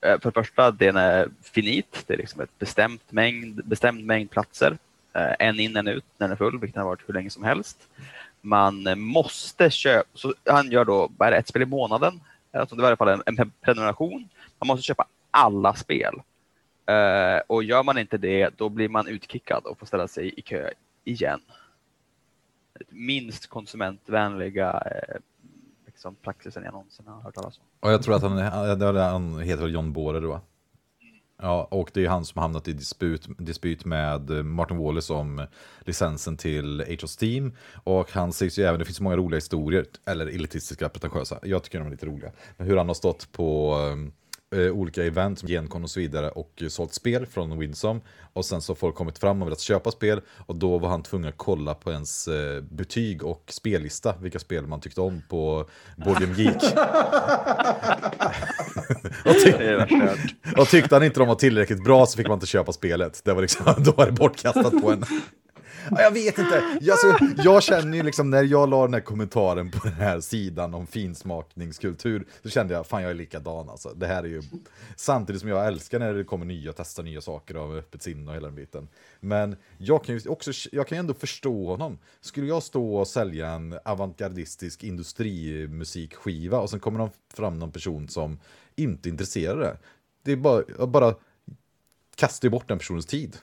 [0.00, 2.04] eh, för det första, den är eh, finit.
[2.06, 4.78] Det är liksom ett bestämt mängd, bestämd mängd platser.
[5.12, 7.44] Eh, en in, en ut, den är full, vilket den har varit hur länge som
[7.44, 7.78] helst
[8.40, 12.20] man eh, måste köpa, så han gör då, vad är det, ett spel i månaden?
[12.52, 14.28] Alltså det var i alla fall en, en prenumeration.
[14.58, 15.06] Man måste köpa
[15.38, 16.14] alla spel.
[16.90, 20.42] Uh, och gör man inte det, då blir man utkickad och får ställa sig i
[20.42, 20.70] kö
[21.04, 21.40] igen.
[22.88, 25.20] Minst konsumentvänliga uh,
[25.86, 27.64] liksom praxisen jag någonsin har hört talas om.
[27.80, 28.38] Och jag tror att han,
[28.96, 30.40] han heter John Båre då.
[31.42, 35.46] Ja, och det är han som hamnat i disput, dispyt med Martin Wallace om
[35.80, 37.52] licensen till Age of Steam.
[37.84, 41.78] Och han sägs ju även, det finns många roliga historier, eller elitistiska, pretentiösa, jag tycker
[41.78, 42.32] de är lite roliga.
[42.56, 44.12] Men hur han har stått på ehm,
[44.54, 48.00] eh, olika event som Gencon och så vidare och sålt spel från Winsome.
[48.32, 51.02] Och sen så har folk kommit fram och velat köpa spel och då var han
[51.02, 55.68] tvungen att kolla på ens eh, betyg och spellista, vilka spel man tyckte om på
[55.96, 56.56] Boardgame Geek.
[59.24, 59.52] och, ty
[60.56, 63.20] och tyckte han inte de var tillräckligt bra så fick man inte köpa spelet.
[63.24, 65.04] Det var liksom, då var det bortkastat på en.
[65.90, 66.78] Jag vet inte.
[66.80, 70.20] Jag, så, jag känner ju liksom när jag la den här kommentaren på den här
[70.20, 73.88] sidan om finsmakningskultur så kände jag fan jag är likadan alltså.
[73.88, 74.42] Det här är ju
[74.96, 78.36] samtidigt som jag älskar när det kommer nya, testa nya saker av öppet sinne och
[78.36, 78.88] hela den biten.
[79.20, 81.98] Men jag kan ju också, jag kan ju ändå förstå honom.
[82.20, 88.08] Skulle jag stå och sälja en avantgardistisk industrimusikskiva och sen kommer de fram någon person
[88.08, 88.40] som
[88.76, 89.78] inte är intresserad av det.
[90.22, 91.14] Det är bara, bara
[92.16, 93.36] kastar bort den personens tid.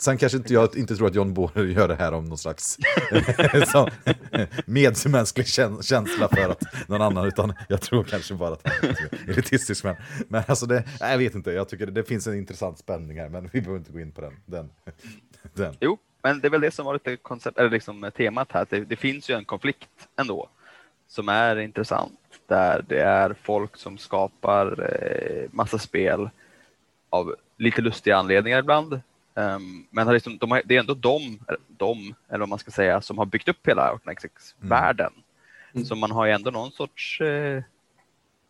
[0.00, 2.78] Sen kanske inte jag inte tror att John Bohrer gör det här om någon slags
[4.66, 5.46] medmänsklig
[5.82, 9.84] känsla för att någon annan, utan jag tror kanske bara att han är elitistisk.
[9.84, 9.96] Men,
[10.28, 13.28] men alltså det, jag vet inte, jag tycker det, det, finns en intressant spänning här,
[13.28, 14.36] men vi behöver inte gå in på den.
[14.46, 14.70] den,
[15.54, 15.76] den.
[15.80, 18.80] Jo, men det är väl det som var lite koncept, eller liksom temat här, det,
[18.80, 20.48] det finns ju en konflikt ändå
[21.08, 26.30] som är intressant, där det är folk som skapar eh, massa spel
[27.10, 29.00] av lite lustiga anledningar ibland,
[29.38, 31.38] Um, men liksom, de det är ändå de,
[31.68, 35.12] de, eller vad man ska säga, som har byggt upp hela OpenXX-världen.
[35.12, 35.24] Mm.
[35.72, 35.84] Mm.
[35.84, 37.54] Så man har ju ändå någon sorts, eh,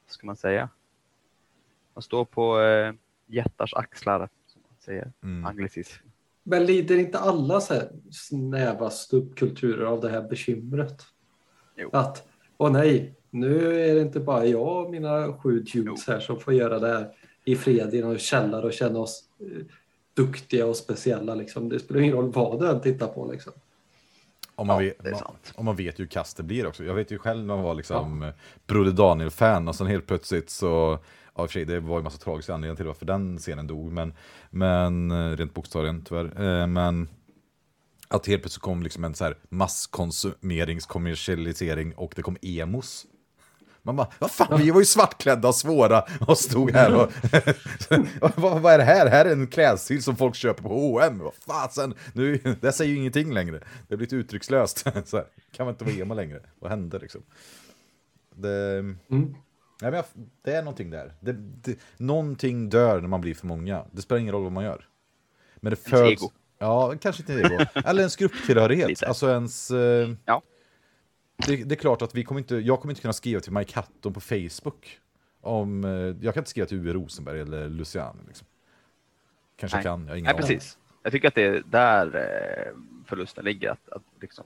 [0.07, 0.69] vad ska man säga,
[1.95, 2.93] man står på eh,
[3.27, 5.47] jättars axlar, som man säger, mm.
[5.47, 6.05] anglicism.
[6.43, 11.03] Men lider inte alla så här snäva subkulturer av det här bekymret?
[11.77, 11.91] Jo.
[11.93, 16.41] Att, åh nej, nu är det inte bara jag och mina sju dudes här som
[16.41, 19.67] får göra det här i fred i någon källare och känna oss eh,
[20.23, 21.35] duktiga och speciella.
[21.35, 21.69] Liksom.
[21.69, 23.33] Det spelar ingen roll vad du än tittar på.
[23.33, 23.53] Liksom.
[24.55, 25.23] Om man, ja, vet,
[25.55, 26.85] om man vet hur kast det blir också.
[26.85, 28.33] Jag vet ju själv när man var liksom ja.
[28.67, 30.99] Broder Daniel-fan och sen helt plötsligt så
[31.39, 34.15] Ja, för sig, det var ju massa tragiska anledningar till varför den scenen dog, men,
[34.51, 36.61] men eh, rent bokstavligen tyvärr.
[36.61, 37.09] Eh, men
[38.09, 43.07] att helt plötsligt kom liksom en så här masskonsumeringskommersialisering och det kom emos.
[43.83, 47.13] Man bara, vad fan, vi var ju svartklädda och svåra och stod här och...
[48.37, 49.07] vad, vad, är det här?
[49.07, 51.19] Här är en klädstil som folk köper på H&M.
[51.19, 53.59] Vad fasen, nu, det säger ju ingenting längre.
[53.59, 54.79] Det har blivit uttryckslöst.
[55.05, 56.41] så här, kan man inte vara emo längre?
[56.59, 57.23] Vad hände liksom?
[58.35, 58.79] Det...
[58.79, 59.35] Mm.
[59.83, 60.03] Nej, men
[60.43, 61.15] det är någonting där.
[61.21, 63.85] Det, det, någonting dör när man blir för många.
[63.93, 64.85] Det spelar ingen roll vad man gör.
[65.57, 66.23] Men det föds...
[66.23, 66.31] Ego.
[66.59, 67.65] Ja, kanske inte ego.
[67.75, 69.03] Eller ens grupptillhörighet.
[69.03, 69.71] alltså ens...
[69.71, 70.11] Eh...
[70.25, 70.43] Ja.
[71.47, 73.75] Det, det, är klart att vi kommer inte, jag kommer inte kunna skriva till Mike
[73.75, 75.01] Hatton på Facebook.
[75.41, 75.91] Om, eh,
[76.25, 78.21] jag kan inte skriva till Uwe Rosenberg eller Luciano.
[78.27, 78.47] Liksom.
[79.57, 79.85] Kanske Nej.
[79.85, 80.79] kan, jag har ingen Nej, precis.
[81.03, 82.73] Jag tycker att det är där eh,
[83.07, 83.71] förlusten ligger.
[83.71, 84.45] Att, att liksom,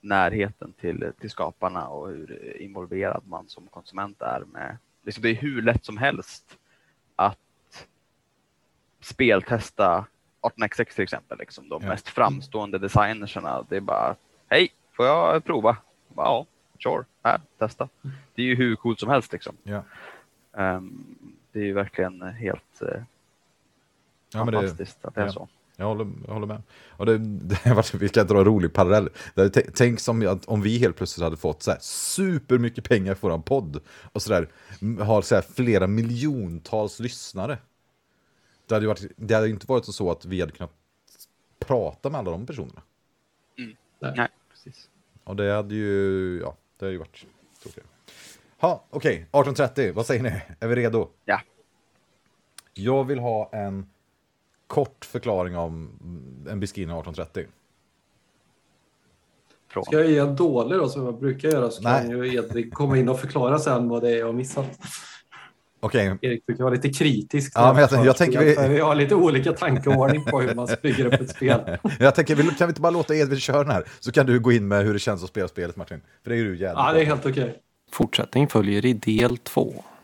[0.00, 4.76] närheten till, till skaparna och hur involverad man som konsument är med.
[5.04, 6.58] Liksom det är hur lätt som helst
[7.16, 7.38] att
[9.00, 10.06] speltesta
[10.40, 11.88] 18xx till exempel, liksom de ja.
[11.88, 13.66] mest framstående designerserna.
[13.68, 14.16] Det är bara,
[14.48, 15.76] hej, får jag prova?
[16.16, 16.46] Ja,
[16.82, 17.88] sure, här, testa.
[18.34, 19.56] Det är ju hur coolt som helst liksom.
[19.62, 19.82] Ja.
[20.52, 21.04] Um,
[21.52, 22.88] det är ju verkligen helt uh,
[24.32, 25.48] ja, fantastiskt det, att det är så.
[25.76, 26.62] Jag håller, jag håller med.
[26.88, 29.08] Och det, det, vi kan dra en rolig parallell.
[29.74, 33.38] Tänk som att om vi helt plötsligt hade fått så här supermycket pengar för vår
[33.38, 33.80] podd
[34.12, 34.48] och så där,
[35.02, 37.58] har så här flera miljontals lyssnare.
[38.66, 40.72] Det hade, varit, det hade inte varit så att vi hade kunnat
[41.58, 42.82] prata med alla de personerna.
[43.58, 43.76] Mm.
[43.98, 44.28] Nej.
[44.50, 44.89] precis.
[45.30, 47.26] Och det hade ju, ja, det hade ju varit
[47.62, 47.84] tråkigt.
[48.60, 49.52] Ja, okej, okay.
[49.52, 50.40] 18.30, vad säger ni?
[50.60, 51.08] Är vi redo?
[51.24, 51.40] Ja.
[52.74, 53.90] Jag vill ha en
[54.66, 55.90] kort förklaring om
[56.50, 57.46] en beskrivning av 1830.
[59.68, 59.84] Från.
[59.84, 62.08] Ska jag ge en dålig då som jag brukar göra så Nej.
[62.08, 64.78] kan ju Edvin komma in och förklara sen vad det är jag har missat.
[65.80, 66.12] Okej.
[66.12, 66.30] Okay.
[66.30, 67.52] Erik brukar vara lite kritisk.
[67.54, 68.68] Ja, men jag, jag tänker vi...
[68.68, 71.60] vi har lite olika tankeordning på hur man bygger upp ett spel.
[71.98, 73.84] jag tänker, kan vi inte bara låta Edvin köra den här?
[74.00, 76.00] Så kan du gå in med hur det känns att spela spelet Martin.
[76.22, 77.42] För det är ju jävligt Ja, det är helt okej.
[77.42, 77.54] Okay.
[77.92, 79.84] Fortsättning följer i del två.